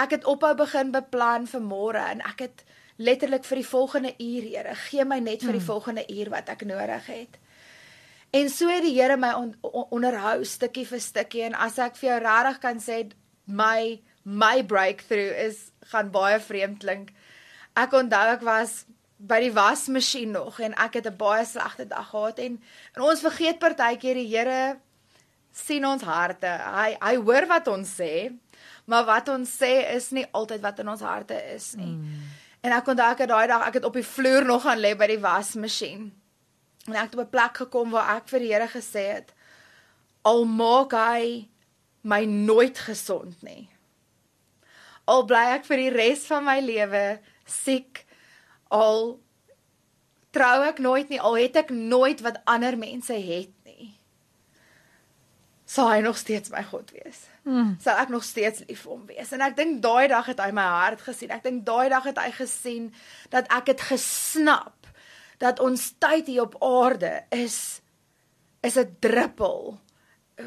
ek 0.00 0.14
het 0.16 0.26
ophou 0.30 0.54
begin 0.56 0.92
beplan 0.94 1.48
vir 1.50 1.60
môre 1.60 2.02
en 2.14 2.22
ek 2.24 2.46
het 2.46 2.62
letterlik 3.00 3.44
vir 3.44 3.60
die 3.60 3.66
volgende 3.66 4.12
uur, 4.16 4.46
Here, 4.46 4.74
gee 4.88 5.04
my 5.04 5.18
net 5.20 5.42
vir 5.42 5.56
die 5.56 5.60
hmm. 5.60 5.66
volgende 5.66 6.04
uur 6.08 6.30
wat 6.32 6.48
ek 6.52 6.64
nodig 6.68 7.06
het. 7.08 7.38
En 8.36 8.48
so 8.52 8.68
het 8.70 8.84
die 8.86 8.94
Here 8.94 9.16
my 9.16 9.32
on, 9.36 9.54
on, 9.66 9.88
onderhou 9.90 10.44
stukkie 10.44 10.86
vir 10.86 11.02
stukkie 11.02 11.42
en 11.48 11.56
as 11.58 11.80
ek 11.82 11.98
vir 11.98 12.12
jou 12.12 12.20
regtig 12.24 12.62
kan 12.62 12.80
sê 12.80 13.02
my 13.46 13.98
my 14.22 14.60
breakthrough 14.62 15.34
is 15.48 15.70
gaan 15.92 16.12
baie 16.14 16.38
vreemd 16.40 16.84
klink. 16.84 17.12
Ek 17.74 17.92
onthou 17.96 18.26
ek 18.36 18.44
was 18.46 18.84
by 19.20 19.40
die 19.44 19.52
wasmasjien 19.52 20.32
nog 20.32 20.60
en 20.64 20.74
ek 20.80 21.00
het 21.00 21.06
'n 21.06 21.16
baie 21.16 21.44
slegte 21.44 21.86
dag 21.86 22.08
gehad 22.08 22.38
en, 22.38 22.62
en 22.96 23.02
ons 23.02 23.20
vergeet 23.20 23.58
partykeer 23.58 24.14
die 24.14 24.28
Here 24.36 24.78
sien 25.52 25.84
ons 25.84 26.02
harte. 26.02 26.46
Hy 26.46 26.96
hy 27.00 27.14
hoor 27.16 27.46
wat 27.46 27.68
ons 27.68 27.88
sê, 28.00 28.32
maar 28.84 29.04
wat 29.04 29.28
ons 29.28 29.50
sê 29.62 29.94
is 29.94 30.10
nie 30.10 30.26
altyd 30.32 30.60
wat 30.60 30.78
in 30.78 30.88
ons 30.88 31.00
harte 31.00 31.34
is 31.54 31.74
nie. 31.74 31.94
Mm. 31.96 32.22
En 32.60 32.72
ek 32.72 32.86
onthou 32.86 33.10
ek 33.10 33.18
het 33.18 33.28
daai 33.28 33.46
dag 33.46 33.66
ek 33.66 33.74
het 33.74 33.84
op 33.84 33.94
die 33.94 34.06
vloer 34.06 34.44
nog 34.44 34.62
gaan 34.62 34.78
lê 34.78 34.94
by 34.96 35.06
die 35.06 35.20
wasmasjien. 35.20 36.12
En 36.86 36.94
ek 36.94 37.10
het 37.10 37.18
op 37.18 37.26
'n 37.26 37.30
plek 37.30 37.56
gekom 37.56 37.90
waar 37.90 38.16
ek 38.16 38.28
vir 38.28 38.38
die 38.40 38.52
Here 38.52 38.68
gesê 38.68 39.04
het: 39.12 39.32
"Al 40.22 40.44
maak 40.44 40.92
hy 40.92 41.48
my 42.02 42.24
nooit 42.24 42.78
gesond 42.78 43.42
nie. 43.44 43.68
Al 45.10 45.24
bly 45.28 45.42
ek 45.56 45.66
vir 45.68 45.84
die 45.84 45.92
res 45.94 46.24
van 46.30 46.46
my 46.46 46.58
lewe 46.64 47.04
siek, 47.48 48.04
al 48.70 49.18
trou 50.34 50.58
ek 50.66 50.78
nooit 50.78 51.10
nie, 51.10 51.20
al 51.20 51.36
het 51.40 51.58
ek 51.64 51.72
nooit 51.74 52.22
wat 52.22 52.40
ander 52.50 52.78
mense 52.78 53.14
het 53.14 53.52
nie. 53.66 53.90
Sal 55.70 55.90
hy 55.90 56.00
nog 56.02 56.18
steeds 56.18 56.50
my 56.50 56.62
God 56.66 56.90
wees? 56.94 57.26
Hmm. 57.46 57.76
Sal 57.82 57.98
ek 58.02 58.10
nog 58.10 58.24
steeds 58.26 58.64
lief 58.66 58.84
vir 58.86 58.94
hom 58.94 59.04
wees? 59.10 59.30
En 59.34 59.42
ek 59.46 59.58
dink 59.58 59.82
daai 59.82 60.08
dag 60.10 60.26
het 60.30 60.42
hy 60.42 60.50
my 60.54 60.66
hart 60.66 61.02
gesien. 61.06 61.30
Ek 61.34 61.44
dink 61.46 61.62
daai 61.66 61.90
dag 61.92 62.06
het 62.10 62.18
hy 62.18 62.30
gesien 62.34 62.90
dat 63.34 63.50
ek 63.54 63.74
het 63.74 63.84
gesnap 63.90 64.88
dat 65.40 65.62
ons 65.62 65.92
tyd 66.02 66.28
hier 66.28 66.48
op 66.48 66.58
aarde 66.62 67.22
is 67.32 67.80
is 68.60 68.76
'n 68.76 68.96
druppel 69.00 69.78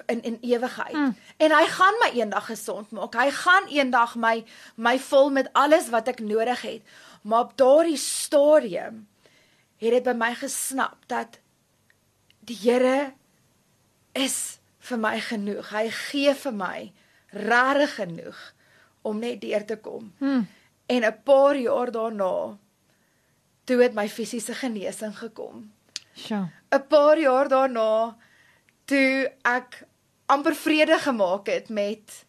in 0.05 0.21
in 0.21 0.37
ewigheid. 0.41 0.93
Mm. 0.93 1.15
En 1.37 1.51
hy 1.51 1.65
gaan 1.67 1.95
my 1.99 2.09
eendag 2.13 2.45
gesond 2.45 2.91
maak. 2.91 3.15
Hy 3.15 3.31
gaan 3.31 3.67
eendag 3.67 4.15
my 4.15 4.43
my 4.75 4.99
vul 4.99 5.29
met 5.29 5.49
alles 5.53 5.89
wat 5.89 6.07
ek 6.07 6.19
nodig 6.19 6.61
het. 6.61 6.81
Maar 7.23 7.39
op 7.47 7.57
daardie 7.57 7.97
stadium 7.97 9.07
het 9.79 9.91
dit 9.91 10.03
by 10.03 10.15
my 10.17 10.31
gesnap 10.35 11.07
dat 11.11 11.39
die 12.43 12.57
Here 12.59 13.13
is 14.11 14.59
vir 14.83 14.99
my 14.99 15.15
genoeg. 15.23 15.69
Hy 15.71 15.87
gee 15.89 16.33
vir 16.35 16.55
my 16.55 16.77
regtig 17.33 17.95
genoeg 17.99 18.41
om 19.03 19.19
net 19.23 19.41
deur 19.41 19.65
te 19.67 19.77
kom. 19.79 20.11
Mm. 20.19 20.47
En 20.85 21.03
'n 21.03 21.23
paar 21.23 21.55
jaar 21.57 21.91
daarna 21.91 22.57
toe 23.63 23.81
het 23.81 23.93
my 23.93 24.09
fisiese 24.09 24.53
genesing 24.53 25.17
gekom. 25.17 25.71
Sjoe. 26.15 26.51
'n 26.71 26.87
Paar 26.87 27.19
jaar 27.19 27.47
daarna 27.47 28.17
toe 28.85 29.31
ek 29.41 29.83
amper 30.25 30.55
vrede 30.55 30.99
gemaak 30.99 31.47
het 31.47 31.69
met 31.69 32.25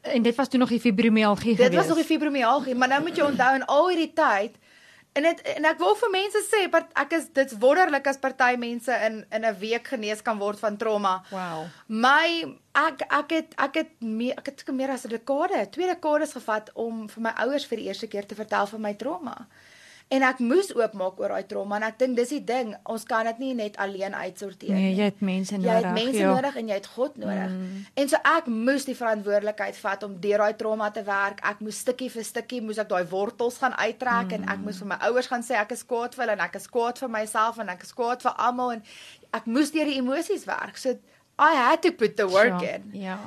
en 0.00 0.22
dit 0.22 0.34
was 0.34 0.48
toe 0.48 0.58
nog 0.58 0.68
die 0.68 0.80
fibromialgie 0.80 1.54
geweest. 1.54 1.70
Dit 1.70 1.78
was 1.78 1.88
nog 1.88 1.96
die 1.96 2.04
fibromialgie, 2.04 2.74
maar 2.74 2.88
nou 2.88 3.02
moet 3.02 3.16
jy 3.16 3.24
onthou 3.24 3.54
in 3.54 3.64
al 3.64 3.88
hierdie 3.88 4.12
tyd 4.12 4.56
en 5.16 5.24
dit 5.24 5.42
en 5.56 5.68
ek 5.70 5.78
wil 5.80 5.94
vir 5.96 6.12
mense 6.12 6.42
sê 6.44 6.62
ek 6.68 7.14
is 7.16 7.28
dit's 7.36 7.56
wonderlik 7.62 8.08
as 8.10 8.20
party 8.20 8.52
mense 8.60 8.98
in 9.08 9.22
in 9.32 9.46
'n 9.48 9.58
week 9.60 9.88
genees 9.88 10.22
kan 10.22 10.38
word 10.38 10.58
van 10.58 10.76
trauma. 10.76 11.22
Wow. 11.30 11.66
My 11.86 12.58
ek 12.74 13.06
ek 13.08 13.30
het 13.30 13.54
ek 13.56 13.74
het 13.74 13.92
meer 14.00 14.34
ek 14.36 14.46
het 14.46 14.64
meer 14.72 14.90
as 14.90 15.06
'n 15.06 15.14
dekade, 15.16 15.70
twee 15.70 15.86
dekades 15.86 16.32
gevat 16.32 16.70
om 16.74 17.08
vir 17.08 17.22
my 17.22 17.32
ouers 17.44 17.66
vir 17.66 17.78
die 17.78 17.86
eerste 17.86 18.06
keer 18.06 18.26
te 18.26 18.34
vertel 18.34 18.66
van 18.66 18.80
my 18.80 18.94
trauma. 18.94 19.46
En 20.14 20.22
ek 20.22 20.38
moes 20.38 20.68
oopmaak 20.70 21.16
oor 21.18 21.32
daai 21.34 21.46
trauma 21.50 21.80
en 21.80 21.84
ek 21.88 21.96
dink 21.98 22.14
dis 22.14 22.30
die 22.36 22.42
ding, 22.46 22.68
ons 22.86 23.02
kan 23.08 23.26
dit 23.26 23.40
nie 23.42 23.54
net 23.58 23.78
alleen 23.82 24.14
uitsorteer 24.14 24.70
nie. 24.70 24.84
Nee, 24.84 24.92
jy 24.94 25.08
het 25.08 25.22
mense 25.26 25.56
nodig. 25.58 25.66
Jy 25.66 25.80
het 25.82 25.96
mense 25.96 26.20
ja. 26.20 26.28
nodig 26.30 26.58
en 26.60 26.68
jy 26.70 26.76
het 26.78 26.86
God 26.92 27.16
nodig. 27.18 27.56
Mm. 27.56 27.80
En 28.02 28.12
so 28.12 28.20
ek 28.30 28.50
moes 28.52 28.86
die 28.86 28.94
verantwoordelikheid 28.94 29.80
vat 29.82 30.04
om 30.06 30.14
deur 30.22 30.44
daai 30.44 30.60
trauma 30.60 30.92
te 30.94 31.02
werk. 31.08 31.42
Ek 31.50 31.64
moes 31.66 31.80
stukkie 31.82 32.06
vir 32.14 32.26
stukkie 32.28 32.60
moes 32.62 32.78
ek 32.78 32.92
daai 32.92 33.02
wortels 33.10 33.58
gaan 33.64 33.74
uittrek 33.74 34.30
mm. 34.30 34.36
en 34.38 34.54
ek 34.54 34.62
moes 34.68 34.78
vir 34.84 34.90
my 34.92 35.00
ouers 35.08 35.30
gaan 35.32 35.42
sê 35.46 35.58
ek 35.58 35.74
is 35.74 35.82
kwaad 35.90 36.14
vir 36.14 36.26
hulle 36.26 36.36
en 36.38 36.44
ek 36.46 36.60
is 36.60 36.70
kwaad 36.76 37.02
vir 37.02 37.12
myself 37.16 37.58
en 37.64 37.74
ek 37.74 37.82
is 37.88 37.92
kwaad 37.98 38.22
vir 38.28 38.38
almal 38.46 38.76
en 38.76 38.86
ek 39.40 39.50
moes 39.50 39.74
deur 39.74 39.90
die 39.90 39.98
emosies 39.98 40.46
werk. 40.46 40.78
So 40.78 40.94
I 41.34 41.58
had 41.58 41.82
to 41.82 41.90
put 41.90 42.14
the 42.14 42.28
work 42.30 42.62
ja, 42.62 42.78
in. 42.78 42.94
Ja. 42.94 43.18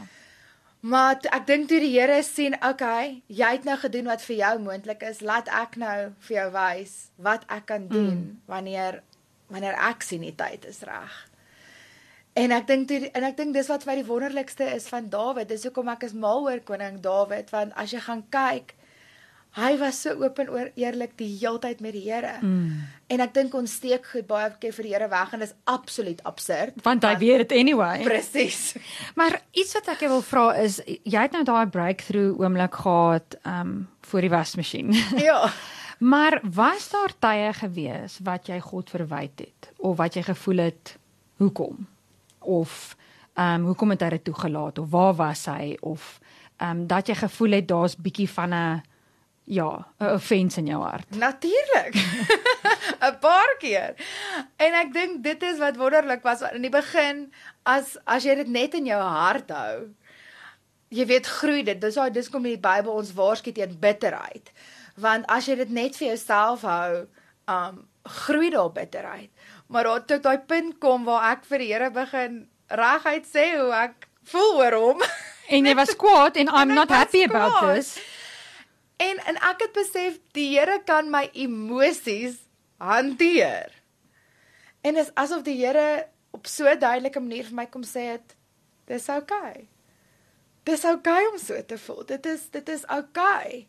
Maar 0.79 1.17
ek 1.35 1.47
dink 1.47 1.67
toe 1.67 1.79
die 1.83 1.91
Here 1.91 2.21
sien, 2.23 2.55
okay, 2.63 3.19
jy 3.27 3.49
het 3.57 3.65
nou 3.67 3.75
gedoen 3.81 4.07
wat 4.07 4.23
vir 4.23 4.37
jou 4.39 4.53
moontlik 4.63 5.03
is, 5.03 5.19
laat 5.19 5.49
ek 5.51 5.75
nou 5.81 5.97
vir 6.27 6.35
jou 6.37 6.45
wys 6.55 6.93
wat 7.19 7.43
ek 7.51 7.65
kan 7.73 7.89
doen 7.91 8.15
mm. 8.15 8.37
wanneer 8.47 9.01
wanneer 9.49 9.75
ek 9.81 10.05
sien 10.05 10.23
die 10.23 10.35
tyd 10.37 10.63
is 10.69 10.83
reg. 10.87 11.15
En 12.37 12.53
ek 12.55 12.67
dink 12.69 12.87
toe 12.87 13.09
en 13.11 13.25
ek 13.27 13.35
dink 13.35 13.55
dis 13.57 13.67
wat 13.67 13.83
vir 13.83 13.99
die 13.99 14.07
wonderlikste 14.07 14.69
is 14.71 14.87
van 14.87 15.09
Dawid. 15.11 15.49
Dis 15.49 15.65
hoekom 15.67 15.89
ek 15.91 16.05
is 16.07 16.15
mal 16.15 16.45
oor 16.47 16.61
koning 16.63 17.01
Dawid 17.03 17.51
want 17.51 17.75
as 17.75 17.91
jy 17.91 17.99
gaan 18.05 18.23
kyk, 18.31 18.75
hy 19.59 19.77
was 19.79 20.01
so 20.01 20.15
oop 20.23 20.39
en 20.39 20.49
oor 20.53 20.71
eerlik 20.79 21.17
die 21.19 21.29
heeltyd 21.39 21.81
met 21.83 21.93
die 21.93 22.05
Here. 22.05 22.37
Mm. 22.41 22.85
En 23.09 23.23
ek 23.25 23.33
dink 23.33 23.53
ons 23.57 23.73
steek 23.79 24.05
goed 24.11 24.27
baie 24.29 24.51
keer 24.61 24.73
vir 24.75 24.87
die 24.87 24.93
Here 24.93 25.09
weg 25.11 25.33
en 25.33 25.43
dit 25.43 25.49
is 25.49 25.55
absoluut 25.69 26.23
absurd. 26.29 26.77
Want 26.85 27.03
hy 27.07 27.15
weet 27.21 27.43
dit 27.47 27.57
anyway. 27.59 28.03
Presies. 28.03 28.73
Maar 29.19 29.41
iets 29.51 29.73
wat 29.77 29.87
ek 29.95 30.05
jou 30.05 30.11
wil 30.13 30.25
vra 30.25 30.45
is 30.61 30.79
jy 30.87 31.25
het 31.25 31.35
nou 31.35 31.43
daai 31.47 31.67
breakthrough 31.67 32.39
oomblik 32.39 32.79
gehad 32.83 33.39
um 33.43 33.87
voor 34.09 34.25
die 34.25 34.31
wasmasjien. 34.33 34.93
ja. 35.29 35.51
Maar 35.99 36.39
was 36.43 36.89
daar 36.89 37.13
tye 37.19 37.53
gewees 37.53 38.19
wat 38.23 38.47
jy 38.47 38.59
God 38.63 38.89
verwyd 38.89 39.43
het 39.43 39.71
of 39.77 39.97
wat 39.99 40.15
jy 40.15 40.23
gevoel 40.23 40.63
het 40.69 40.95
hoekom? 41.37 41.87
Of 42.39 42.95
ehm 43.33 43.61
um, 43.61 43.65
hoekom 43.71 43.93
het 43.93 44.01
hy 44.03 44.09
dit 44.17 44.23
toegelaat 44.23 44.79
of 44.79 44.89
waar 44.91 45.13
was 45.15 45.45
hy 45.45 45.77
of 45.81 46.19
ehm 46.57 46.69
um, 46.69 46.87
dat 46.87 47.07
jy 47.07 47.15
gevoel 47.15 47.59
het 47.59 47.67
daar's 47.67 47.95
bietjie 47.95 48.29
van 48.29 48.53
'n 48.53 48.81
ja, 49.49 49.85
'n 49.99 50.05
offense 50.13 50.59
in 50.61 50.67
jou 50.69 50.81
hart. 50.83 51.09
Natuurlik. 51.17 51.95
'n 53.07 53.17
Paar 53.19 53.55
keer. 53.59 53.95
En 54.57 54.73
ek 54.73 54.93
dink 54.93 55.23
dit 55.23 55.43
is 55.43 55.57
wat 55.57 55.77
wonderlik 55.77 56.21
was 56.23 56.41
in 56.53 56.61
die 56.61 56.69
begin 56.73 57.31
as 57.65 57.97
as 58.05 58.23
jy 58.23 58.35
dit 58.35 58.47
net 58.47 58.73
in 58.77 58.85
jou 58.85 59.01
hart 59.01 59.49
hou. 59.49 59.89
Jy 60.89 61.05
weet 61.05 61.27
groei 61.27 61.63
dit. 61.63 61.81
Dis 61.81 61.95
daai 61.97 62.11
dis 62.11 62.29
kom 62.29 62.45
in 62.45 62.55
die 62.57 62.61
Bybel 62.69 62.93
ons 62.93 63.13
waarsku 63.13 63.51
teen 63.51 63.73
bitterheid. 63.79 64.51
Want 64.97 65.25
as 65.27 65.45
jy 65.47 65.55
dit 65.55 65.69
net 65.69 65.95
vir 65.97 66.07
jouself 66.13 66.61
hou, 66.61 67.07
um 67.47 67.87
groei 68.03 68.49
daar 68.49 68.71
bitterheid. 68.71 69.29
Maar 69.67 69.83
daar 69.83 70.05
toe 70.05 70.19
daai 70.19 70.37
punt 70.39 70.77
kom 70.79 71.05
waar 71.05 71.31
ek 71.31 71.45
vir 71.45 71.57
die 71.57 71.73
Here 71.73 71.89
begin 71.91 72.47
reguit 72.69 73.25
sê 73.25 73.57
hoe 73.57 73.73
ek 73.73 74.07
voel 74.29 74.55
oor 74.61 74.73
hom. 74.77 75.01
En 75.49 75.65
jy 75.65 75.75
was 75.75 75.95
kwaad 76.03 76.37
en 76.37 76.47
I'm 76.53 76.73
not 76.73 76.89
happy 76.89 77.23
about 77.23 77.51
kwaad. 77.57 77.75
this. 77.75 77.97
En 78.99 79.19
en 79.31 79.37
ek 79.47 79.65
het 79.67 79.75
besef 79.75 80.19
die 80.35 80.49
Here 80.51 80.81
kan 80.85 81.07
my 81.11 81.29
emosies 81.31 82.41
hanteer. 82.83 83.71
En 84.83 84.99
is 84.99 85.11
asof 85.13 85.45
die 85.47 85.55
Here 85.59 86.07
op 86.35 86.47
so 86.47 86.67
'n 86.67 86.79
duidelike 86.79 87.19
manier 87.19 87.45
vir 87.45 87.55
my 87.55 87.65
kom 87.65 87.83
sê 87.83 88.11
het 88.15 88.35
dis 88.85 89.09
oukei. 89.09 89.67
Dis 90.63 90.85
oukei 90.85 91.27
om 91.31 91.37
so 91.37 91.65
te 91.65 91.77
voel. 91.77 92.05
Dit 92.05 92.25
is 92.25 92.49
dit 92.49 92.69
is 92.69 92.85
oukei. 92.87 93.67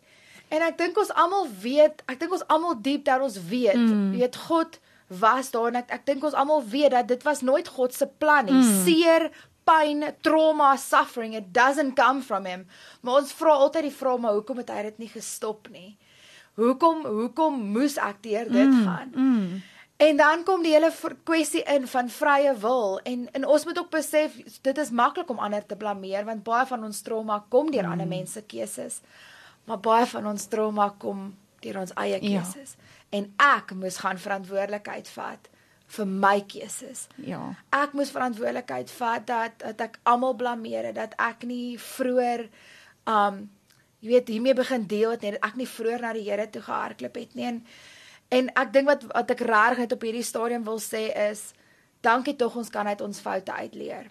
En 0.49 0.63
ek 0.67 0.79
dink 0.79 0.99
ons 0.99 1.13
almal 1.15 1.47
weet, 1.63 2.03
ek 2.11 2.19
dink 2.21 2.33
ons 2.33 2.47
almal 2.51 2.81
diep 2.83 3.05
daar 3.05 3.23
ons 3.23 3.39
weet, 3.51 3.79
mm. 3.79 4.11
weet 4.11 4.37
God 4.37 4.81
was 5.07 5.51
daar 5.51 5.67
en 5.71 5.75
ek 5.75 5.91
ek 5.91 6.07
dink 6.07 6.25
ons 6.25 6.35
almal 6.35 6.65
weet 6.67 6.91
dat 6.91 7.09
dit 7.09 7.23
was 7.23 7.41
nooit 7.41 7.69
God 7.69 7.95
se 7.95 8.07
plan 8.19 8.45
nie. 8.45 8.59
Mm. 8.59 8.83
Seer, 8.85 9.31
pyn, 9.71 10.05
trauma, 10.27 10.75
suffering, 10.79 11.35
it 11.39 11.53
doesn't 11.53 11.97
come 11.97 12.23
from 12.23 12.47
him. 12.47 12.67
Maar 13.01 13.23
ons 13.23 13.35
vra 13.39 13.57
altyd 13.65 13.89
die 13.89 13.97
vraag 13.97 14.23
maar 14.23 14.39
hoekom 14.39 14.63
het 14.63 14.71
hy 14.75 14.87
dit 14.91 15.03
nie 15.05 15.11
gestop 15.13 15.71
nie? 15.73 15.97
Hoekom 16.61 17.05
hoekom 17.07 17.61
moes 17.75 17.97
ek 18.03 18.23
deur 18.27 18.51
dit 18.51 18.73
mm, 18.73 18.81
gaan? 18.85 19.13
Mm. 19.15 19.61
En 20.01 20.17
dan 20.17 20.43
kom 20.49 20.63
die 20.65 20.73
hele 20.73 20.91
kwessie 21.29 21.63
in 21.69 21.87
van 21.89 22.09
vrye 22.13 22.55
wil 22.63 22.99
en 23.05 23.27
en 23.37 23.47
ons 23.47 23.67
moet 23.69 23.79
ook 23.79 23.91
besef 23.93 24.37
dit 24.65 24.79
is 24.79 24.91
maklik 24.91 25.31
om 25.31 25.39
ander 25.39 25.67
te 25.67 25.77
blameer 25.77 26.25
want 26.25 26.45
baie 26.45 26.67
van 26.67 26.85
ons 26.89 27.03
trauma 27.07 27.43
kom 27.49 27.71
deur 27.71 27.87
mm. 27.87 27.93
ander 27.93 28.09
mense 28.09 28.43
keuses. 28.49 29.01
Maar 29.69 29.81
baie 29.81 30.07
van 30.09 30.27
ons 30.27 30.49
trauma 30.51 30.91
kom 30.99 31.31
deur 31.61 31.83
ons 31.85 31.95
eie 32.01 32.19
ja. 32.19 32.41
keuses. 32.41 32.75
Ja. 32.77 32.89
En 33.21 33.33
ek 33.45 33.75
moes 33.77 34.01
gaan 34.01 34.19
verantwoordelikheid 34.19 35.09
vat 35.15 35.50
vir 35.91 36.07
my 36.07 36.41
keuses. 36.47 37.07
Ja. 37.27 37.41
Ek 37.75 37.95
moes 37.99 38.13
verantwoordelikheid 38.15 38.91
vat 38.95 39.27
dat 39.27 39.63
dat 39.63 39.81
ek 39.89 39.99
almal 40.09 40.37
blameer 40.39 40.93
dat 40.95 41.17
ek 41.19 41.47
nie 41.51 41.79
vroeër 41.79 42.47
um 43.11 43.49
jy 44.01 44.15
weet 44.15 44.31
hiermee 44.33 44.57
begin 44.57 44.87
deel 44.89 45.17
het 45.17 45.25
net 45.27 45.41
ek 45.45 45.59
nie 45.61 45.69
vroeër 45.69 46.05
na 46.05 46.13
die 46.17 46.25
Here 46.29 46.47
toe 46.49 46.63
gehardloop 46.65 47.19
het 47.21 47.35
nie 47.35 47.49
en 47.51 47.59
en 48.31 48.53
ek 48.63 48.73
dink 48.73 48.89
wat 48.89 49.05
wat 49.11 49.35
ek 49.35 49.45
reg 49.51 49.83
net 49.83 49.93
op 49.97 50.07
hierdie 50.07 50.27
stadium 50.27 50.65
wil 50.65 50.81
sê 50.81 51.09
is 51.29 51.51
dankie 52.07 52.37
tog 52.39 52.57
ons 52.57 52.71
kan 52.73 52.87
uit 52.87 53.01
ons 53.05 53.21
foute 53.21 53.53
uitleer. 53.53 54.07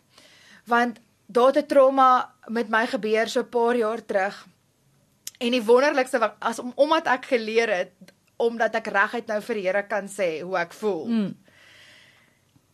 Want 0.69 0.99
daar 1.25 1.53
het 1.53 1.63
'n 1.63 1.67
trauma 1.67 2.35
met 2.47 2.69
my 2.69 2.85
gebeur 2.87 3.27
so 3.27 3.41
'n 3.41 3.49
paar 3.49 3.75
jaar 3.75 4.05
terug. 4.05 4.47
En 5.39 5.51
die 5.51 5.63
wonderlikste 5.63 6.33
as 6.39 6.59
om 6.59 6.71
omdat 6.75 7.07
ek 7.07 7.25
geleer 7.25 7.69
het 7.69 7.91
omdat 8.37 8.75
ek 8.75 8.87
reguit 8.87 9.27
nou 9.27 9.41
vir 9.41 9.55
die 9.55 9.65
Here 9.67 9.83
kan 9.87 10.07
sê 10.07 10.41
hoe 10.41 10.57
ek 10.57 10.73
voel. 10.73 11.05
Mm 11.07 11.35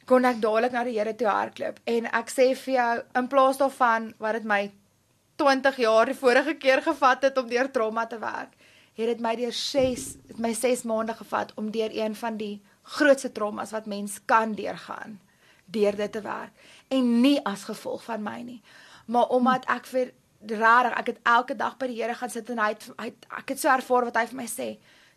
kon 0.05 0.25
ek 0.25 0.41
dadelik 0.41 0.73
na 0.75 0.83
die 0.85 0.97
Here 0.99 1.15
toe 1.17 1.29
hardloop 1.29 1.79
en 1.89 2.09
ek 2.13 2.29
sê 2.29 2.51
vir 2.55 2.73
jou 2.75 2.91
in 3.21 3.29
plaas 3.31 3.57
daarvan 3.61 4.11
wat 4.21 4.37
dit 4.39 4.49
my 4.49 4.61
20 5.41 5.77
jaar 5.81 6.05
die 6.05 6.17
vorige 6.17 6.55
keer 6.61 6.81
gevat 6.85 7.25
het 7.27 7.37
om 7.37 7.49
deur 7.49 7.71
trauma 7.71 8.05
te 8.07 8.19
werk, 8.19 8.53
het 8.95 9.09
dit 9.11 9.19
my 9.23 9.35
deur 9.35 9.53
6 9.53 10.05
het 10.29 10.39
my 10.39 10.53
6 10.55 10.85
maande 10.87 11.15
gevat 11.17 11.51
om 11.59 11.71
deur 11.71 11.91
een 11.91 12.15
van 12.15 12.37
die 12.37 12.61
grootste 12.95 13.31
traumas 13.31 13.73
wat 13.75 13.85
mens 13.85 14.19
kan 14.25 14.53
deurgaan, 14.55 15.19
deur 15.65 15.95
dit 15.95 16.11
te 16.11 16.21
werk. 16.21 16.53
En 16.87 17.21
nie 17.21 17.39
as 17.43 17.65
gevolg 17.67 18.03
van 18.05 18.23
my 18.23 18.39
nie, 18.45 18.61
maar 19.05 19.33
omdat 19.35 19.65
ek 19.67 19.89
vir 19.91 20.13
rarig 20.45 20.93
ek 20.99 21.07
het 21.07 21.19
elke 21.23 21.55
dag 21.55 21.77
by 21.77 21.89
die 21.89 22.01
Here 22.01 22.15
gaan 22.15 22.29
sit 22.29 22.49
en 22.49 22.61
hy 22.61 22.71
het, 22.75 22.89
hy 22.99 23.09
het, 23.09 23.27
ek 23.41 23.55
het 23.55 23.59
so 23.59 23.73
ervaar 23.73 24.07
wat 24.11 24.19
hy 24.21 24.27
vir 24.31 24.39
my 24.39 24.47
sê, 24.49 24.75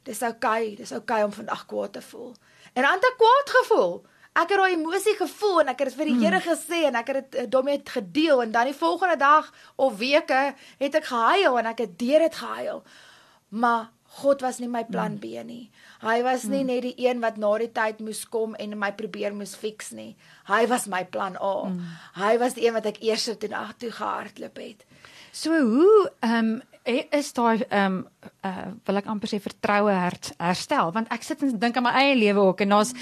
dis 0.09 0.23
oukei, 0.23 0.73
okay, 0.73 0.77
dis 0.77 0.93
oukei 0.93 1.21
okay 1.21 1.27
om 1.29 1.35
vandag 1.37 1.67
kwaad 1.69 1.93
te 1.93 2.03
voel. 2.03 2.33
En 2.73 2.83
dan 2.83 2.97
het 2.97 3.11
ek 3.13 3.19
kwaad 3.21 3.53
gevoel 3.61 3.99
ek 4.33 4.53
het 4.53 4.59
daai 4.61 4.75
emosie 4.77 5.15
gevoel 5.19 5.61
en 5.61 5.69
ek 5.73 5.83
het 5.83 5.91
dit 5.91 5.99
vir 5.99 6.11
die 6.11 6.17
mm. 6.17 6.25
Here 6.25 6.41
gesê 6.45 6.81
en 6.89 6.99
ek 7.01 7.13
het 7.13 7.21
dit 7.21 7.39
eh, 7.43 7.51
daarmee 7.51 7.83
gedeel 7.85 8.43
en 8.43 8.53
dan 8.55 8.71
die 8.71 8.77
volgende 8.77 9.17
dag 9.17 9.53
of 9.77 9.99
weke 9.99 10.55
het 10.79 10.99
ek 11.01 11.09
gehuil 11.11 11.59
en 11.59 11.71
ek 11.73 11.85
het 11.87 11.99
deur 11.99 12.27
dit 12.27 12.35
gehuil. 12.43 12.83
Maar 13.49 13.89
God 14.19 14.41
was 14.41 14.59
nie 14.59 14.69
my 14.69 14.85
plan 14.89 15.17
mm. 15.17 15.21
B 15.21 15.45
nie. 15.47 15.71
Hy 16.03 16.23
was 16.25 16.47
nie 16.49 16.63
mm. 16.63 16.71
net 16.71 16.83
die 16.87 16.95
een 17.09 17.21
wat 17.21 17.37
na 17.37 17.51
die 17.61 17.71
tyd 17.75 18.01
moes 18.05 18.25
kom 18.31 18.55
en 18.59 18.79
my 18.79 18.93
probeer 18.97 19.35
moes 19.37 19.55
fix 19.59 19.93
nie. 19.93 20.15
Hy 20.49 20.65
was 20.71 20.89
my 20.91 21.05
plan 21.05 21.37
A. 21.37 21.69
Mm. 21.69 21.83
Hy 22.17 22.33
was 22.41 22.57
die 22.57 22.67
een 22.67 22.77
wat 22.77 22.89
ek 22.89 23.03
eers 23.05 23.29
toe 23.29 23.51
na 23.53 23.67
toe 23.79 23.93
gehardloop 23.95 24.59
het. 24.63 24.85
So 25.33 25.53
hoe 25.53 26.11
ehm 26.25 26.55
um, 26.57 26.59
is 26.89 27.33
daai 27.37 27.65
ehm 27.69 27.99
um, 27.99 28.07
uh 28.47 28.67
wil 28.87 29.01
ek 29.01 29.09
amper 29.13 29.31
sê 29.31 29.41
vertroue 29.43 29.93
her, 29.93 30.17
herstel 30.39 30.93
want 30.95 31.11
ek 31.15 31.23
sit 31.27 31.43
en 31.43 31.55
dink 31.61 31.77
aan 31.77 31.87
my 31.87 31.95
eie 32.01 32.17
lewe 32.17 32.49
ook 32.51 32.65
en 32.65 32.75
daar's 32.77 32.93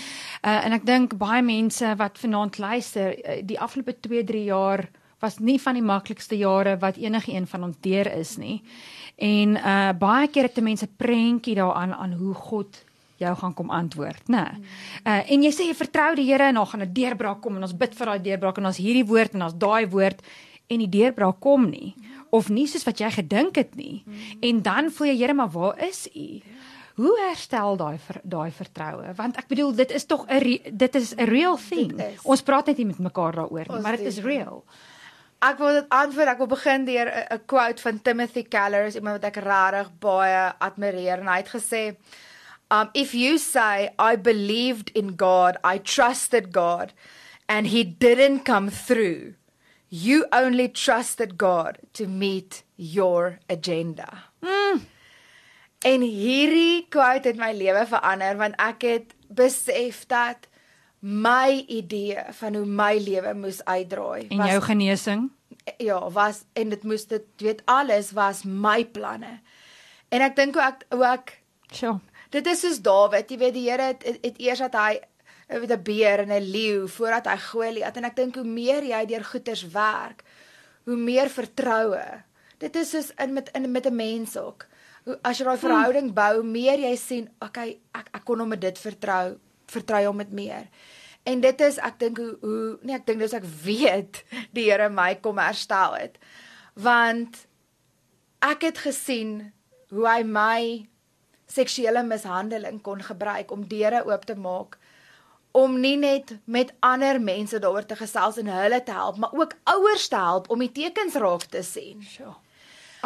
uh 0.42 0.60
en 0.66 0.76
ek 0.76 0.86
dink 0.86 1.16
baie 1.18 1.42
mense 1.42 1.94
wat 2.00 2.18
vanaand 2.18 2.58
luister 2.58 3.14
uh, 3.14 3.40
die 3.42 3.60
afgelope 3.60 3.96
2 4.00 4.24
3 4.24 4.44
jaar 4.50 4.86
was 5.22 5.38
nie 5.38 5.58
van 5.60 5.78
die 5.78 5.86
maklikste 5.86 6.36
jare 6.36 6.76
wat 6.82 6.98
enige 7.00 7.32
een 7.32 7.46
van 7.46 7.64
ons 7.70 7.76
deur 7.80 8.10
is 8.12 8.36
nie. 8.36 8.62
En 9.16 9.56
uh 9.56 9.92
baie 9.98 10.28
keer 10.28 10.50
het 10.50 10.60
mense 10.60 10.86
prentjie 10.86 11.56
daaraan 11.56 11.94
aan 11.94 12.18
hoe 12.18 12.34
God 12.34 12.82
jou 13.16 13.32
gaan 13.36 13.54
kom 13.54 13.70
antwoord, 13.70 14.28
né? 14.28 14.44
Uh 15.04 15.22
en 15.32 15.46
jy 15.46 15.52
sê 15.52 15.70
jy 15.70 15.76
vertrou 15.78 16.14
die 16.18 16.26
Here 16.28 16.50
en 16.50 16.60
dan 16.60 16.66
gaan 16.66 16.82
'n 16.82 16.92
deurbraak 16.92 17.40
kom 17.40 17.56
en 17.56 17.62
ons 17.62 17.76
bid 17.76 17.94
vir 17.94 18.06
daai 18.06 18.22
deurbraak 18.22 18.58
en 18.58 18.66
ons 18.66 18.82
hierdie 18.82 19.06
woord 19.06 19.34
en 19.34 19.42
ons 19.42 19.56
daai 19.56 19.86
woord 19.88 20.20
en 20.68 20.78
die 20.78 20.90
deurbraak 20.90 21.40
kom 21.40 21.70
nie 21.70 21.94
of 22.36 22.48
nie 22.52 22.66
soos 22.70 22.84
wat 22.84 23.00
jy 23.00 23.10
gedink 23.14 23.56
het 23.56 23.74
nie. 23.74 24.02
Mm 24.04 24.12
-hmm. 24.12 24.48
En 24.48 24.62
dan 24.62 24.90
voel 24.90 25.06
jy, 25.06 25.16
Here, 25.16 25.34
maar 25.34 25.50
waar 25.50 25.78
is 25.88 26.08
U? 26.14 26.42
Hoe 26.96 27.16
herstel 27.28 27.76
daai 27.76 27.98
daai 28.22 28.50
vertroue? 28.50 29.14
Want 29.16 29.36
ek 29.36 29.48
bedoel, 29.52 29.74
dit 29.76 29.90
is 29.90 30.06
tog 30.08 30.24
'n 30.28 30.60
dit 30.72 30.94
is 30.94 31.14
'n 31.14 31.28
real 31.28 31.58
thing. 31.68 31.92
Ons 32.22 32.42
praat 32.42 32.66
net 32.66 32.76
nie 32.76 32.86
met 32.86 32.98
mekaar 32.98 33.32
daaroor 33.32 33.66
nie, 33.68 33.80
maar 33.80 33.96
dit 33.96 34.06
is 34.06 34.20
real. 34.20 34.64
Ek 35.38 35.58
wil 35.58 35.72
dit 35.72 35.88
antwoord. 35.88 36.28
Ek 36.28 36.38
wil 36.38 36.46
begin 36.46 36.84
deur 36.84 37.08
'n 37.30 37.40
quote 37.46 37.82
van 37.82 38.02
Timothy 38.02 38.42
Keller, 38.48 38.94
iemand 38.94 39.20
wat 39.20 39.36
ek 39.36 39.44
regtig 39.44 39.90
baie 39.98 40.52
admireer 40.58 41.18
en 41.20 41.26
hy 41.26 41.36
het 41.36 41.48
gesê, 41.48 41.96
um 42.70 42.88
if 42.92 43.12
you 43.12 43.38
say 43.38 43.90
I 43.98 44.16
believed 44.16 44.90
in 44.94 45.14
God, 45.16 45.56
I 45.62 45.78
trusted 45.78 46.52
God 46.52 46.92
and 47.48 47.66
he 47.66 47.84
didn't 47.84 48.44
come 48.44 48.70
through 48.70 49.34
you 49.88 50.26
only 50.32 50.68
trusted 50.68 51.36
God 51.38 51.78
to 51.92 52.06
meet 52.06 52.64
your 52.76 53.38
agenda. 53.48 54.30
Mm. 54.42 54.84
En 55.84 56.00
hierdie 56.00 56.86
quote 56.88 57.28
het 57.28 57.38
my 57.38 57.52
lewe 57.54 57.86
verander 57.86 58.36
want 58.40 58.56
ek 58.62 58.82
het 58.82 59.14
besef 59.28 60.04
dat 60.10 60.48
my 60.98 61.62
idee 61.68 62.18
van 62.40 62.56
hoe 62.58 62.66
my 62.66 62.96
lewe 62.98 63.34
moes 63.38 63.60
uitdraai 63.64 64.26
en 64.28 64.40
was, 64.40 64.50
jou 64.50 64.62
genesing 64.64 65.28
ja 65.82 66.00
was 66.10 66.42
en 66.52 66.72
dit 66.72 66.82
moes 66.82 67.06
dit 67.06 67.26
weet 67.42 67.62
alles 67.64 68.12
was 68.16 68.42
my 68.44 68.84
planne. 68.84 69.40
En 70.08 70.22
ek 70.22 70.36
dink 70.38 70.54
hoe 70.54 70.64
ek 70.64 70.86
ek 70.90 71.34
sure. 71.70 72.00
Dit 72.34 72.46
is 72.50 72.60
soos 72.60 72.80
Dawid, 72.82 73.30
jy 73.30 73.38
weet 73.38 73.54
die 73.54 73.68
Here 73.68 73.92
het, 73.92 74.02
het, 74.06 74.18
het 74.24 74.40
eers 74.42 74.62
dat 74.66 74.74
hy 74.74 74.98
met 75.46 75.70
'n 75.70 75.82
beer 75.82 76.18
en 76.18 76.32
'n 76.32 76.50
leeu 76.50 76.88
voordat 76.88 77.26
hy 77.26 77.36
Goliat 77.36 77.96
en 77.96 78.04
ek 78.04 78.16
dink 78.16 78.34
hoe 78.34 78.44
meer 78.44 78.82
jy 78.82 79.06
deur 79.06 79.24
goeters 79.24 79.68
werk, 79.68 80.22
hoe 80.84 80.96
meer 80.96 81.30
vertroue. 81.30 82.22
Dit 82.58 82.76
is 82.76 82.90
soos 82.90 83.12
in 83.16 83.32
met 83.32 83.50
in 83.54 83.70
met 83.70 83.86
'n 83.86 83.96
mens 83.96 84.36
ook. 84.36 84.66
As 85.22 85.38
jy 85.38 85.44
daai 85.44 85.58
verhouding 85.58 86.12
bou, 86.12 86.42
meer 86.42 86.78
jy 86.78 86.96
sien, 86.96 87.30
okay, 87.40 87.78
ek 87.92 88.08
ek 88.12 88.24
kon 88.24 88.38
hom 88.38 88.48
met 88.48 88.60
dit 88.60 88.78
vertrou, 88.78 89.38
vertrou 89.66 90.06
hom 90.06 90.16
met 90.16 90.32
meer. 90.32 90.66
En 91.22 91.40
dit 91.40 91.60
is 91.60 91.78
ek 91.78 91.98
dink 91.98 92.16
hoe 92.16 92.36
hoe 92.40 92.78
nee, 92.82 92.96
ek 92.96 93.06
dink 93.06 93.18
dis 93.18 93.32
ek 93.32 93.44
weet 93.44 94.24
die 94.54 94.70
Here 94.70 94.88
my 94.88 95.14
kom 95.14 95.38
herstel 95.38 95.94
het. 95.94 96.18
Want 96.74 97.46
ek 98.42 98.62
het 98.62 98.78
gesien 98.78 99.52
hoe 99.88 100.06
hy 100.08 100.22
my 100.22 100.88
seksuele 101.46 102.02
mishandeling 102.02 102.82
kon 102.82 103.02
gebruik 103.02 103.50
om 103.50 103.68
deure 103.68 104.04
oop 104.06 104.24
te 104.24 104.34
maak 104.34 104.78
om 105.56 105.78
nie 105.80 105.96
net 105.96 106.34
met 106.44 106.72
ander 106.84 107.20
mense 107.22 107.58
daaroor 107.62 107.86
te 107.88 107.96
gesels 107.96 108.36
en 108.42 108.50
hulle 108.52 108.80
te 108.84 108.92
help, 108.92 109.16
maar 109.22 109.32
ook 109.32 109.54
ouers 109.72 110.08
te 110.12 110.18
help 110.20 110.50
om 110.52 110.60
die 110.60 110.72
tekens 110.72 111.16
raak 111.22 111.46
te 111.52 111.62
sien. 111.64 112.02
Sjoe. 112.04 112.34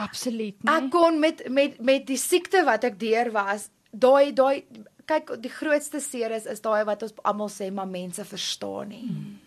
Absoluut 0.01 0.57
Nee. 0.65 0.75
Ek 0.75 0.91
kon 0.91 1.19
met 1.23 1.45
met 1.49 1.79
met 1.81 2.07
die 2.07 2.19
siekte 2.19 2.65
wat 2.67 2.85
ek 2.89 2.99
deur 3.01 3.31
was, 3.35 3.69
daai 3.91 4.33
daai 4.35 4.65
kyk 5.11 5.35
die 5.43 5.53
grootste 5.53 6.01
seer 6.01 6.35
is 6.35 6.47
is 6.51 6.63
daai 6.65 6.85
wat 6.89 7.03
ons 7.07 7.15
almal 7.23 7.51
sê 7.53 7.71
maar 7.75 7.91
mense 7.91 8.25
verstaan 8.25 8.91
nie. 8.95 9.07
Hmm. 9.07 9.39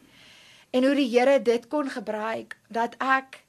En 0.74 0.88
hoe 0.88 0.96
die 0.98 1.10
Here 1.10 1.40
dit 1.42 1.68
kon 1.68 1.90
gebruik 1.90 2.58
dat 2.70 2.96
ek 3.00 3.44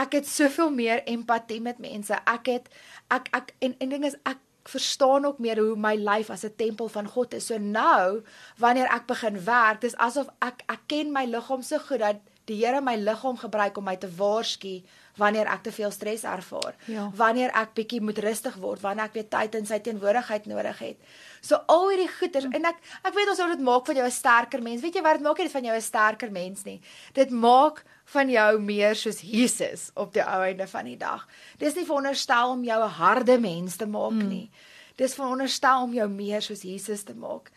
ek 0.00 0.18
het 0.18 0.28
soveel 0.28 0.70
meer 0.74 1.04
empatie 1.08 1.60
met 1.60 1.78
mense. 1.78 2.18
Ek 2.26 2.50
het 2.50 2.68
ek 3.14 3.30
ek 3.32 3.54
en 3.60 3.76
en 3.78 3.96
ding 3.96 4.04
is 4.04 4.18
ek 4.24 4.40
verstaan 4.68 5.24
ook 5.24 5.38
meer 5.38 5.58
hoe 5.58 5.76
my 5.76 5.94
lyf 5.94 6.30
as 6.30 6.44
'n 6.44 6.56
tempel 6.56 6.88
van 6.88 7.08
God 7.08 7.34
is. 7.34 7.46
So 7.46 7.58
nou 7.58 8.22
wanneer 8.56 8.86
ek 8.86 9.06
begin 9.06 9.44
werk, 9.44 9.80
dis 9.80 9.96
asof 9.96 10.28
ek 10.40 10.62
ek 10.68 10.80
ken 10.86 11.12
my 11.12 11.24
liggaam 11.24 11.62
so 11.62 11.78
goed 11.78 11.98
dat 11.98 12.16
die 12.44 12.60
Here 12.60 12.80
my 12.80 12.96
liggaam 12.96 13.36
gebruik 13.36 13.76
om 13.76 13.84
my 13.84 13.96
te 13.96 14.08
waarsku 14.16 14.82
wanneer 15.16 15.46
ek 15.46 15.62
te 15.62 15.72
veel 15.72 15.90
stres 15.94 16.24
ervaar. 16.26 16.74
Ja. 16.90 17.06
Wanneer 17.16 17.52
ek 17.56 17.74
bietjie 17.78 18.00
moet 18.02 18.18
rustig 18.18 18.56
word, 18.60 18.82
wanneer 18.82 19.04
ek 19.04 19.14
weer 19.14 19.28
tyd 19.30 19.54
in 19.54 19.66
sy 19.66 19.78
teenwoordigheid 19.78 20.46
nodig 20.50 20.78
het. 20.78 20.98
So 21.40 21.60
al 21.70 21.88
hierdie 21.92 22.10
goeters 22.18 22.48
en 22.50 22.64
ek 22.64 22.80
ek 23.04 23.14
weet 23.14 23.32
ons 23.32 23.40
sou 23.40 23.48
dit 23.48 23.64
maak 23.64 23.86
van 23.86 23.96
jou 23.96 24.06
'n 24.06 24.10
sterker 24.10 24.62
mens. 24.62 24.82
Weet 24.82 24.94
jy 24.94 25.02
wat 25.02 25.18
dit 25.18 25.26
maak 25.26 25.38
nie 25.38 25.48
van 25.48 25.64
jou 25.64 25.76
'n 25.76 25.80
sterker 25.80 26.30
mens 26.30 26.64
nie. 26.64 26.80
Dit 27.12 27.30
maak 27.30 27.84
van 28.04 28.30
jou 28.30 28.60
meer 28.60 28.96
soos 28.96 29.20
Jesus 29.20 29.90
op 29.94 30.12
die 30.12 30.22
ou 30.22 30.42
einde 30.44 30.66
van 30.68 30.84
die 30.84 30.96
dag. 30.96 31.26
Dis 31.58 31.74
nie 31.74 31.86
veronderstel 31.86 32.50
om 32.50 32.64
jou 32.64 32.84
'n 32.84 32.96
harde 33.00 33.38
mens 33.38 33.76
te 33.76 33.86
maak 33.86 34.12
mm. 34.12 34.28
nie. 34.28 34.50
Dis 34.96 35.14
veronderstel 35.14 35.82
om 35.82 35.92
jou 35.92 36.08
meer 36.08 36.42
soos 36.42 36.62
Jesus 36.62 37.02
te 37.02 37.14
maak. 37.14 37.50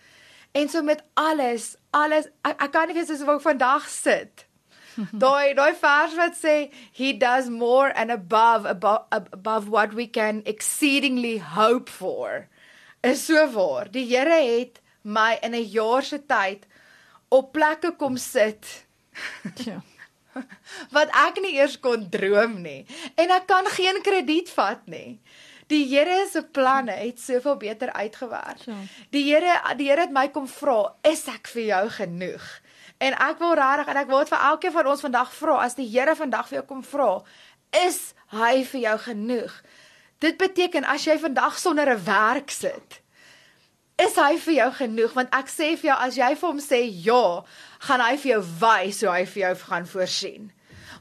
En 0.51 0.69
so 0.69 0.81
met 0.81 1.03
alles, 1.13 1.75
alles 1.89 2.25
ek, 2.41 2.61
ek 2.61 2.71
kan 2.71 2.87
nie 2.87 2.95
weet 2.95 3.07
soos 3.07 3.21
ek 3.21 3.41
vandag 3.41 3.89
sit 3.89 4.47
daai 5.23 5.53
daai 5.57 5.73
vers 5.77 6.15
wat 6.17 6.37
sê 6.37 6.71
he 6.91 7.13
does 7.13 7.49
more 7.49 7.89
and 7.95 8.11
above 8.11 8.65
above 8.65 9.05
above 9.11 9.69
what 9.69 9.93
we 9.93 10.07
can 10.07 10.41
exceedingly 10.45 11.37
hope 11.37 11.89
for 11.89 12.47
is 13.03 13.25
so 13.25 13.45
waar. 13.47 13.91
Die 13.91 14.05
Here 14.05 14.41
het 14.41 14.81
my 15.03 15.37
in 15.43 15.53
'n 15.53 15.69
jaar 15.69 16.03
se 16.03 16.19
tyd 16.19 16.65
op 17.29 17.51
plekke 17.51 17.91
kom 17.91 18.17
sit. 18.17 18.85
Ja. 19.65 19.81
wat 20.95 21.11
ek 21.27 21.41
nie 21.41 21.55
eers 21.57 21.79
kon 21.79 22.07
droom 22.09 22.61
nie 22.61 22.85
en 23.15 23.31
ek 23.31 23.47
kan 23.47 23.67
geen 23.75 24.01
krediet 24.05 24.49
vat 24.55 24.85
nie. 24.85 25.19
Die 25.67 25.83
Here 25.83 26.27
se 26.31 26.43
planne 26.43 26.95
het 26.95 27.19
soveel 27.19 27.57
beter 27.59 27.91
uitgewerk. 27.91 28.63
Ja. 28.65 28.77
Die 29.11 29.23
Here 29.27 29.57
die 29.75 29.89
Here 29.89 30.05
het 30.05 30.15
my 30.15 30.29
kom 30.31 30.47
vra, 30.47 30.93
"Is 31.03 31.27
ek 31.27 31.47
vir 31.47 31.63
jou 31.63 31.89
genoeg?" 31.89 32.45
En 32.99 33.13
ek 33.13 33.39
wil 33.39 33.53
regtig 33.53 33.87
en 33.87 33.97
ek 33.97 34.07
wil 34.07 34.19
dit 34.19 34.29
vir 34.29 34.39
elkeen 34.39 34.71
van 34.71 34.87
ons 34.87 35.01
vandag 35.01 35.33
vra, 35.33 35.57
as 35.63 35.75
die 35.75 35.89
Here 35.89 36.15
vandag 36.15 36.47
vir 36.47 36.59
jou 36.59 36.65
kom 36.67 36.83
vra, 36.83 37.21
"Is 37.85 38.13
hy 38.31 38.63
vir 38.63 38.81
jou 38.81 38.97
genoeg?" 38.97 39.61
Dit 40.19 40.37
beteken 40.37 40.83
as 40.83 41.05
jy 41.05 41.17
vandag 41.19 41.59
sonder 41.59 41.89
'n 41.89 42.03
werk 42.05 42.49
sit, 42.49 43.01
is 43.97 44.17
hy 44.21 44.35
vir 44.37 44.53
jou 44.59 44.67
genoeg 44.81 45.15
want 45.17 45.33
ek 45.35 45.49
sê 45.49 45.71
vir 45.75 45.91
jou 45.91 45.97
as 46.05 46.17
jy 46.19 46.29
vir 46.35 46.47
hom 46.47 46.61
sê 46.61 46.81
ja, 47.05 47.23
gaan 47.87 48.03
hy 48.05 48.13
vir 48.21 48.31
jou 48.35 48.43
wys 48.61 49.01
hoe 49.01 49.13
hy 49.13 49.23
vir 49.25 49.41
jou 49.41 49.55
gaan 49.63 49.89
voorsien. 49.89 50.51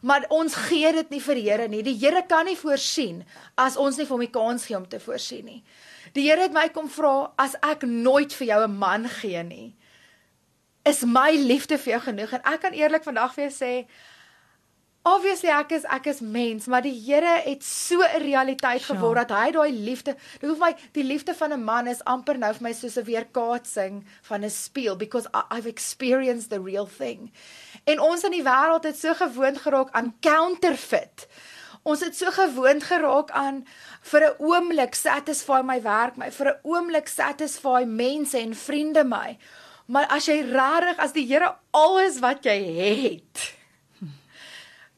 Maar 0.06 0.26
ons 0.32 0.54
gee 0.68 0.92
dit 0.92 1.10
nie 1.10 1.20
vir 1.20 1.38
die 1.38 1.44
Here 1.46 1.68
nie. 1.68 1.82
Die 1.82 1.96
Here 1.98 2.22
kan 2.28 2.46
nie 2.48 2.56
voorsien 2.56 3.22
as 3.58 3.76
ons 3.80 3.98
nie 3.98 4.06
vir 4.06 4.14
hom 4.14 4.24
die 4.24 4.32
kans 4.32 4.66
gee 4.68 4.76
om 4.78 4.86
te 4.88 5.00
voorsien 5.02 5.44
nie. 5.48 5.62
Die 6.16 6.28
Here 6.28 6.46
het 6.46 6.54
my 6.56 6.68
kom 6.72 6.88
vra 6.92 7.32
as 7.40 7.56
ek 7.64 7.84
nooit 7.88 8.32
vir 8.32 8.46
jou 8.52 8.60
'n 8.64 8.78
man 8.78 9.08
gee 9.08 9.42
nie. 9.42 9.74
Is 10.84 11.02
my 11.02 11.32
liefde 11.32 11.78
vir 11.78 11.98
jou 11.98 12.00
genoeg? 12.00 12.32
En 12.32 12.42
ek 12.44 12.60
kan 12.60 12.72
eerlik 12.72 13.04
vandag 13.04 13.34
vir 13.34 13.50
jou 13.50 13.54
sê 13.54 13.86
Obviously 15.06 15.52
ek 15.54 15.70
is 15.70 15.84
ek 15.86 16.08
is 16.10 16.20
mens, 16.20 16.64
maar 16.66 16.82
die 16.82 16.96
Here 16.98 17.36
het 17.44 17.62
so 17.62 18.02
'n 18.02 18.22
realiteit 18.22 18.82
Sure. 18.82 18.98
geword 18.98 19.28
dat 19.28 19.38
hy 19.38 19.50
daai 19.52 19.70
liefde, 19.70 20.16
dit 20.40 20.50
hoef 20.50 20.58
my 20.58 20.74
die 20.92 21.04
liefde 21.04 21.34
van 21.34 21.52
'n 21.52 21.62
man 21.62 21.86
is 21.86 22.02
amper 22.04 22.38
nou 22.38 22.52
vir 22.52 22.62
my 22.62 22.72
soos 22.72 22.96
'n 22.98 23.04
weerkaatsing 23.04 24.04
van 24.22 24.44
'n 24.44 24.50
spieël 24.50 24.96
because 24.96 25.28
I, 25.32 25.42
I've 25.56 25.68
experienced 25.68 26.50
the 26.50 26.60
real 26.60 26.88
thing. 26.98 27.30
En 27.84 28.00
ons 28.00 28.24
in 28.24 28.32
die 28.32 28.42
wêreld 28.42 28.82
het 28.82 28.98
so 28.98 29.14
gewoond 29.14 29.58
geraak 29.58 29.90
aan 29.92 30.14
counterfeit. 30.20 31.28
Ons 31.82 32.00
het 32.00 32.16
so 32.16 32.30
gewoond 32.30 32.82
geraak 32.82 33.30
aan 33.30 33.64
vir 34.02 34.20
'n 34.20 34.34
oomblik 34.38 34.94
satisfy 34.94 35.60
my 35.62 35.82
werk, 35.82 36.16
my 36.16 36.30
vir 36.32 36.46
'n 36.46 36.58
oomblik 36.62 37.08
satisfy 37.08 37.84
mense 37.86 38.38
en 38.38 38.54
vriende 38.54 39.04
my. 39.04 39.38
Maar 39.86 40.06
as 40.06 40.26
jy 40.26 40.40
regtig 40.42 40.98
as 40.98 41.12
die 41.12 41.26
Here 41.26 41.54
alles 41.70 42.18
wat 42.18 42.42
jy 42.42 42.58
het, 42.74 43.54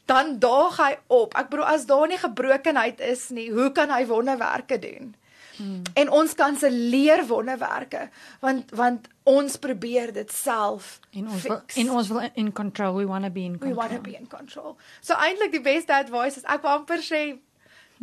dan 0.08 0.38
daag 0.40 0.76
hy 0.80 0.92
op. 1.12 1.34
Ek 1.36 1.50
bedoel 1.52 1.68
as 1.68 1.86
daar 1.88 2.08
nie 2.08 2.18
gebrokenheid 2.20 3.00
is 3.04 3.28
nie, 3.34 3.50
hoe 3.52 3.68
kan 3.76 3.90
hy 3.92 4.06
wonderwerke 4.08 4.78
doen? 4.80 5.14
Hmm. 5.58 5.82
En 5.98 6.10
ons 6.14 6.32
kanselleer 6.38 7.24
wonderwerke 7.26 8.04
want 8.40 8.70
want 8.78 9.08
ons 9.26 9.56
probeer 9.58 10.12
dit 10.14 10.30
self 10.32 11.00
En 11.10 11.26
ons 11.26 11.42
wil, 11.42 11.56
fix. 11.58 11.76
en 11.82 11.90
ons 11.90 12.08
wil 12.14 12.28
in 12.34 12.52
control. 12.54 12.94
We 13.00 13.06
want 13.10 13.26
to 13.26 13.30
be 13.34 13.42
in 13.44 13.56
we 13.58 13.58
control. 13.58 13.80
want 13.82 13.92
to 13.96 14.00
be 14.00 14.14
in 14.16 14.28
control. 14.30 14.76
So 15.00 15.18
eintlik 15.18 15.52
die 15.52 15.64
beste 15.64 15.92
advice 15.98 16.38
is 16.38 16.46
ek 16.46 16.62
wil 16.62 16.78
amper 16.78 17.02
sê 17.02 17.22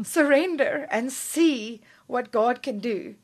surrender 0.04 0.86
and 0.92 1.12
see 1.12 1.82
what 2.08 2.32
God 2.32 2.62
can 2.62 2.80
do. 2.80 3.16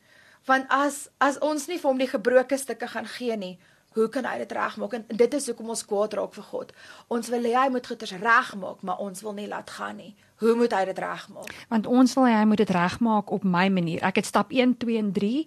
Want 0.48 0.66
as 0.70 1.10
as 1.20 1.38
ons 1.44 1.68
nie 1.68 1.78
vir 1.78 1.92
hom 1.92 2.00
die 2.02 2.10
gebroke 2.10 2.58
stukke 2.58 2.88
gaan 2.88 3.06
gee 3.18 3.36
nie, 3.38 3.58
hoe 3.92 4.08
kan 4.10 4.26
hy 4.26 4.38
dit 4.38 4.52
regmaak? 4.52 4.94
En 4.94 5.06
dit 5.08 5.34
is 5.34 5.48
hoekom 5.52 5.72
ons 5.74 5.86
kwaad 5.86 6.14
raak 6.14 6.34
vir 6.38 6.48
God. 6.48 6.74
Ons 7.12 7.30
wil 7.34 7.48
hê 7.48 7.54
hy 7.58 7.68
moet 7.74 7.88
goeders 7.88 8.14
regmaak, 8.22 8.82
maar 8.88 9.02
ons 9.04 9.24
wil 9.26 9.36
nie 9.36 9.48
laat 9.52 9.70
gaan 9.70 10.00
nie. 10.00 10.14
Hoe 10.42 10.56
moet 10.58 10.74
hy 10.74 10.86
dit 10.90 11.00
regmaak? 11.04 11.52
Want 11.70 11.88
ons 11.92 12.16
wil 12.18 12.30
hê 12.30 12.34
hy 12.40 12.48
moet 12.50 12.64
dit 12.64 12.74
regmaak 12.74 13.32
op 13.36 13.44
my 13.44 13.68
manier. 13.70 14.02
Ek 14.08 14.22
het 14.22 14.30
stap 14.30 14.56
1, 14.56 14.78
2 14.82 14.98
en 14.98 15.12
3 15.14 15.46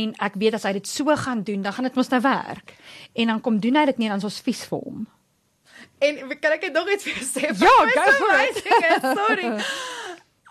en 0.00 0.14
ek 0.28 0.38
weet 0.38 0.58
as 0.60 0.68
hy 0.68 0.76
dit 0.78 0.88
so 0.88 1.16
gaan 1.24 1.42
doen, 1.42 1.64
dan 1.64 1.74
gaan 1.74 1.88
dit 1.88 1.98
mos 1.98 2.12
nou 2.12 2.22
werk. 2.22 2.76
En 3.16 3.32
dan 3.32 3.40
kom 3.40 3.60
doen 3.60 3.80
hy 3.80 3.86
dit 3.92 4.04
nie 4.04 4.12
dan 4.12 4.22
is 4.22 4.28
ons 4.28 4.40
vies 4.44 4.64
vir 4.70 4.84
hom. 4.84 5.06
En 5.98 6.18
kan 6.36 6.52
ek 6.52 6.68
net 6.68 6.76
nog 6.76 6.90
iets 6.92 7.08
vir 7.08 7.22
sê? 7.24 7.48
Ja, 7.48 7.76
go 7.96 8.10
for 8.20 8.36
it. 8.44 8.60
Sorry. 9.16 9.50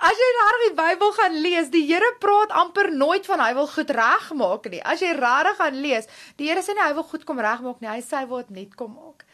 As 0.05 0.19
jy 0.21 0.25
regtig 0.35 0.63
die 0.65 0.75
Bybel 0.77 1.13
gaan 1.17 1.37
lees, 1.41 1.69
die 1.73 1.81
Here 1.87 2.11
praat 2.21 2.51
amper 2.53 2.91
nooit 2.93 3.25
van 3.25 3.41
hy 3.41 3.53
wil 3.57 3.65
goed 3.71 3.89
regmaak 3.97 4.67
nie. 4.69 4.81
As 4.85 5.01
jy 5.01 5.15
regtig 5.17 5.57
gaan 5.57 5.79
lees, 5.81 6.05
die 6.37 6.49
Here 6.51 6.61
sê 6.61 6.75
nie 6.77 6.83
hy 6.83 6.91
wil 6.93 7.07
goed 7.09 7.23
kom 7.25 7.41
regmaak 7.41 7.81
nie, 7.81 7.89
hy 7.89 8.03
sê 8.05 8.19
hy 8.19 8.27
wil 8.29 8.43
dit 8.43 8.51
net 8.59 8.75
kom 8.77 8.93
maak. 8.93 9.25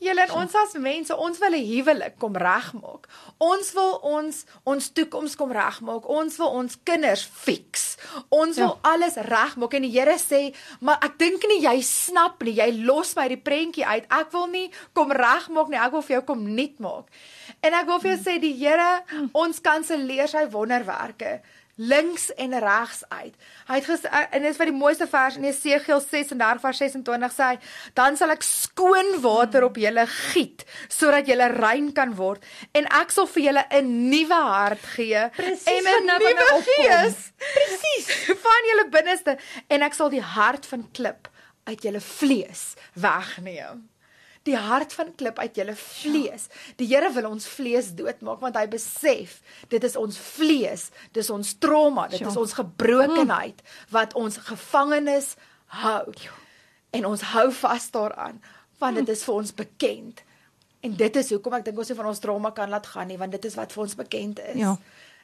Julle 0.00 0.22
en 0.24 0.30
ons 0.32 0.54
as 0.56 0.72
mense, 0.80 1.12
ons 1.12 1.38
wil 1.42 1.52
'n 1.52 1.66
huwelik 1.66 2.14
kom 2.18 2.36
regmaak. 2.36 3.06
Ons 3.38 3.72
wil 3.76 3.98
ons 4.02 4.44
ons 4.64 4.88
toekoms 4.92 5.36
kom 5.36 5.52
regmaak. 5.52 6.08
Ons 6.08 6.38
wil 6.38 6.48
ons 6.48 6.76
kinders 6.84 7.24
fix. 7.24 7.96
Ons 8.30 8.56
wil 8.56 8.78
Ja. 8.80 8.92
alles 8.92 9.14
regmaak 9.14 9.74
en 9.74 9.82
die 9.82 9.90
Here 9.90 10.16
sê, 10.18 10.54
"Maar 10.80 10.98
ek 11.02 11.18
dink 11.18 11.42
nie 11.48 11.60
jy 11.60 11.80
snap 11.82 12.42
nie. 12.42 12.54
Jy 12.54 12.84
los 12.84 13.14
my 13.14 13.28
die 13.28 13.36
prentjie 13.36 13.84
uit. 13.84 14.04
Ek 14.10 14.32
wil 14.32 14.46
nie 14.46 14.70
kom 14.94 15.10
regmaak 15.12 15.68
nie. 15.68 15.78
Ek 15.78 15.92
wil 15.92 16.02
vir 16.02 16.16
jou 16.16 16.24
kom 16.24 16.54
nuut 16.54 16.78
maak." 16.78 17.04
En 17.62 17.74
ek 17.74 17.86
wil 17.86 17.98
vir 18.00 18.16
jou 18.16 18.24
sê 18.24 18.40
die 18.40 18.54
Here, 18.54 19.02
ons 19.34 19.60
kanselleer 19.60 20.28
sy 20.28 20.46
wonderwerke 20.48 21.40
links 21.80 22.28
en 22.36 22.52
regs 22.60 23.02
uit. 23.08 23.34
Hy 23.68 23.78
het 23.78 23.86
ges, 23.88 24.04
en 24.10 24.42
dit 24.42 24.50
is 24.50 24.58
vir 24.60 24.70
die 24.70 24.76
mooiste 24.76 25.06
vers 25.10 25.38
in 25.38 25.46
Jesegiel 25.48 26.02
36 26.04 26.62
vers 26.64 26.82
26 26.84 27.34
sê 27.34 27.48
hy, 27.54 27.58
dan 27.98 28.18
sal 28.20 28.34
ek 28.34 28.44
skoon 28.46 29.16
water 29.24 29.64
op 29.64 29.80
julle 29.80 30.04
giet 30.32 30.66
sodat 30.92 31.28
julle 31.30 31.48
rein 31.56 31.90
kan 31.96 32.12
word 32.18 32.44
en 32.76 32.88
ek 33.00 33.14
sal 33.14 33.28
vir 33.32 33.46
julle 33.48 33.64
'n 33.80 33.92
nuwe 34.12 34.40
hart 34.52 34.84
gee 34.96 35.26
Presies 35.36 35.66
en 35.66 35.88
'n 35.88 36.06
nuwe 36.06 36.62
gees. 36.68 37.18
Presies. 37.40 38.08
Van 38.44 38.70
julle 38.70 38.88
binneste 38.92 39.38
en 39.68 39.82
ek 39.82 39.94
sal 39.94 40.10
die 40.10 40.24
hart 40.24 40.66
van 40.66 40.88
klip 40.92 41.28
uit 41.64 41.82
julle 41.82 42.00
vlees 42.00 42.74
wegneem. 42.94 43.89
Die 44.48 44.56
hart 44.56 44.92
van 44.96 45.10
klip 45.20 45.38
uit 45.38 45.54
julle 45.60 45.74
vlees. 45.76 46.46
Die 46.80 46.86
Here 46.88 47.10
wil 47.12 47.26
ons 47.28 47.46
vlees 47.48 47.90
doodmaak 47.94 48.40
want 48.40 48.56
hy 48.56 48.66
besef 48.72 49.40
dit 49.68 49.84
is 49.84 49.96
ons 50.00 50.16
vlees, 50.18 50.86
dis 51.12 51.28
ons 51.30 51.54
trauma, 51.60 52.06
dit 52.08 52.20
Ja. 52.20 52.28
is 52.28 52.36
ons 52.36 52.52
gebrokenheid 52.56 53.60
wat 53.90 54.14
ons 54.14 54.36
gevangenes 54.36 55.34
hou. 55.66 56.12
En 56.90 57.06
ons 57.06 57.20
hou 57.34 57.50
vas 57.52 57.90
daaraan 57.90 58.40
want 58.80 58.96
dit 58.96 59.08
is 59.08 59.22
vir 59.24 59.34
ons 59.34 59.54
bekend. 59.54 60.22
En 60.80 60.94
dit 60.96 61.16
is 61.16 61.30
hoekom 61.30 61.52
ek 61.58 61.64
dink 61.64 61.78
ons 61.78 61.88
nie 61.88 61.96
van 61.96 62.06
ons 62.06 62.18
trauma 62.18 62.50
kan 62.56 62.70
laat 62.72 62.86
gaan 62.86 63.06
nie 63.08 63.18
want 63.20 63.32
dit 63.32 63.44
is 63.44 63.54
wat 63.54 63.72
vir 63.72 63.82
ons 63.82 63.94
bekend 63.94 64.38
is. 64.40 64.56
Ja. 64.56 64.76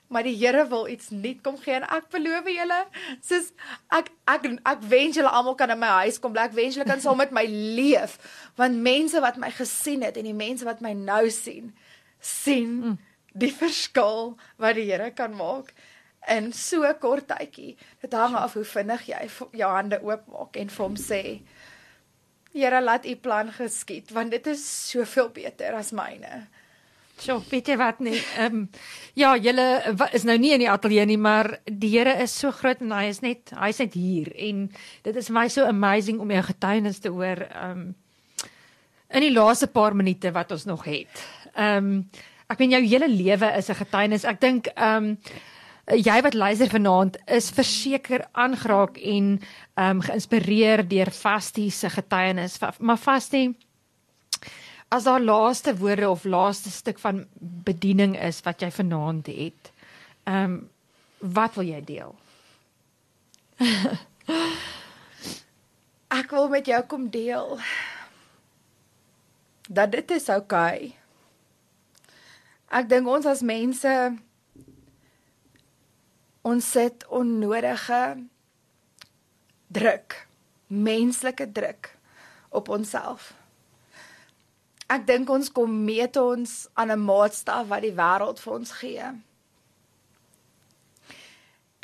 Maar 0.08 0.22
die 0.28 0.36
Here 0.38 0.66
wil 0.70 0.86
iets 0.88 1.10
nuut 1.10 1.40
kom 1.42 1.56
gee 1.58 1.74
en 1.74 1.86
ek 1.96 2.06
beloof 2.14 2.46
julle, 2.50 2.78
soos 3.26 3.50
ek 3.94 4.12
ek 4.30 4.46
ek 4.62 4.84
wens 4.90 5.18
julle 5.18 5.32
almal 5.32 5.56
kan 5.58 5.72
in 5.74 5.80
my 5.82 5.90
huis 6.04 6.20
kom 6.22 6.34
bly. 6.36 6.46
Ek 6.46 6.54
wens 6.58 6.78
julle 6.78 6.86
kan 6.86 7.02
saam 7.02 7.18
met 7.18 7.34
my 7.34 7.46
leef 7.48 8.18
want 8.60 8.78
mense 8.86 9.20
wat 9.24 9.40
my 9.42 9.50
gesien 9.50 10.06
het 10.06 10.16
en 10.16 10.28
die 10.28 10.36
mense 10.36 10.64
wat 10.68 10.80
my 10.84 10.94
nou 10.94 11.26
sien, 11.34 11.74
sien 12.22 12.72
mm. 12.82 12.96
die 13.34 13.52
verskil 13.52 14.36
wat 14.62 14.78
die 14.78 14.86
Here 14.92 15.10
kan 15.10 15.34
maak. 15.34 15.74
in 16.26 16.52
so 16.52 16.86
kort 17.00 17.28
tydjie. 17.30 17.76
Dit 18.02 18.14
hang 18.16 18.34
af 18.38 18.56
hoe 18.58 18.64
vinnig 18.66 19.06
jy 19.10 19.22
jou 19.60 19.70
hande 19.70 20.00
oopmaak 20.02 20.58
en 20.58 20.72
vir 20.74 20.84
hom 20.84 20.98
sê: 20.98 21.22
Here, 22.56 22.80
laat 22.80 23.06
U 23.06 23.14
plan 23.20 23.52
geskied, 23.52 24.12
want 24.16 24.32
dit 24.32 24.46
is 24.48 24.62
soveel 24.90 25.28
beter 25.34 25.76
as 25.76 25.92
myne. 25.92 26.46
So, 27.16 27.40
weet 27.48 27.70
jy 27.70 27.76
wat 27.80 28.00
nie? 28.04 28.18
Ehm 28.36 28.58
um, 28.58 28.64
ja, 29.16 29.30
julle 29.40 29.64
is 30.12 30.26
nou 30.28 30.36
nie 30.36 30.52
in 30.52 30.60
die 30.60 30.68
ateljee 30.68 31.06
nie, 31.08 31.16
maar 31.16 31.48
die 31.64 31.94
Here 31.94 32.12
is 32.20 32.34
so 32.36 32.52
groot 32.52 32.82
en 32.84 32.92
hy 32.92 33.06
is 33.08 33.22
net 33.24 33.54
hy's 33.56 33.80
net 33.80 33.96
hier 33.96 34.28
en 34.36 34.66
dit 35.06 35.16
is 35.16 35.30
vir 35.30 35.36
my 35.38 35.46
so 35.48 35.64
amazing 35.64 36.20
om 36.20 36.34
jou 36.34 36.42
getuienis 36.50 37.00
te 37.00 37.12
hoor 37.14 37.46
ehm 37.48 37.70
um, 37.70 37.86
in 39.16 39.22
die 39.22 39.32
laaste 39.32 39.68
paar 39.70 39.94
minute 39.94 40.32
wat 40.34 40.50
ons 40.52 40.66
nog 40.68 40.84
het. 40.84 41.24
Ehm 41.54 41.92
um, 41.96 42.00
ek 42.52 42.60
meen 42.62 42.76
jou 42.76 42.82
hele 42.84 43.08
lewe 43.08 43.48
is 43.58 43.70
'n 43.70 43.80
getuienis. 43.80 44.28
Ek 44.28 44.40
dink 44.40 44.68
ehm 44.76 45.16
um, 45.16 45.18
jy 45.96 46.20
wat 46.22 46.34
luister 46.34 46.68
vanaand 46.68 47.16
is 47.26 47.50
verseker 47.50 48.26
aangeraak 48.32 48.98
en 48.98 49.38
ehm 49.40 49.90
um, 49.96 50.00
geïnspireer 50.04 50.84
deur 50.88 51.10
Vastie 51.10 51.70
se 51.70 51.88
getuienis. 51.88 52.60
Maar 52.78 52.98
Vastie 52.98 53.56
as 54.88 55.04
daar 55.04 55.20
laaste 55.20 55.76
woorde 55.76 56.10
of 56.10 56.24
laaste 56.24 56.70
stuk 56.70 56.98
van 56.98 57.26
bediening 57.40 58.16
is 58.18 58.40
wat 58.46 58.60
jy 58.60 58.70
vanaand 58.70 59.26
het. 59.26 59.72
Ehm 60.24 60.44
um, 60.44 60.70
wat 61.18 61.54
wil 61.54 61.64
jy 61.64 61.80
deel? 61.84 62.12
Ek 66.20 66.30
wil 66.30 66.48
met 66.52 66.66
jou 66.66 66.82
kom 66.86 67.10
deel 67.10 67.58
dat 69.68 69.90
dit 69.92 70.10
is 70.10 70.28
oukei. 70.28 70.76
Okay. 70.76 70.94
Ek 72.66 72.88
dink 72.90 73.06
ons 73.06 73.26
as 73.26 73.42
mense 73.46 73.90
ons 76.46 76.70
sit 76.70 77.06
onnodige 77.10 78.02
druk, 79.66 80.26
menslike 80.66 81.52
druk 81.52 81.90
op 82.54 82.68
onsself. 82.68 83.35
Ek 84.96 85.04
dink 85.04 85.28
ons 85.28 85.50
kom 85.52 85.72
meet 85.84 86.16
ons 86.16 86.52
aan 86.74 86.90
'n 86.92 87.04
maatstaf 87.04 87.66
wat 87.68 87.82
die 87.84 87.96
wêreld 87.96 88.38
vir 88.40 88.52
ons 88.52 88.70
gee. 88.80 89.08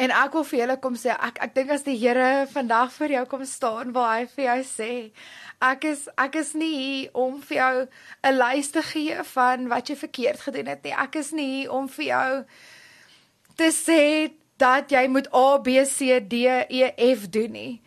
En 0.03 0.11
ek 0.11 0.33
wil 0.33 0.45
vir 0.45 0.59
julle 0.59 0.77
kom 0.81 0.95
sê 0.97 1.13
ek 1.13 1.39
ek 1.45 1.55
dink 1.55 1.71
as 1.71 1.85
die 1.85 1.97
Here 2.01 2.47
vandag 2.51 2.93
vir 2.97 3.13
jou 3.17 3.25
kom 3.27 3.45
staan, 3.45 3.93
wil 3.93 4.07
hy 4.09 4.25
vir 4.35 4.45
jou 4.45 4.63
sê 4.71 4.93
ek 5.63 5.85
is 5.85 6.09
ek 6.19 6.39
is 6.41 6.55
nie 6.55 6.71
hier 6.77 7.11
om 7.15 7.41
vir 7.49 7.57
jou 7.57 7.89
'n 8.25 8.39
lys 8.39 8.71
te 8.71 8.83
gee 8.83 9.23
van 9.35 9.69
wat 9.69 9.89
jy 9.89 9.97
verkeerd 9.97 10.41
gedoen 10.41 10.67
het 10.67 10.83
nie. 10.85 10.95
Ek 10.97 11.17
is 11.17 11.33
nie 11.33 11.51
hier 11.57 11.73
om 11.73 11.89
vir 11.89 12.07
jou 12.07 12.45
te 13.57 13.71
sê 13.71 14.33
dat 14.59 14.91
jy 14.91 15.07
moet 15.09 15.29
A 15.35 15.59
B 15.59 15.85
C 15.85 16.21
D 16.21 16.47
E 16.69 17.15
F 17.15 17.29
doen 17.31 17.53
nie. 17.53 17.83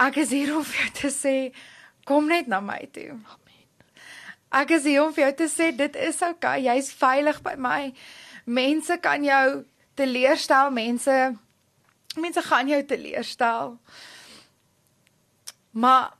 Ek 0.00 0.16
is 0.16 0.30
hier 0.30 0.56
om 0.56 0.64
vir 0.64 0.80
jou 0.84 0.92
te 1.02 1.10
sê 1.12 1.52
kom 2.06 2.26
net 2.26 2.48
na 2.48 2.60
my 2.60 2.88
toe. 2.92 3.20
Ek 4.50 4.72
is 4.74 4.86
hier 4.88 5.04
om 5.04 5.12
vir 5.14 5.28
jou 5.28 5.34
te 5.44 5.46
sê 5.50 5.70
dit 5.76 5.96
is 6.02 6.18
okay, 6.26 6.64
jy's 6.64 6.90
veilig 6.98 7.38
by 7.44 7.54
my. 7.54 7.92
Mense 8.50 8.96
kan 9.02 9.22
jou 9.22 9.62
teleurstel, 9.98 10.72
mense 10.74 11.18
mense 12.18 12.42
gaan 12.42 12.66
jou 12.66 12.80
teleurstel. 12.90 13.76
Maar 15.70 16.10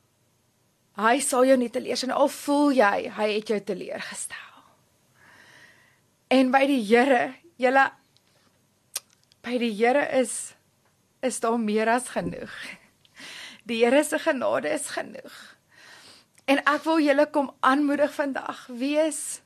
hy 1.01 1.16
sal 1.24 1.49
jou 1.49 1.57
nie 1.59 1.72
teleurstel 1.74 2.14
al 2.14 2.31
voel 2.31 2.70
jy 2.78 3.11
hy 3.16 3.28
het 3.33 3.51
jou 3.51 3.59
teleurgestel. 3.66 4.47
En 6.31 6.53
by 6.55 6.62
die 6.70 6.83
Here, 6.87 7.33
julle 7.59 7.89
by 9.43 9.59
die 9.59 9.74
Here 9.74 10.07
is 10.20 10.55
is 11.26 11.41
daar 11.43 11.59
meer 11.59 11.91
as 11.91 12.12
genoeg. 12.14 12.53
Die 13.66 13.83
Here 13.83 14.05
se 14.05 14.18
genade 14.22 14.70
is 14.70 14.87
genoeg. 14.95 15.35
En 16.51 16.59
ek 16.66 16.82
wil 16.88 16.98
julle 17.05 17.28
kom 17.30 17.53
aanmoedig 17.62 18.12
vandag. 18.14 18.66
Wees 18.80 19.40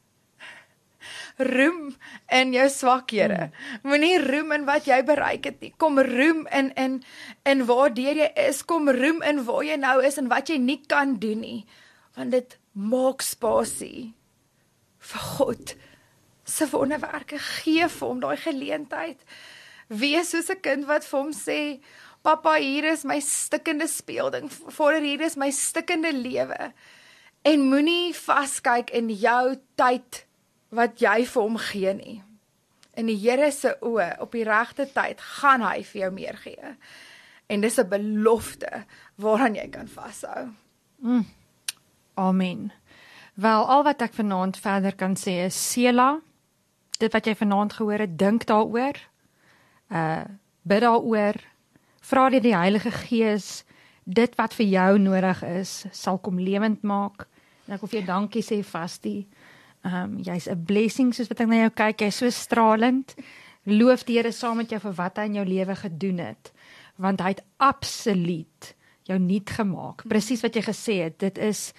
roem 1.37 1.95
in 2.33 2.53
jou 2.55 2.67
swakhede. 2.71 3.51
Moenie 3.85 4.19
roem 4.23 4.55
in 4.57 4.67
wat 4.69 4.89
jy 4.89 5.01
bereik 5.07 5.49
het 5.51 5.61
nie. 5.61 5.73
Kom 5.77 5.99
roem 6.01 6.45
in 6.49 6.71
in 6.81 7.01
in 7.45 7.65
waar 7.69 7.93
jy 7.93 8.31
is. 8.47 8.63
Kom 8.65 8.89
roem 8.89 9.23
in 9.23 9.45
waar 9.45 9.65
jy 9.65 9.77
nou 9.81 9.99
is 10.05 10.19
en 10.19 10.31
wat 10.33 10.49
jy 10.49 10.59
nie 10.59 10.81
kan 10.87 11.19
doen 11.21 11.41
nie. 11.41 11.65
Want 12.17 12.31
dit 12.31 12.59
maak 12.73 13.23
spasie 13.23 14.15
vir 14.99 15.27
God 15.37 15.75
se 16.45 16.69
wonderwerke. 16.71 17.39
Gee 17.39 17.89
vir 17.89 18.09
hom 18.09 18.21
daai 18.21 18.37
geleentheid. 18.37 19.21
Wees 19.89 20.31
soos 20.31 20.51
'n 20.51 20.61
kind 20.61 20.87
wat 20.87 21.05
vir 21.05 21.21
hom 21.21 21.33
sê, 21.33 21.81
Pappa, 22.25 22.55
hier 22.57 22.87
is 22.89 23.03
my 23.05 23.19
stikkende 23.21 23.85
speelding. 23.87 24.49
Vader, 24.49 25.03
hier 25.05 25.21
is 25.21 25.37
my 25.37 25.51
stikkende 25.53 26.13
lewe. 26.17 26.71
En 27.45 27.67
moenie 27.69 28.15
vaskyk 28.17 28.89
in 28.97 29.11
jou 29.13 29.59
tyd 29.77 30.23
wat 30.73 31.03
jy 31.05 31.19
vir 31.29 31.45
hom 31.45 31.61
gee 31.61 31.93
nie. 31.99 32.17
In 32.97 33.11
die 33.13 33.19
Here 33.21 33.51
se 33.53 33.75
oë, 33.85 34.15
op 34.25 34.33
die 34.33 34.47
regte 34.49 34.89
tyd, 34.89 35.21
gaan 35.21 35.61
hy 35.67 35.83
vir 35.85 36.01
jou 36.07 36.11
meer 36.17 36.41
gee. 36.41 36.75
En 37.53 37.61
dis 37.61 37.79
'n 37.79 37.89
belofte 37.93 38.87
waaraan 39.21 39.61
jy 39.61 39.69
kan 39.69 39.89
vashou. 39.89 40.49
Mm. 41.05 41.27
Amen. 42.15 42.73
Wel, 43.35 43.69
al 43.69 43.83
wat 43.85 44.01
ek 44.01 44.15
vanaand 44.15 44.57
verder 44.57 44.95
kan 44.95 45.15
sê 45.17 45.45
is 45.45 45.73
Sela, 45.73 46.21
dit 46.99 47.13
wat 47.13 47.27
jy 47.27 47.35
vanaand 47.35 47.73
gehoor 47.73 47.99
het, 47.99 48.19
dink 48.19 48.47
daaroor. 48.47 48.97
Uh 49.91 50.25
bid 50.63 50.81
daaroor 50.81 51.37
vra 52.05 52.29
die, 52.33 52.43
die 52.45 52.57
Heilige 52.57 52.93
Gees 52.93 53.65
dit 54.05 54.35
wat 54.37 54.55
vir 54.55 54.67
jou 54.69 54.99
nodig 55.01 55.41
is 55.49 55.85
sal 55.93 56.19
kom 56.21 56.39
lewend 56.39 56.83
maak. 56.85 57.27
En 57.65 57.77
ek 57.77 57.85
wil 57.85 57.91
vir 57.93 58.01
jou 58.03 58.09
dankie 58.13 58.45
sê 58.45 58.61
vastie 58.67 59.25
ehm 59.85 60.17
um, 60.17 60.21
jy's 60.25 60.49
'n 60.49 60.65
blessing 60.65 61.13
soos 61.13 61.29
wat 61.29 61.41
ek 61.41 61.49
na 61.49 61.57
jou 61.65 61.71
kyk. 61.71 62.01
Jy's 62.01 62.17
so 62.17 62.31
stralend. 62.31 63.15
Loof 63.65 64.05
die 64.05 64.17
Here 64.17 64.33
saam 64.33 64.57
met 64.57 64.71
jou 64.71 64.81
vir 64.81 64.93
wat 64.93 65.17
hy 65.17 65.25
in 65.25 65.35
jou 65.35 65.45
lewe 65.45 65.75
gedoen 65.77 66.19
het. 66.19 66.53
Want 66.97 67.21
hy 67.21 67.29
het 67.29 67.45
absoluut 67.57 68.75
jou 69.05 69.19
nuut 69.19 69.51
gemaak. 69.51 70.05
Presies 70.09 70.43
wat 70.43 70.55
jy 70.55 70.63
gesê 70.63 70.95
het 71.05 71.19
dit 71.19 71.39
is 71.39 71.73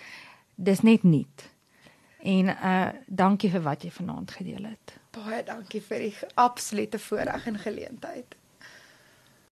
dis 0.56 0.82
net 0.82 1.04
nuut. 1.04 1.50
En 2.22 2.48
uh 2.50 2.90
dankie 3.08 3.50
vir 3.50 3.62
wat 3.62 3.84
jy 3.84 3.92
vanaand 3.92 4.32
gedeel 4.32 4.64
het. 4.70 4.98
Baie 5.12 5.44
dankie 5.44 5.82
vir 5.82 6.00
die 6.00 6.16
absolute 6.36 7.00
voorreg 7.00 7.48
en 7.48 7.58
geleentheid 7.60 8.36